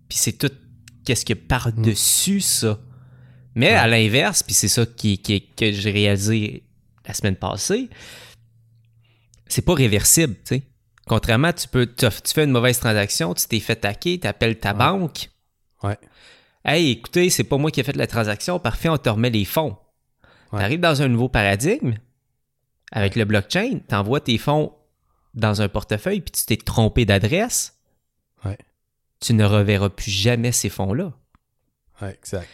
Puis 0.09 0.19
c'est 0.19 0.33
tout. 0.33 0.53
Qu'est-ce 1.05 1.25
que 1.25 1.35
par-dessus 1.35 2.41
ça? 2.41 2.81
Mais 3.55 3.71
à 3.71 3.87
l'inverse, 3.87 4.43
puis 4.43 4.55
c'est 4.55 4.69
ça 4.69 4.85
qui, 4.85 5.19
que 5.21 5.71
j'ai 5.71 5.91
réalisé 5.91 6.65
la 7.07 7.15
semaine 7.15 7.37
passée, 7.37 7.89
c'est 9.47 9.63
pas 9.63 9.75
réversible, 9.75 10.35
tu 10.45 10.57
sais. 10.57 10.63
Contrairement, 11.07 11.53
tu 11.53 11.69
peux, 11.69 11.87
tu 11.87 12.07
fais 12.35 12.45
une 12.45 12.51
mauvaise 12.51 12.79
transaction, 12.79 13.35
tu 13.35 13.47
t'es 13.47 13.61
fait 13.61 13.77
taquer, 13.77 14.19
tu 14.19 14.27
appelles 14.27 14.59
ta 14.59 14.73
banque. 14.73 15.31
Ouais. 15.83 15.99
Hey, 16.65 16.93
écoutez, 16.93 17.29
c'est 17.29 17.45
pas 17.45 17.59
moi 17.59 17.71
qui 17.71 17.81
ai 17.81 17.83
fait 17.83 17.97
la 17.97 18.07
transaction, 18.07 18.59
parfait, 18.59 18.89
on 18.89 18.97
te 18.97 19.11
remet 19.11 19.31
les 19.31 19.45
fonds. 19.45 19.77
Tu 20.51 20.57
arrives 20.61 20.81
dans 20.81 21.03
un 21.03 21.09
nouveau 21.09 21.29
paradigme 21.29 21.95
avec 22.93 23.17
le 23.17 23.25
blockchain, 23.25 23.81
tu 23.87 23.95
envoies 23.95 24.21
tes 24.21 24.39
fonds 24.39 24.73
dans 25.35 25.63
un 25.63 25.69
portefeuille 25.69 26.21
puis 26.21 26.31
tu 26.31 26.45
t'es 26.47 26.57
trompé 26.57 27.05
d'adresse. 27.05 27.77
Ouais. 28.45 28.59
Tu 29.21 29.35
ne 29.35 29.45
reverras 29.45 29.89
plus 29.91 30.11
jamais 30.11 30.53
ces 30.53 30.69
fonds-là. 30.69 31.13
Ouais, 32.01 32.15
exact. 32.15 32.49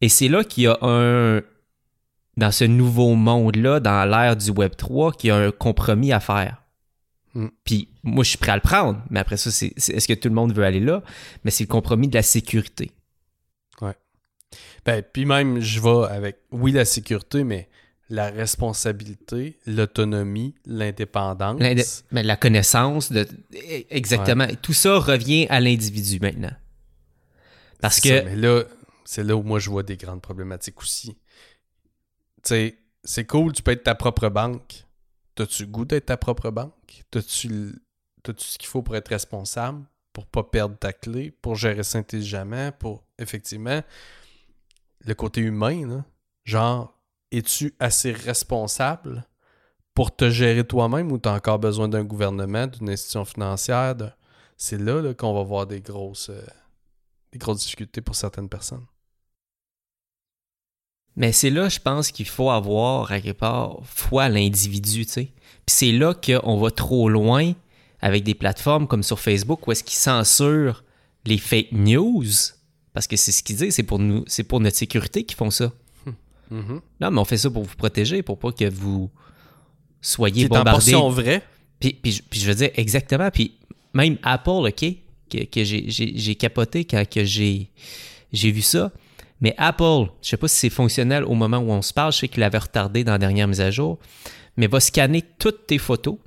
Et 0.00 0.08
c'est 0.08 0.28
là 0.28 0.44
qu'il 0.44 0.64
y 0.64 0.66
a 0.66 0.78
un. 0.82 1.42
Dans 2.36 2.52
ce 2.52 2.64
nouveau 2.64 3.14
monde-là, 3.16 3.80
dans 3.80 4.08
l'ère 4.08 4.36
du 4.36 4.50
Web 4.50 4.76
3, 4.76 5.12
qu'il 5.12 5.28
y 5.28 5.30
a 5.30 5.36
un 5.36 5.50
compromis 5.50 6.12
à 6.12 6.20
faire. 6.20 6.62
Mm. 7.34 7.46
Puis 7.64 7.88
moi, 8.02 8.24
je 8.24 8.30
suis 8.30 8.38
prêt 8.38 8.52
à 8.52 8.56
le 8.56 8.62
prendre, 8.62 9.02
mais 9.10 9.20
après 9.20 9.36
ça, 9.36 9.50
c'est 9.50 9.72
est-ce 9.76 10.08
que 10.08 10.14
tout 10.14 10.28
le 10.28 10.34
monde 10.34 10.54
veut 10.54 10.64
aller 10.64 10.80
là? 10.80 11.02
Mais 11.44 11.50
c'est 11.50 11.64
le 11.64 11.68
compromis 11.68 12.08
de 12.08 12.14
la 12.14 12.22
sécurité. 12.22 12.90
Ouais. 13.80 13.94
Ben, 14.84 15.02
puis 15.02 15.24
même, 15.24 15.60
je 15.60 15.80
vais 15.80 16.12
avec, 16.12 16.38
oui, 16.50 16.72
la 16.72 16.84
sécurité, 16.84 17.44
mais 17.44 17.68
la 18.08 18.30
responsabilité, 18.30 19.58
l'autonomie, 19.66 20.54
l'indépendance. 20.66 22.04
Mais 22.10 22.22
la 22.24 22.36
connaissance, 22.36 23.12
de, 23.12 23.26
exactement. 23.88 24.48
Tout 24.60 24.72
ça 24.72 24.98
revient 24.98 25.46
à 25.48 25.60
l'individu 25.60 26.18
maintenant. 26.20 26.52
Parce 27.80 28.00
que. 28.00 28.24
mais 28.24 28.36
là, 28.36 28.64
c'est 29.04 29.22
là 29.22 29.36
où 29.36 29.42
moi 29.42 29.58
je 29.58 29.70
vois 29.70 29.82
des 29.82 29.96
grandes 29.96 30.20
problématiques 30.20 30.80
aussi. 30.80 31.12
Tu 31.12 31.16
sais, 32.44 32.78
c'est 33.04 33.26
cool, 33.26 33.52
tu 33.52 33.62
peux 33.62 33.70
être 33.70 33.84
ta 33.84 33.94
propre 33.94 34.28
banque, 34.28 34.84
T'as-tu 35.40 35.66
goût 35.66 35.86
d'être 35.86 36.04
ta 36.04 36.18
propre 36.18 36.50
banque? 36.50 37.02
T'as-tu 37.10 37.72
ce 38.36 38.58
qu'il 38.58 38.68
faut 38.68 38.82
pour 38.82 38.94
être 38.94 39.08
responsable, 39.08 39.86
pour 40.12 40.26
pas 40.26 40.42
perdre 40.42 40.76
ta 40.76 40.92
clé, 40.92 41.30
pour 41.30 41.54
gérer 41.54 41.82
ça 41.82 41.96
intelligemment, 41.96 42.72
pour 42.72 43.04
effectivement 43.18 43.80
le 45.00 45.14
côté 45.14 45.40
humain, 45.40 45.88
là, 45.88 46.04
genre, 46.44 46.94
es-tu 47.32 47.74
assez 47.80 48.12
responsable 48.12 49.24
pour 49.94 50.14
te 50.14 50.28
gérer 50.28 50.66
toi-même 50.66 51.10
ou 51.10 51.16
t'as 51.16 51.34
encore 51.34 51.58
besoin 51.58 51.88
d'un 51.88 52.04
gouvernement, 52.04 52.66
d'une 52.66 52.90
institution 52.90 53.24
financière? 53.24 53.96
C'est 54.58 54.76
là, 54.76 55.14
qu'on 55.14 55.32
va 55.32 55.42
voir 55.42 55.66
des 55.66 55.80
grosses, 55.80 56.28
euh, 56.28 56.44
des 57.32 57.38
grosses 57.38 57.60
difficultés 57.60 58.02
pour 58.02 58.14
certaines 58.14 58.50
personnes? 58.50 58.84
Mais 61.20 61.32
c'est 61.32 61.50
là, 61.50 61.68
je 61.68 61.78
pense 61.78 62.12
qu'il 62.12 62.26
faut 62.26 62.48
avoir, 62.48 63.12
à 63.12 63.20
quelque 63.20 63.36
part, 63.36 63.80
foi 63.84 64.22
à 64.22 64.28
l'individu, 64.30 65.04
tu 65.04 65.12
sais. 65.12 65.24
Puis 65.66 65.76
c'est 65.76 65.92
là 65.92 66.14
qu'on 66.14 66.56
va 66.56 66.70
trop 66.70 67.10
loin 67.10 67.52
avec 68.00 68.24
des 68.24 68.32
plateformes 68.32 68.86
comme 68.86 69.02
sur 69.02 69.20
Facebook 69.20 69.68
où 69.68 69.72
est-ce 69.72 69.84
qu'ils 69.84 69.98
censurent 69.98 70.82
les 71.26 71.36
fake 71.36 71.72
news. 71.72 72.24
Parce 72.94 73.06
que 73.06 73.16
c'est 73.16 73.32
ce 73.32 73.42
qu'ils 73.42 73.56
disent, 73.56 73.74
c'est 73.74 73.82
pour 73.82 73.98
nous, 73.98 74.24
c'est 74.28 74.44
pour 74.44 74.60
notre 74.60 74.78
sécurité 74.78 75.24
qu'ils 75.24 75.36
font 75.36 75.50
ça. 75.50 75.70
Mm-hmm. 76.50 76.80
Non, 77.02 77.10
mais 77.10 77.20
on 77.20 77.26
fait 77.26 77.36
ça 77.36 77.50
pour 77.50 77.64
vous 77.64 77.76
protéger, 77.76 78.22
pour 78.22 78.38
pas 78.38 78.52
que 78.52 78.70
vous 78.70 79.10
soyez 80.00 80.48
bombardés. 80.48 80.94
en 80.94 81.10
vrai. 81.10 81.42
Puis, 81.80 81.92
puis, 82.00 82.22
je 82.32 82.46
veux 82.46 82.54
dire, 82.54 82.70
exactement. 82.76 83.30
Puis 83.30 83.58
même 83.92 84.16
Apple, 84.22 84.48
OK, 84.48 84.86
que, 85.28 85.44
que 85.44 85.64
j'ai 85.64 86.34
capoté 86.36 86.86
quand 86.86 87.06
que 87.06 87.24
j'ai 87.26 87.68
vu 88.32 88.62
ça 88.62 88.90
mais 89.40 89.54
Apple, 89.56 89.84
je 89.84 90.10
ne 90.10 90.22
sais 90.22 90.36
pas 90.36 90.48
si 90.48 90.56
c'est 90.56 90.70
fonctionnel 90.70 91.24
au 91.24 91.34
moment 91.34 91.58
où 91.58 91.70
on 91.70 91.82
se 91.82 91.92
parle, 91.92 92.12
je 92.12 92.18
sais 92.18 92.28
qu'il 92.28 92.42
avait 92.42 92.58
retardé 92.58 93.04
dans 93.04 93.12
la 93.12 93.18
dernière 93.18 93.48
mise 93.48 93.60
à 93.60 93.70
jour, 93.70 93.98
mais 94.56 94.66
va 94.66 94.80
scanner 94.80 95.22
toutes 95.38 95.66
tes 95.66 95.78
photos 95.78 96.18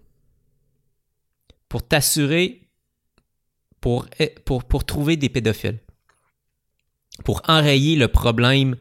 pour 1.69 1.87
t'assurer, 1.87 2.69
pour, 3.81 4.07
eh, 4.19 4.29
pour, 4.45 4.63
pour 4.63 4.85
trouver 4.85 5.17
des 5.17 5.29
pédophiles, 5.29 5.79
pour 7.23 7.41
enrayer 7.47 7.95
le 7.95 8.07
problème 8.07 8.75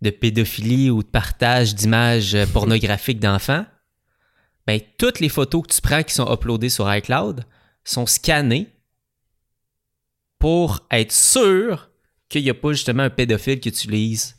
de 0.00 0.10
pédophilie 0.10 0.90
ou 0.90 1.02
de 1.02 1.08
partage 1.08 1.74
d'images 1.74 2.34
euh, 2.34 2.46
pornographiques 2.46 3.20
d'enfants. 3.20 3.66
Ben, 4.66 4.80
toutes 4.98 5.20
les 5.20 5.28
photos 5.28 5.62
que 5.62 5.74
tu 5.74 5.80
prends 5.80 6.02
qui 6.02 6.14
sont 6.14 6.32
uploadées 6.32 6.68
sur 6.68 6.92
iCloud 6.92 7.44
sont 7.84 8.06
scannées 8.06 8.68
pour 10.38 10.86
être 10.90 11.12
sûr 11.12 11.87
qu'il 12.28 12.42
n'y 12.42 12.50
a 12.50 12.54
pas 12.54 12.72
justement 12.72 13.04
un 13.04 13.10
pédophile 13.10 13.60
qui 13.60 13.68
utilise 13.68 14.36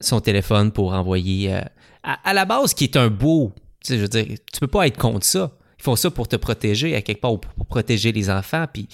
son 0.00 0.20
téléphone 0.20 0.72
pour 0.72 0.92
envoyer. 0.92 1.54
Euh, 1.54 1.62
à, 2.02 2.32
la 2.32 2.44
base, 2.44 2.74
qui 2.74 2.84
est 2.84 2.96
un 2.96 3.08
beau. 3.08 3.52
Tu 3.80 3.88
sais, 3.88 3.96
je 3.96 4.02
veux 4.02 4.08
dire, 4.08 4.26
tu 4.52 4.60
peux 4.60 4.66
pas 4.66 4.86
être 4.86 4.98
contre 4.98 5.26
ça. 5.26 5.52
Ils 5.78 5.82
font 5.82 5.96
ça 5.96 6.10
pour 6.10 6.26
te 6.26 6.36
protéger 6.36 6.94
à 6.96 7.02
quelque 7.02 7.20
part, 7.20 7.32
ou 7.32 7.38
pour 7.38 7.66
protéger 7.66 8.12
les 8.12 8.30
enfants, 8.30 8.66
puis 8.72 8.88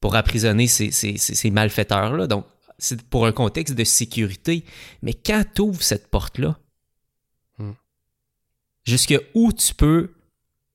pour 0.00 0.14
emprisonner 0.14 0.66
ces, 0.66 0.90
ces, 0.90 1.50
malfaiteurs-là. 1.50 2.26
Donc, 2.26 2.46
c'est 2.78 3.02
pour 3.02 3.26
un 3.26 3.32
contexte 3.32 3.74
de 3.74 3.84
sécurité. 3.84 4.64
Mais 5.02 5.12
quand 5.12 5.44
tu 5.54 5.62
ouvres 5.62 5.82
cette 5.82 6.08
porte-là, 6.08 6.58
hmm. 7.58 7.72
jusque 8.84 9.20
où 9.34 9.52
tu 9.52 9.74
peux, 9.74 10.12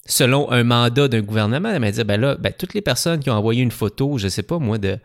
selon 0.06 0.52
un 0.52 0.64
mandat 0.64 1.08
d'un 1.08 1.22
gouvernement, 1.22 1.80
dire, 1.80 2.06
ben 2.06 2.22
là, 2.22 2.36
ben, 2.36 2.54
toutes 2.54 2.76
les 2.76 2.82
personnes 2.82 3.20
qui 3.20 3.32
ont 3.32 3.36
envoyé 3.36 3.64
une 3.64 3.72
photo, 3.72 4.20
je 4.20 4.28
sais 4.28 4.44
pas 4.44 4.60
moi, 4.60 4.78
de 4.78 5.00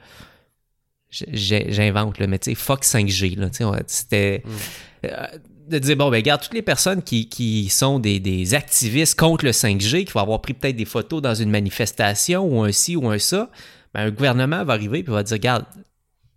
j'invente, 1.11 2.19
mais 2.21 2.39
tu 2.39 2.51
sais, 2.51 2.55
fuck 2.55 2.85
5G, 2.85 3.39
là, 3.39 3.49
c'était... 3.87 4.43
Mm. 4.45 5.07
Euh, 5.07 5.27
de 5.69 5.79
dire, 5.79 5.97
bon, 5.97 6.11
ben, 6.11 6.17
regarde, 6.17 6.43
toutes 6.43 6.55
les 6.55 6.63
personnes 6.63 7.01
qui, 7.01 7.29
qui 7.29 7.69
sont 7.69 8.01
des, 8.01 8.19
des, 8.19 8.55
activistes 8.55 9.19
contre 9.19 9.45
le 9.45 9.53
5G, 9.53 10.05
qui 10.05 10.13
vont 10.13 10.21
avoir 10.21 10.41
pris 10.41 10.53
peut-être 10.53 10.75
des 10.75 10.85
photos 10.85 11.23
dans 11.23 11.35
une 11.35 11.51
manifestation 11.51 12.45
ou 12.45 12.63
un 12.63 12.73
ci 12.73 12.97
ou 12.97 13.09
un 13.09 13.19
ça, 13.19 13.51
ben, 13.95 14.01
un 14.03 14.11
gouvernement 14.11 14.65
va 14.65 14.73
arriver 14.73 14.99
et 14.99 15.03
va 15.03 15.23
dire, 15.23 15.37
regarde, 15.37 15.65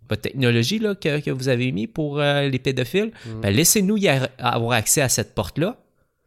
votre 0.08 0.22
technologie 0.22 0.78
là, 0.78 0.94
que, 0.94 1.20
que 1.20 1.30
vous 1.30 1.48
avez 1.48 1.72
mis 1.72 1.86
pour 1.86 2.20
euh, 2.20 2.48
les 2.48 2.58
pédophiles, 2.58 3.10
Mm. 3.26 3.40
ben, 3.40 3.54
laissez-nous 3.54 3.96
y 3.96 4.08
avoir 4.08 4.72
accès 4.72 5.00
à 5.00 5.08
cette 5.08 5.34
porte-là. 5.34 5.78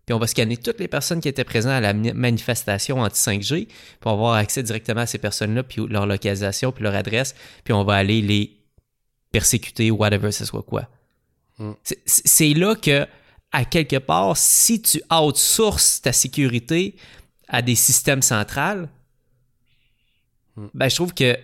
Puis 0.07 0.13
on 0.15 0.19
va 0.19 0.25
scanner 0.25 0.55
toutes 0.57 0.79
les 0.79 0.87
personnes 0.87 1.19
qui 1.21 1.27
étaient 1.27 1.43
présentes 1.43 1.73
à 1.73 1.81
la 1.81 1.93
manifestation 1.93 3.01
anti-5G, 3.01 3.65
puis 3.67 3.75
on 4.05 4.09
va 4.09 4.13
avoir 4.13 4.33
accès 4.35 4.63
directement 4.63 5.01
à 5.01 5.05
ces 5.05 5.17
personnes-là, 5.19 5.63
puis 5.63 5.85
leur 5.87 6.07
localisation, 6.07 6.71
puis 6.71 6.83
leur 6.83 6.95
adresse, 6.95 7.35
puis 7.65 7.73
on 7.73 7.83
va 7.83 7.95
aller 7.95 8.21
les 8.21 8.57
persécuter, 9.31 9.91
whatever 9.91 10.31
ce 10.31 10.45
soit 10.45 10.63
quoi. 10.63 10.87
Mm. 11.59 11.71
C'est- 12.05 12.53
là 12.53 12.73
que, 12.75 13.05
à 13.51 13.65
quelque 13.65 13.97
part, 13.97 14.37
si 14.37 14.81
tu 14.81 15.01
outsources 15.11 16.01
ta 16.01 16.13
sécurité 16.13 16.95
à 17.49 17.61
des 17.61 17.75
systèmes 17.75 18.21
centrales, 18.21 18.87
Mm. 20.55 20.67
ben 20.73 20.89
je 20.89 20.95
trouve 20.95 21.13
que 21.13 21.37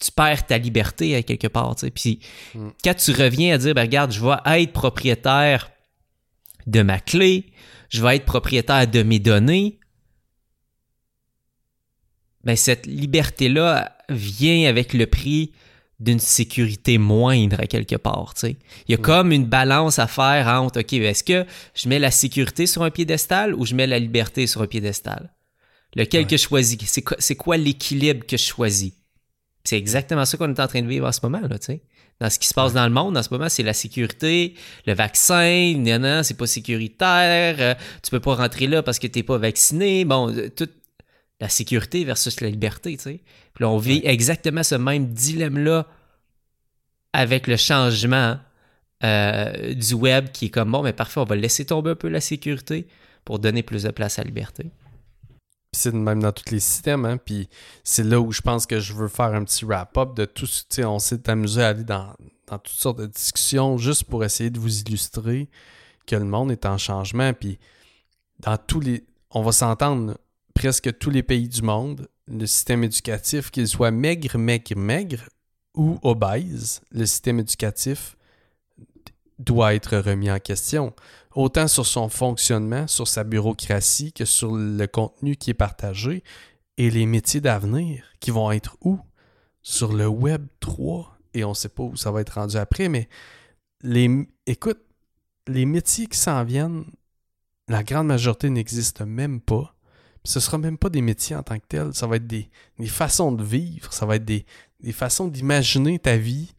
tu 0.00 0.10
perds 0.10 0.46
ta 0.46 0.56
liberté 0.58 1.14
à 1.16 1.22
quelque 1.22 1.46
part. 1.48 1.76
Puis 1.94 2.20
Mm. 2.54 2.68
quand 2.82 2.94
tu 2.94 3.10
reviens 3.12 3.54
à 3.54 3.58
dire, 3.58 3.74
ben 3.74 3.82
regarde, 3.82 4.10
je 4.12 4.20
vais 4.24 4.62
être 4.62 4.72
propriétaire 4.72 5.70
de 6.66 6.82
ma 6.82 7.00
clé, 7.00 7.46
je 7.90 8.02
vais 8.02 8.16
être 8.16 8.24
propriétaire 8.24 8.86
de 8.86 9.02
mes 9.02 9.18
données, 9.18 9.78
ben 12.44 12.56
cette 12.56 12.86
liberté-là 12.86 13.96
vient 14.08 14.68
avec 14.68 14.92
le 14.92 15.06
prix 15.06 15.52
d'une 16.00 16.18
sécurité 16.18 16.98
moindre 16.98 17.60
à 17.60 17.66
quelque 17.66 17.96
part. 17.96 18.34
tu 18.34 18.40
sais. 18.40 18.56
Il 18.88 18.92
y 18.92 18.94
a 18.94 18.98
comme 18.98 19.32
une 19.32 19.46
balance 19.46 19.98
à 19.98 20.06
faire 20.06 20.48
entre, 20.48 20.80
OK, 20.80 20.92
est-ce 20.92 21.24
que 21.24 21.46
je 21.74 21.88
mets 21.88 21.98
la 21.98 22.10
sécurité 22.10 22.66
sur 22.66 22.82
un 22.82 22.90
piédestal 22.90 23.54
ou 23.54 23.64
je 23.64 23.74
mets 23.74 23.86
la 23.86 23.98
liberté 23.98 24.46
sur 24.46 24.60
un 24.60 24.66
piédestal? 24.66 25.32
Lequel 25.94 26.22
Ouais. 26.22 26.26
que 26.26 26.36
je 26.36 26.42
choisis? 26.42 26.76
C'est 27.18 27.36
quoi, 27.36 27.56
l'équilibre 27.56 28.26
que 28.26 28.36
je 28.36 28.42
choisis? 28.44 28.92
C'est 29.62 29.78
exactement 29.78 30.24
ça 30.24 30.36
qu'on 30.36 30.52
est 30.52 30.60
en 30.60 30.66
train 30.66 30.82
de 30.82 30.88
vivre 30.88 31.06
en 31.06 31.12
ce 31.12 31.20
moment, 31.22 31.40
là, 31.40 31.58
tu 31.58 31.66
sais. 31.66 31.82
Dans 32.20 32.30
ce 32.30 32.38
qui 32.38 32.46
se 32.46 32.54
passe 32.54 32.72
dans 32.72 32.84
le 32.84 32.92
monde, 32.92 33.16
en 33.16 33.22
ce 33.22 33.30
moment, 33.30 33.48
c'est 33.48 33.62
la 33.62 33.72
sécurité, 33.72 34.54
le 34.86 34.94
vaccin, 34.94 35.74
non, 35.76 35.98
non, 35.98 36.22
c'est 36.22 36.36
pas 36.36 36.46
sécuritaire, 36.46 37.56
euh, 37.58 37.74
tu 38.02 38.10
peux 38.10 38.20
pas 38.20 38.36
rentrer 38.36 38.66
là 38.66 38.82
parce 38.82 38.98
que 38.98 39.06
t'es 39.06 39.22
pas 39.22 39.36
vacciné. 39.36 40.04
Bon, 40.04 40.30
euh, 40.30 40.48
tout, 40.48 40.68
la 41.40 41.48
sécurité 41.48 42.04
versus 42.04 42.40
la 42.40 42.48
liberté, 42.48 42.96
tu 42.96 43.02
sais. 43.02 43.20
Puis 43.54 43.62
là, 43.62 43.68
on 43.68 43.78
vit 43.78 44.00
exactement 44.04 44.62
ce 44.62 44.76
même 44.76 45.08
dilemme-là 45.12 45.86
avec 47.12 47.46
le 47.46 47.56
changement 47.56 48.38
euh, 49.02 49.74
du 49.74 49.94
web 49.94 50.30
qui 50.32 50.46
est 50.46 50.50
comme 50.50 50.70
bon, 50.70 50.82
mais 50.82 50.92
parfait, 50.92 51.20
on 51.20 51.24
va 51.24 51.36
laisser 51.36 51.64
tomber 51.64 51.90
un 51.90 51.94
peu 51.96 52.08
la 52.08 52.20
sécurité 52.20 52.86
pour 53.24 53.38
donner 53.38 53.62
plus 53.62 53.82
de 53.82 53.90
place 53.90 54.18
à 54.18 54.22
la 54.22 54.28
liberté. 54.28 54.70
C'est 55.74 55.92
même 55.92 56.22
dans 56.22 56.32
tous 56.32 56.52
les 56.52 56.60
systèmes, 56.60 57.04
hein. 57.04 57.18
Puis 57.18 57.48
c'est 57.82 58.04
là 58.04 58.20
où 58.20 58.32
je 58.32 58.40
pense 58.40 58.66
que 58.66 58.80
je 58.80 58.92
veux 58.94 59.08
faire 59.08 59.34
un 59.34 59.44
petit 59.44 59.64
wrap-up 59.64 60.14
de 60.14 60.24
tout 60.24 60.46
ce, 60.46 60.82
on 60.82 60.98
s'est 60.98 61.28
amusé 61.28 61.62
à 61.62 61.68
aller 61.68 61.84
dans, 61.84 62.14
dans 62.46 62.58
toutes 62.58 62.76
sortes 62.76 62.98
de 62.98 63.06
discussions 63.06 63.76
juste 63.76 64.04
pour 64.04 64.24
essayer 64.24 64.50
de 64.50 64.58
vous 64.58 64.80
illustrer 64.80 65.48
que 66.06 66.16
le 66.16 66.24
monde 66.24 66.52
est 66.52 66.66
en 66.66 66.78
changement. 66.78 67.32
Puis 67.32 67.58
dans 68.40 68.56
tous 68.56 68.80
les, 68.80 69.04
on 69.30 69.42
va 69.42 69.52
s'entendre, 69.52 70.16
presque 70.54 70.98
tous 70.98 71.10
les 71.10 71.22
pays 71.22 71.48
du 71.48 71.62
monde, 71.62 72.08
le 72.28 72.46
système 72.46 72.84
éducatif, 72.84 73.50
qu'il 73.50 73.68
soit 73.68 73.90
maigre, 73.90 74.38
maigre, 74.38 74.76
maigre 74.76 75.28
ou 75.74 75.98
obèse, 76.02 76.80
le 76.92 77.04
système 77.06 77.40
éducatif 77.40 78.16
doit 79.38 79.74
être 79.74 79.98
remis 79.98 80.30
en 80.30 80.38
question 80.38 80.94
autant 81.34 81.68
sur 81.68 81.86
son 81.86 82.08
fonctionnement, 82.08 82.86
sur 82.86 83.08
sa 83.08 83.24
bureaucratie, 83.24 84.12
que 84.12 84.24
sur 84.24 84.54
le 84.54 84.86
contenu 84.86 85.36
qui 85.36 85.50
est 85.50 85.54
partagé 85.54 86.22
et 86.76 86.90
les 86.90 87.06
métiers 87.06 87.40
d'avenir 87.40 88.04
qui 88.20 88.30
vont 88.30 88.50
être 88.52 88.76
où? 88.80 88.98
Sur 89.62 89.92
le 89.92 90.06
Web 90.06 90.46
3. 90.60 91.18
Et 91.34 91.44
on 91.44 91.50
ne 91.50 91.54
sait 91.54 91.68
pas 91.68 91.82
où 91.82 91.96
ça 91.96 92.10
va 92.10 92.20
être 92.20 92.34
rendu 92.34 92.56
après, 92.56 92.88
mais 92.88 93.08
les, 93.82 94.28
écoute, 94.46 94.80
les 95.48 95.66
métiers 95.66 96.06
qui 96.06 96.18
s'en 96.18 96.44
viennent, 96.44 96.84
la 97.68 97.82
grande 97.82 98.06
majorité 98.06 98.50
n'existent 98.50 99.06
même 99.06 99.40
pas. 99.40 99.74
Ce 100.24 100.38
ne 100.38 100.42
sera 100.42 100.58
même 100.58 100.78
pas 100.78 100.90
des 100.90 101.02
métiers 101.02 101.36
en 101.36 101.42
tant 101.42 101.58
que 101.58 101.66
tels. 101.66 101.94
Ça 101.94 102.06
va 102.06 102.16
être 102.16 102.26
des, 102.26 102.50
des 102.78 102.86
façons 102.86 103.32
de 103.32 103.42
vivre, 103.42 103.92
ça 103.92 104.06
va 104.06 104.16
être 104.16 104.24
des, 104.24 104.46
des 104.80 104.92
façons 104.92 105.28
d'imaginer 105.28 105.98
ta 105.98 106.16
vie, 106.16 106.54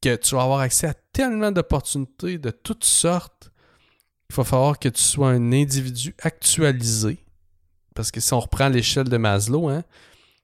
que 0.00 0.16
tu 0.16 0.34
vas 0.34 0.42
avoir 0.42 0.60
accès 0.60 0.86
à 0.86 0.94
tellement 0.94 1.50
d'opportunités 1.50 2.38
de 2.38 2.50
toutes 2.50 2.84
sortes 2.84 3.50
il 4.30 4.36
va 4.36 4.44
falloir 4.44 4.78
que 4.78 4.88
tu 4.88 5.02
sois 5.02 5.30
un 5.30 5.52
individu 5.52 6.14
actualisé. 6.22 7.18
Parce 7.94 8.10
que 8.10 8.20
si 8.20 8.32
on 8.32 8.40
reprend 8.40 8.68
l'échelle 8.68 9.08
de 9.08 9.16
Maslow, 9.16 9.68
hein, 9.68 9.84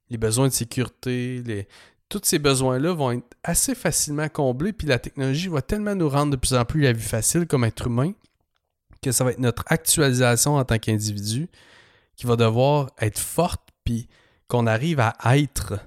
les 0.08 0.18
besoins 0.18 0.48
de 0.48 0.52
sécurité, 0.52 1.42
les... 1.44 1.68
tous 2.08 2.20
ces 2.24 2.38
besoins-là 2.38 2.92
vont 2.92 3.12
être 3.12 3.36
assez 3.42 3.74
facilement 3.74 4.28
comblés, 4.28 4.72
puis 4.72 4.86
la 4.86 4.98
technologie 4.98 5.48
va 5.48 5.62
tellement 5.62 5.94
nous 5.94 6.08
rendre 6.08 6.32
de 6.32 6.36
plus 6.36 6.54
en 6.54 6.64
plus 6.64 6.82
la 6.82 6.92
vie 6.92 7.02
facile 7.02 7.46
comme 7.46 7.64
être 7.64 7.86
humain 7.86 8.12
que 9.02 9.12
ça 9.12 9.24
va 9.24 9.30
être 9.30 9.38
notre 9.38 9.64
actualisation 9.66 10.56
en 10.56 10.64
tant 10.64 10.78
qu'individu 10.78 11.48
qui 12.16 12.26
va 12.26 12.36
devoir 12.36 12.90
être 13.00 13.18
forte, 13.18 13.62
puis 13.84 14.08
qu'on 14.46 14.66
arrive 14.66 15.00
à 15.00 15.16
être, 15.38 15.80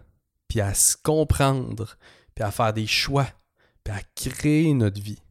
puis 0.47 0.61
à 0.61 0.73
se 0.73 0.97
comprendre, 0.97 1.95
puis 2.33 2.43
à 2.43 2.49
faire 2.49 2.73
des 2.73 2.87
choix, 2.87 3.27
puis 3.83 3.93
à 3.93 4.01
créer 4.15 4.73
notre 4.73 4.99
vie. 4.99 5.21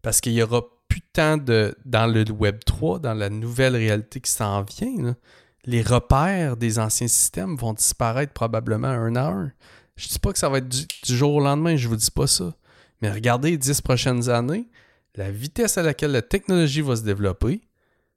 Parce 0.00 0.20
qu'il 0.20 0.32
y 0.32 0.42
aura 0.42 0.62
plus 0.98 1.08
tant 1.12 1.36
de. 1.36 1.74
Dans 1.84 2.06
le 2.06 2.24
Web 2.30 2.60
3, 2.64 2.98
dans 2.98 3.14
la 3.14 3.30
nouvelle 3.30 3.76
réalité 3.76 4.20
qui 4.20 4.30
s'en 4.30 4.62
vient, 4.62 5.16
les 5.64 5.82
repères 5.82 6.56
des 6.56 6.78
anciens 6.78 7.08
systèmes 7.08 7.56
vont 7.56 7.72
disparaître 7.72 8.32
probablement 8.32 8.88
un 8.88 9.16
à 9.16 9.28
un. 9.28 9.52
Je 9.96 10.08
dis 10.08 10.18
pas 10.18 10.32
que 10.32 10.38
ça 10.38 10.48
va 10.48 10.58
être 10.58 10.68
du, 10.68 10.86
jour 11.04 11.34
au 11.34 11.40
lendemain, 11.40 11.76
je 11.76 11.88
vous 11.88 11.96
dis 11.96 12.10
pas 12.10 12.26
ça. 12.26 12.54
Mais 13.02 13.10
regardez 13.10 13.50
les 13.50 13.58
dix 13.58 13.80
prochaines 13.80 14.28
années, 14.28 14.68
la 15.14 15.30
vitesse 15.30 15.78
à 15.78 15.82
laquelle 15.82 16.12
la 16.12 16.22
technologie 16.22 16.80
va 16.80 16.96
se 16.96 17.02
développer, 17.02 17.60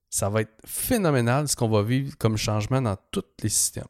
ça 0.09 0.29
va 0.29 0.41
être 0.41 0.53
phénoménal 0.65 1.47
ce 1.47 1.55
qu'on 1.55 1.69
va 1.69 1.81
vivre 1.81 2.17
comme 2.17 2.37
changement 2.37 2.81
dans 2.81 2.97
tous 3.11 3.23
les 3.41 3.49
systèmes. 3.49 3.85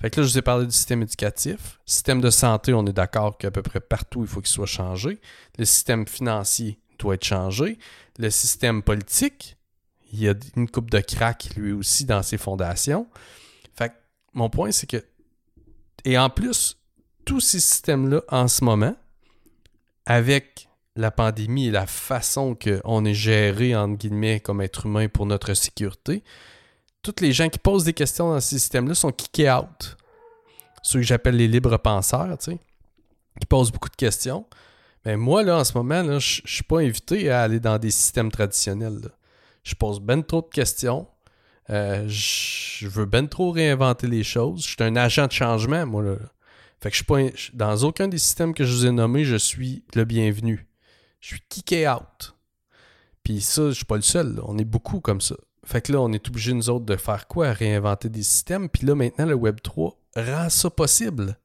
Fait 0.00 0.10
que 0.10 0.20
là, 0.20 0.26
je 0.26 0.32
vous 0.32 0.38
ai 0.38 0.42
parlé 0.42 0.64
du 0.64 0.72
système 0.72 1.02
éducatif. 1.02 1.80
Système 1.84 2.20
de 2.20 2.30
santé, 2.30 2.72
on 2.72 2.86
est 2.86 2.92
d'accord 2.92 3.36
qu'à 3.36 3.50
peu 3.50 3.62
près 3.62 3.80
partout, 3.80 4.22
il 4.22 4.28
faut 4.28 4.40
qu'il 4.40 4.50
soit 4.50 4.66
changé. 4.66 5.20
Le 5.58 5.64
système 5.64 6.06
financier 6.06 6.78
doit 6.98 7.14
être 7.14 7.24
changé. 7.24 7.78
Le 8.18 8.30
système 8.30 8.82
politique, 8.82 9.56
il 10.12 10.20
y 10.20 10.28
a 10.28 10.34
une 10.56 10.68
coupe 10.68 10.90
de 10.90 11.00
crack 11.00 11.50
lui 11.56 11.72
aussi 11.72 12.04
dans 12.04 12.22
ses 12.22 12.38
fondations. 12.38 13.06
Fait 13.74 13.90
que 13.90 13.94
mon 14.34 14.50
point, 14.50 14.72
c'est 14.72 14.86
que. 14.86 15.04
Et 16.04 16.16
en 16.18 16.30
plus, 16.30 16.78
tous 17.24 17.40
ces 17.40 17.60
systèmes-là, 17.60 18.22
en 18.28 18.48
ce 18.48 18.64
moment, 18.64 18.96
avec 20.06 20.68
la 20.96 21.10
pandémie 21.10 21.66
et 21.66 21.70
la 21.70 21.86
façon 21.86 22.56
qu'on 22.56 23.04
est 23.04 23.14
géré, 23.14 23.76
entre 23.76 23.98
guillemets, 23.98 24.40
comme 24.40 24.60
être 24.60 24.86
humain 24.86 25.08
pour 25.08 25.26
notre 25.26 25.54
sécurité, 25.54 26.24
toutes 27.02 27.20
les 27.20 27.32
gens 27.32 27.48
qui 27.48 27.58
posent 27.58 27.84
des 27.84 27.92
questions 27.92 28.30
dans 28.32 28.40
ces 28.40 28.58
systèmes-là 28.58 28.94
sont 28.94 29.12
kickés 29.12 29.50
out. 29.50 29.96
Ceux 30.82 31.00
que 31.00 31.06
j'appelle 31.06 31.36
les 31.36 31.48
libres 31.48 31.76
penseurs, 31.76 32.36
tu 32.38 32.52
sais, 32.52 32.58
qui 33.40 33.46
posent 33.46 33.70
beaucoup 33.70 33.88
de 33.88 33.96
questions. 33.96 34.46
Mais 35.04 35.16
moi, 35.16 35.42
là, 35.42 35.58
en 35.58 35.64
ce 35.64 35.74
moment, 35.74 36.02
là, 36.02 36.18
je 36.18 36.40
suis 36.44 36.62
pas 36.62 36.80
invité 36.80 37.30
à 37.30 37.42
aller 37.42 37.60
dans 37.60 37.78
des 37.78 37.90
systèmes 37.90 38.30
traditionnels. 38.30 39.10
Je 39.62 39.74
pose 39.74 40.00
ben 40.00 40.22
trop 40.22 40.42
de 40.42 40.48
questions. 40.48 41.06
Euh, 41.70 42.06
je 42.08 42.88
veux 42.88 43.04
ben 43.04 43.28
trop 43.28 43.50
réinventer 43.50 44.06
les 44.06 44.24
choses. 44.24 44.62
Je 44.62 44.68
suis 44.68 44.76
un 44.80 44.96
agent 44.96 45.26
de 45.26 45.32
changement, 45.32 45.86
moi. 45.86 46.02
Là. 46.02 46.16
Fait 46.80 46.90
que 46.90 46.96
je 46.96 46.98
suis 46.98 47.04
pas. 47.04 47.18
Dans 47.54 47.76
aucun 47.84 48.08
des 48.08 48.18
systèmes 48.18 48.54
que 48.54 48.64
je 48.64 48.72
vous 48.72 48.86
ai 48.86 48.90
nommés, 48.90 49.24
je 49.24 49.36
suis 49.36 49.84
le 49.94 50.04
bienvenu. 50.04 50.66
Je 51.20 51.28
suis 51.28 51.42
kické 51.48 51.88
out. 51.88 52.34
Puis 53.22 53.40
ça, 53.40 53.68
je 53.68 53.74
suis 53.74 53.84
pas 53.84 53.96
le 53.96 54.02
seul. 54.02 54.40
On 54.44 54.56
est 54.58 54.64
beaucoup 54.64 55.00
comme 55.00 55.20
ça. 55.20 55.36
Fait 55.64 55.82
que 55.82 55.92
là, 55.92 56.00
on 56.00 56.12
est 56.12 56.26
obligé, 56.28 56.54
nous 56.54 56.70
autres, 56.70 56.86
de 56.86 56.96
faire 56.96 57.26
quoi? 57.26 57.52
Réinventer 57.52 58.08
des 58.08 58.22
systèmes. 58.22 58.70
Puis 58.70 58.86
là, 58.86 58.94
maintenant, 58.94 59.26
le 59.26 59.34
Web 59.34 59.60
3 59.62 59.98
rend 60.16 60.48
ça 60.48 60.70
possible. 60.70 61.36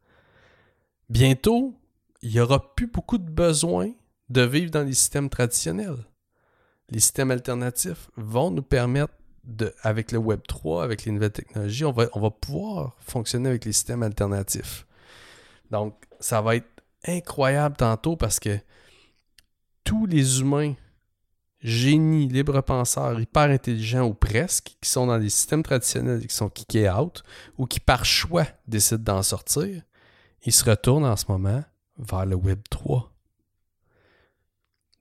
Bientôt, 1.09 1.75
il 2.23 2.31
n'y 2.31 2.39
aura 2.39 2.73
plus 2.73 2.87
beaucoup 2.87 3.17
de 3.17 3.29
besoin 3.29 3.91
de 4.29 4.41
vivre 4.41 4.71
dans 4.71 4.83
les 4.83 4.93
systèmes 4.93 5.29
traditionnels. 5.29 6.07
Les 6.89 7.01
systèmes 7.01 7.31
alternatifs 7.31 8.09
vont 8.15 8.49
nous 8.49 8.63
permettre, 8.63 9.13
de, 9.43 9.75
avec 9.81 10.13
le 10.13 10.19
Web 10.19 10.39
3, 10.47 10.85
avec 10.85 11.03
les 11.03 11.11
nouvelles 11.11 11.33
technologies, 11.33 11.83
on 11.83 11.91
va, 11.91 12.07
on 12.13 12.21
va 12.21 12.31
pouvoir 12.31 12.95
fonctionner 13.01 13.49
avec 13.49 13.65
les 13.65 13.73
systèmes 13.73 14.03
alternatifs. 14.03 14.87
Donc, 15.69 15.95
ça 16.21 16.41
va 16.41 16.55
être 16.55 16.69
incroyable 17.05 17.75
tantôt 17.75 18.15
parce 18.15 18.39
que 18.39 18.57
tous 19.83 20.05
les 20.05 20.39
humains, 20.39 20.75
génies, 21.59 22.29
libres 22.29 22.61
penseurs, 22.61 23.19
hyper 23.19 23.49
intelligents 23.49 24.05
ou 24.07 24.13
presque, 24.13 24.77
qui 24.79 24.89
sont 24.89 25.07
dans 25.07 25.17
les 25.17 25.29
systèmes 25.29 25.63
traditionnels 25.63 26.23
et 26.23 26.27
qui 26.27 26.35
sont 26.35 26.49
kickés 26.49 26.89
out, 26.89 27.21
ou 27.57 27.65
qui 27.65 27.81
par 27.81 28.05
choix 28.05 28.45
décident 28.65 29.15
d'en 29.15 29.23
sortir, 29.23 29.81
ils 30.45 30.53
se 30.53 30.63
retournent 30.63 31.05
en 31.05 31.17
ce 31.17 31.25
moment 31.27 31.63
vers 31.97 32.25
le 32.25 32.35
Web 32.35 32.61
3. 32.69 33.11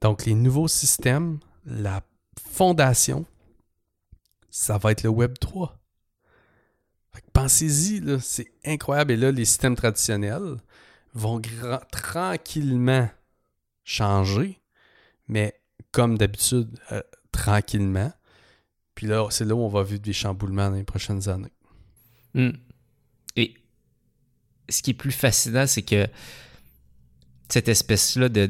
Donc, 0.01 0.26
les 0.26 0.34
nouveaux 0.34 0.68
systèmes, 0.68 1.38
la 1.64 2.03
fondation, 2.40 3.24
ça 4.51 4.78
va 4.78 4.93
être 4.93 5.03
le 5.03 5.09
Web 5.11 5.38
3. 5.38 5.78
Fait 7.12 7.20
que 7.20 7.26
Pensez-y, 7.32 8.03
c'est 8.20 8.53
incroyable. 8.64 9.12
Et 9.12 9.16
là, 9.16 9.30
les 9.30 9.45
systèmes 9.45 9.76
traditionnels 9.76 10.57
vont 11.14 11.40
tranquillement 11.90 13.09
changer, 13.84 14.61
mais 15.28 15.61
comme 15.90 16.16
d'habitude, 16.16 16.78
euh, 16.90 17.03
tranquillement. 17.32 18.12
Puis 18.95 19.07
là, 19.07 19.26
c'est 19.30 19.45
là 19.45 19.55
où 19.55 19.61
on 19.61 19.68
va 19.68 19.82
vivre 19.82 20.01
des 20.01 20.12
chamboulements 20.12 20.70
dans 20.70 20.76
les 20.76 20.84
prochaines 20.84 21.28
années. 21.28 21.53
Hmm. 22.34 22.53
Et 23.36 23.55
ce 24.68 24.82
qui 24.82 24.90
est 24.90 24.95
plus 24.95 25.12
fascinant, 25.12 25.66
c'est 25.66 25.82
que 25.82 26.07
cette 27.53 27.68
espèce-là 27.68 28.30
de, 28.30 28.46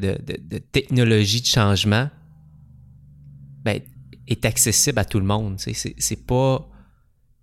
technologie 0.70 1.40
de 1.40 1.46
changement 1.46 2.08
ben, 3.64 3.80
est 4.28 4.44
accessible 4.44 5.00
à 5.00 5.04
tout 5.04 5.18
le 5.18 5.26
monde. 5.26 5.58
C'est 5.58 6.24
pas 6.24 6.68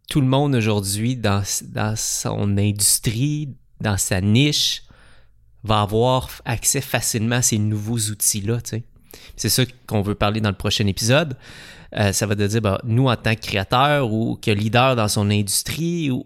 tout 0.07 0.22
le 0.22 0.28
monde 0.28 0.55
aujourd'hui 0.55 1.18
dans, 1.18 1.43
dans 1.64 1.95
son 1.97 2.57
industrie, 2.57 3.57
dans 3.82 3.97
sa 3.97 4.22
niche, 4.22 4.84
va 5.64 5.82
avoir 5.82 6.30
accès 6.45 6.80
facilement 6.80 7.36
à 7.36 7.41
ces 7.41 7.57
nouveaux 7.57 7.99
outils-là. 7.99 8.60
C'est 9.36 9.49
ça 9.49 9.64
qu'on 9.86 10.01
veut 10.01 10.16
parler 10.16 10.39
dans 10.39 10.51
le 10.51 10.55
prochain 10.55 10.88
épisode. 10.88 11.36
Euh, 11.97 12.14
ça 12.14 12.26
va 12.26 12.38
te 12.38 12.47
dire, 12.47 12.62
ben, 12.62 12.78
nous, 12.86 13.07
en 13.07 13.18
tant 13.18 13.36
que 13.36 13.41
créateurs 13.41 14.14
ou 14.14 14.38
que 14.38 14.51
leader 14.51 14.95
dans 14.95 15.10
son 15.10 15.30
industrie, 15.30 16.10
ou 16.10 16.26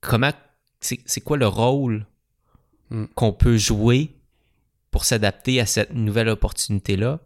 comment 0.00 0.30
c'est 0.80 1.20
quoi 1.22 1.38
le 1.38 1.48
rôle 1.48 2.06
hmm. 2.90 3.06
qu'on 3.16 3.32
peut 3.32 3.56
jouer 3.56 4.14
pour 4.94 5.04
s'adapter 5.04 5.58
à 5.58 5.66
cette 5.66 5.92
nouvelle 5.92 6.28
opportunité-là, 6.28 7.18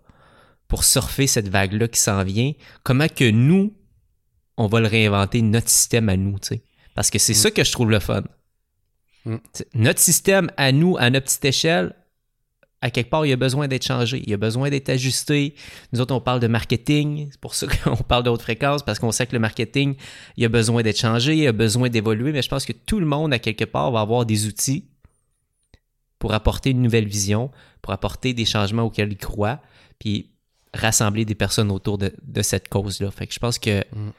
pour 0.68 0.84
surfer 0.84 1.26
cette 1.26 1.50
vague-là 1.50 1.86
qui 1.86 2.00
s'en 2.00 2.24
vient? 2.24 2.52
Comment 2.82 3.08
que 3.08 3.30
nous, 3.30 3.74
on 4.56 4.68
va 4.68 4.80
le 4.80 4.86
réinventer, 4.86 5.42
notre 5.42 5.68
système 5.68 6.08
à 6.08 6.16
nous, 6.16 6.38
tu 6.38 6.48
sais? 6.48 6.62
Parce 6.94 7.10
que 7.10 7.18
c'est 7.18 7.34
hmm. 7.34 7.36
ça 7.36 7.50
que 7.50 7.62
je 7.62 7.70
trouve 7.70 7.90
le 7.90 8.00
fun. 8.00 8.22
Hmm. 9.26 9.36
Notre 9.74 10.00
système 10.00 10.50
à 10.56 10.72
nous, 10.72 10.96
à 10.96 11.10
notre 11.10 11.26
petite 11.26 11.44
échelle, 11.44 11.94
à 12.80 12.90
quelque 12.90 13.10
part, 13.10 13.26
il 13.26 13.32
a 13.34 13.36
besoin 13.36 13.68
d'être 13.68 13.84
changé, 13.84 14.22
il 14.26 14.32
a 14.32 14.38
besoin 14.38 14.70
d'être 14.70 14.88
ajusté. 14.88 15.54
Nous 15.92 16.00
autres, 16.00 16.14
on 16.14 16.22
parle 16.22 16.40
de 16.40 16.46
marketing, 16.46 17.28
c'est 17.30 17.40
pour 17.40 17.54
ça 17.54 17.66
qu'on 17.84 17.96
parle 17.96 18.22
de 18.22 18.30
haute 18.30 18.40
fréquence, 18.40 18.82
parce 18.82 18.98
qu'on 18.98 19.12
sait 19.12 19.26
que 19.26 19.34
le 19.34 19.40
marketing, 19.40 19.94
il 20.38 20.44
a 20.46 20.48
besoin 20.48 20.82
d'être 20.82 20.98
changé, 20.98 21.36
il 21.36 21.46
a 21.46 21.52
besoin 21.52 21.90
d'évoluer, 21.90 22.32
mais 22.32 22.40
je 22.40 22.48
pense 22.48 22.64
que 22.64 22.72
tout 22.72 22.98
le 22.98 23.04
monde, 23.04 23.34
à 23.34 23.38
quelque 23.38 23.66
part, 23.66 23.90
va 23.90 24.00
avoir 24.00 24.24
des 24.24 24.46
outils 24.46 24.88
pour 26.18 26.34
apporter 26.34 26.70
une 26.70 26.82
nouvelle 26.82 27.06
vision, 27.06 27.50
pour 27.82 27.92
apporter 27.92 28.34
des 28.34 28.44
changements 28.44 28.82
auxquels 28.82 29.12
il 29.12 29.18
croit, 29.18 29.60
puis 29.98 30.30
rassembler 30.74 31.24
des 31.24 31.34
personnes 31.34 31.70
autour 31.70 31.98
de, 31.98 32.12
cette 32.42 32.68
cause-là. 32.68 33.10
Fait 33.10 33.26
que 33.26 33.34
je 33.34 33.38
pense 33.38 33.58
que 33.58 33.80
mm. 33.80 34.12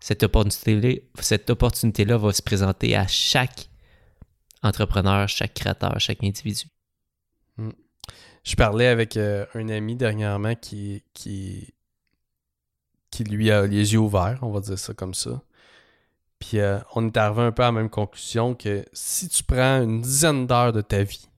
cette 0.00 0.22
opportunité-là 0.22 0.96
cette 1.20 1.50
opportunité 1.50 2.04
va 2.04 2.32
se 2.32 2.42
présenter 2.42 2.96
à 2.96 3.06
chaque 3.06 3.68
entrepreneur, 4.62 5.28
chaque 5.28 5.54
créateur, 5.54 5.98
chaque 5.98 6.22
individu. 6.22 6.66
Mm. 7.56 7.70
Je 8.44 8.56
parlais 8.56 8.88
avec 8.88 9.16
euh, 9.16 9.46
un 9.54 9.68
ami 9.68 9.94
dernièrement 9.94 10.56
qui, 10.56 11.04
qui, 11.14 11.74
qui 13.10 13.24
lui 13.24 13.50
a 13.52 13.66
les 13.66 13.92
yeux 13.92 14.00
ouverts, 14.00 14.38
on 14.42 14.50
va 14.50 14.60
dire 14.60 14.78
ça 14.78 14.94
comme 14.94 15.14
ça. 15.14 15.42
Puis 16.40 16.58
euh, 16.58 16.80
on 16.96 17.06
est 17.06 17.16
arrivé 17.16 17.42
un 17.42 17.52
peu 17.52 17.62
à 17.62 17.66
la 17.66 17.72
même 17.72 17.90
conclusion 17.90 18.56
que 18.56 18.84
si 18.92 19.28
tu 19.28 19.44
prends 19.44 19.80
une 19.80 20.00
dizaine 20.00 20.48
d'heures 20.48 20.72
de 20.72 20.80
ta 20.80 21.04
vie 21.04 21.28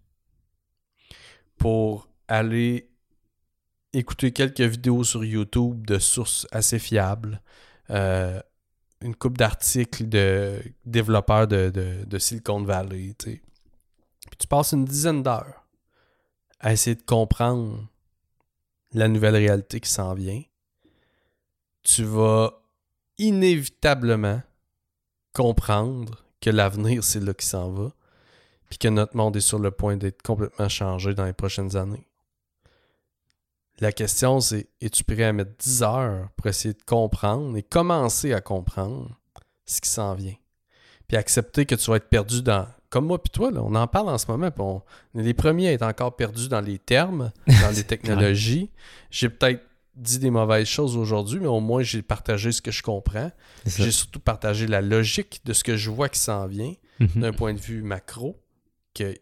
pour 1.64 2.10
aller 2.28 2.90
écouter 3.94 4.32
quelques 4.32 4.60
vidéos 4.60 5.02
sur 5.02 5.24
YouTube 5.24 5.86
de 5.86 5.98
sources 5.98 6.46
assez 6.52 6.78
fiables, 6.78 7.40
euh, 7.88 8.38
une 9.00 9.14
coupe 9.14 9.38
d'articles 9.38 10.06
de 10.06 10.62
développeurs 10.84 11.48
de, 11.48 11.72
de 12.06 12.18
Silicon 12.18 12.62
Valley, 12.64 13.14
tu 13.16 14.46
passes 14.46 14.72
une 14.72 14.84
dizaine 14.84 15.22
d'heures 15.22 15.66
à 16.60 16.74
essayer 16.74 16.96
de 16.96 17.02
comprendre 17.02 17.88
la 18.92 19.08
nouvelle 19.08 19.36
réalité 19.36 19.80
qui 19.80 19.88
s'en 19.88 20.12
vient, 20.12 20.42
tu 21.82 22.04
vas 22.04 22.52
inévitablement 23.16 24.42
comprendre 25.32 26.26
que 26.42 26.50
l'avenir, 26.50 27.02
c'est 27.02 27.20
là 27.20 27.32
qui 27.32 27.46
s'en 27.46 27.70
va, 27.70 27.90
puis 28.74 28.78
que 28.80 28.88
notre 28.88 29.16
monde 29.16 29.36
est 29.36 29.40
sur 29.40 29.60
le 29.60 29.70
point 29.70 29.96
d'être 29.96 30.20
complètement 30.22 30.68
changé 30.68 31.14
dans 31.14 31.26
les 31.26 31.32
prochaines 31.32 31.76
années. 31.76 32.08
La 33.78 33.92
question, 33.92 34.40
c'est 34.40 34.66
es-tu 34.80 35.04
prêt 35.04 35.22
à 35.22 35.32
mettre 35.32 35.52
10 35.60 35.84
heures 35.84 36.28
pour 36.36 36.48
essayer 36.48 36.74
de 36.74 36.82
comprendre 36.82 37.56
et 37.56 37.62
commencer 37.62 38.32
à 38.32 38.40
comprendre 38.40 39.16
ce 39.64 39.80
qui 39.80 39.88
s'en 39.88 40.14
vient? 40.14 40.34
Puis 41.06 41.16
accepter 41.16 41.66
que 41.66 41.76
tu 41.76 41.88
vas 41.88 41.98
être 41.98 42.08
perdu 42.08 42.42
dans 42.42 42.66
comme 42.90 43.06
moi 43.06 43.22
puis 43.22 43.30
toi, 43.30 43.52
on 43.54 43.76
en 43.76 43.86
parle 43.86 44.08
en 44.08 44.18
ce 44.18 44.26
moment, 44.28 44.50
puis 44.50 44.62
on, 44.64 44.82
est 45.20 45.22
les 45.22 45.34
premiers 45.34 45.68
à 45.68 45.72
être 45.72 45.82
encore 45.82 46.16
perdus 46.16 46.48
dans 46.48 46.60
les 46.60 46.80
termes, 46.80 47.30
dans 47.46 47.70
les 47.76 47.84
technologies. 47.84 48.72
J'ai 49.12 49.28
peut-être 49.28 49.62
dit 49.94 50.18
des 50.18 50.30
mauvaises 50.30 50.66
choses 50.66 50.96
aujourd'hui, 50.96 51.38
mais 51.38 51.46
au 51.46 51.60
moins 51.60 51.84
j'ai 51.84 52.02
partagé 52.02 52.50
ce 52.50 52.60
que 52.60 52.72
je 52.72 52.82
comprends. 52.82 53.30
J'ai 53.66 53.92
surtout 53.92 54.18
partagé 54.18 54.66
la 54.66 54.80
logique 54.80 55.42
de 55.44 55.52
ce 55.52 55.62
que 55.62 55.76
je 55.76 55.90
vois 55.90 56.08
qui 56.08 56.18
s'en 56.18 56.48
vient 56.48 56.74
mhm. 56.98 57.22
d'un 57.22 57.32
point 57.32 57.54
de 57.54 57.60
vue 57.60 57.82
macro, 57.82 58.36
que 58.94 59.14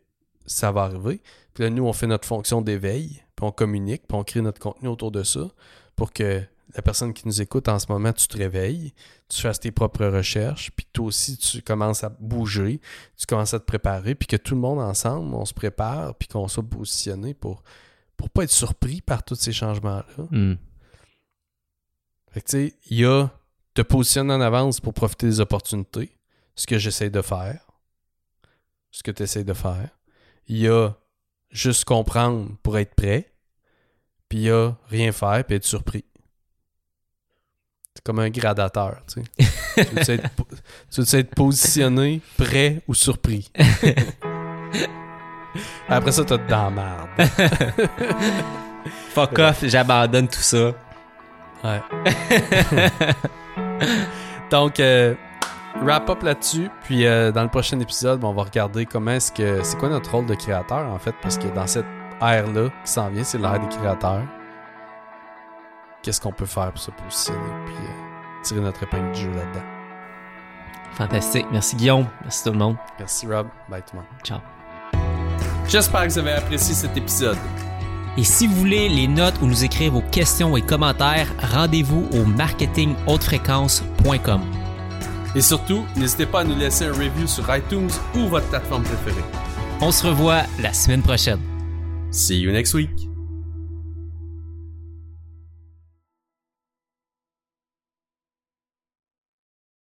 ça 0.47 0.73
va 0.73 0.83
arriver. 0.83 1.20
Puis 1.55 1.64
là, 1.64 1.70
nous, 1.70 1.85
on 1.85 1.93
fait 1.93 2.07
notre 2.07 2.27
fonction 2.27 2.62
d'éveil, 2.62 3.23
puis 3.37 3.47
on 3.47 3.53
communique, 3.53 4.03
puis 4.09 4.16
on 4.16 4.25
crée 4.25 4.41
notre 4.41 4.61
contenu 4.61 4.89
autour 4.89 5.11
de 5.11 5.23
ça 5.23 5.49
pour 5.97 6.12
que 6.12 6.43
la 6.75 6.83
personne 6.83 7.12
qui 7.12 7.27
nous 7.27 7.43
écoute 7.43 7.68
en 7.68 7.79
ce 7.79 7.87
moment, 7.91 8.12
tu 8.12 8.27
te 8.27 8.37
réveilles, 8.37 8.95
tu 9.29 9.41
fasses 9.41 9.61
tes 9.61 9.70
propres 9.70 10.07
recherches, 10.07 10.70
puis 10.75 10.87
toi 10.93 11.07
aussi, 11.07 11.37
tu 11.37 11.61
commences 11.61 12.03
à 12.03 12.09
bouger, 12.09 12.81
tu 13.16 13.27
commences 13.27 13.53
à 13.53 13.61
te 13.61 13.64
préparer, 13.64 14.14
puis 14.14 14.27
que 14.27 14.37
tout 14.37 14.55
le 14.55 14.61
monde 14.61 14.79
ensemble, 14.79 15.35
on 15.35 15.45
se 15.45 15.55
prépare, 15.55 16.14
puis 16.14 16.29
qu'on 16.29 16.49
soit 16.49 16.62
positionné 16.62 17.35
pour 17.35 17.62
pour 18.16 18.31
pas 18.31 18.45
être 18.45 18.53
surpris 18.53 19.01
par 19.01 19.25
tous 19.25 19.35
ces 19.35 19.53
changements-là. 19.53 20.27
Hmm. 20.31 20.55
Fait 22.31 22.41
que 22.41 22.47
tu 22.47 22.51
sais, 22.68 22.77
il 22.89 23.01
y 23.01 23.05
a 23.05 23.31
te 23.75 23.83
positionner 23.83 24.33
en 24.33 24.41
avance 24.41 24.81
pour 24.81 24.95
profiter 24.95 25.27
des 25.27 25.41
opportunités, 25.41 26.16
ce 26.55 26.66
que 26.66 26.79
j'essaie 26.79 27.11
de 27.11 27.20
faire, 27.20 27.72
ce 28.93 29.03
que 29.03 29.11
tu 29.11 29.24
essaies 29.24 29.43
de 29.43 29.55
faire. 29.55 29.88
Il 30.47 30.59
y 30.59 30.68
a 30.68 30.90
juste 31.51 31.84
comprendre 31.84 32.51
pour 32.62 32.78
être 32.78 32.95
prêt, 32.95 33.32
puis 34.28 34.38
il 34.38 34.45
y 34.45 34.51
a 34.51 34.76
rien 34.88 35.11
faire 35.11 35.43
puis 35.45 35.57
être 35.57 35.64
surpris. 35.64 36.05
C'est 37.95 38.05
comme 38.05 38.20
un 38.20 38.30
gradateur, 38.30 39.03
tu 39.12 39.22
sais. 39.22 39.84
tu, 39.84 39.95
veux 39.95 40.11
être, 40.11 41.14
être 41.14 41.34
positionné, 41.34 42.20
prêt 42.38 42.82
ou 42.86 42.95
surpris? 42.95 43.51
Après 45.88 46.12
ça, 46.12 46.24
t'as 46.24 46.38
dans 46.38 46.70
la 46.70 46.70
merde. 46.70 47.09
Fuck 49.11 49.38
off, 49.38 49.64
j'abandonne 49.66 50.28
tout 50.28 50.40
ça. 50.40 50.72
Ouais. 51.62 51.82
Donc, 54.51 54.80
euh, 54.80 55.14
wrap 55.81 56.09
up 56.11 56.23
là-dessus. 56.23 56.70
Puis 56.85 57.07
euh, 57.07 57.33
dans 57.33 57.43
le 57.43 57.49
prochain 57.49 57.79
épisode, 57.81 58.23
on 58.25 58.33
va 58.33 58.43
regarder 58.43 58.87
comment 58.87 59.12
est-ce 59.12 59.33
que. 59.33 59.62
C'est 59.62 59.79
quoi 59.79 59.89
notre 59.89 60.11
rôle 60.11 60.27
de 60.27 60.35
créateur, 60.35 60.93
en 60.93 60.99
fait, 60.99 61.14
parce 61.23 61.39
que 61.39 61.49
dans 61.49 61.66
cette 61.66 61.87
ère-là 62.20 62.68
qui 62.85 62.91
s'en 62.91 63.09
vient, 63.09 63.25
c'est 63.25 63.39
l'ère 63.39 63.59
des 63.59 63.68
créateurs 63.68 64.23
qu'est-ce 66.03 66.20
qu'on 66.20 66.33
peut 66.33 66.47
faire 66.47 66.73
pour 66.73 66.83
se 66.83 66.91
positionner, 66.91 67.39
puis 67.64 67.77
euh, 67.77 68.43
tirer 68.43 68.61
notre 68.61 68.83
épingle 68.83 69.12
du 69.12 69.20
jeu 69.23 69.31
là-dedans. 69.31 69.64
Fantastique. 70.93 71.47
Merci 71.51 71.77
Guillaume. 71.77 72.07
Merci 72.23 72.45
tout 72.45 72.53
le 72.53 72.59
monde. 72.59 72.77
Merci 72.99 73.27
Rob. 73.27 73.47
Bye 73.68 73.81
tout 73.83 73.97
le 73.97 74.01
monde. 74.01 74.09
Ciao. 74.23 74.41
J'espère 75.66 76.03
que 76.03 76.09
vous 76.09 76.18
avez 76.18 76.33
apprécié 76.33 76.75
cet 76.75 76.95
épisode. 76.97 77.39
Et 78.18 78.25
si 78.25 78.47
vous 78.47 78.57
voulez 78.57 78.91
les 78.91 79.09
notes 79.09 79.41
ou 79.41 79.47
nous 79.47 79.64
écrire 79.64 79.93
vos 79.93 80.03
questions 80.03 80.55
et 80.55 80.61
commentaires, 80.61 81.29
rendez-vous 81.41 82.07
au 82.12 82.27
marketinghautefréquence.com. 82.27 84.62
Et 85.35 85.41
surtout, 85.41 85.85
n'hésitez 85.97 86.26
pas 86.26 86.41
à 86.41 86.45
nous 86.45 86.57
laisser 86.57 86.87
un 86.87 86.93
review 86.93 87.26
sur 87.26 87.45
iTunes 87.55 87.91
ou 88.14 88.26
votre 88.28 88.47
plateforme 88.49 88.83
préférée. 88.83 89.24
On 89.80 89.91
se 89.91 90.07
revoit 90.07 90.43
la 90.61 90.72
semaine 90.72 91.03
prochaine. 91.03 91.41
See 92.11 92.39
you 92.39 92.53
next 92.53 92.74
week. 92.74 93.12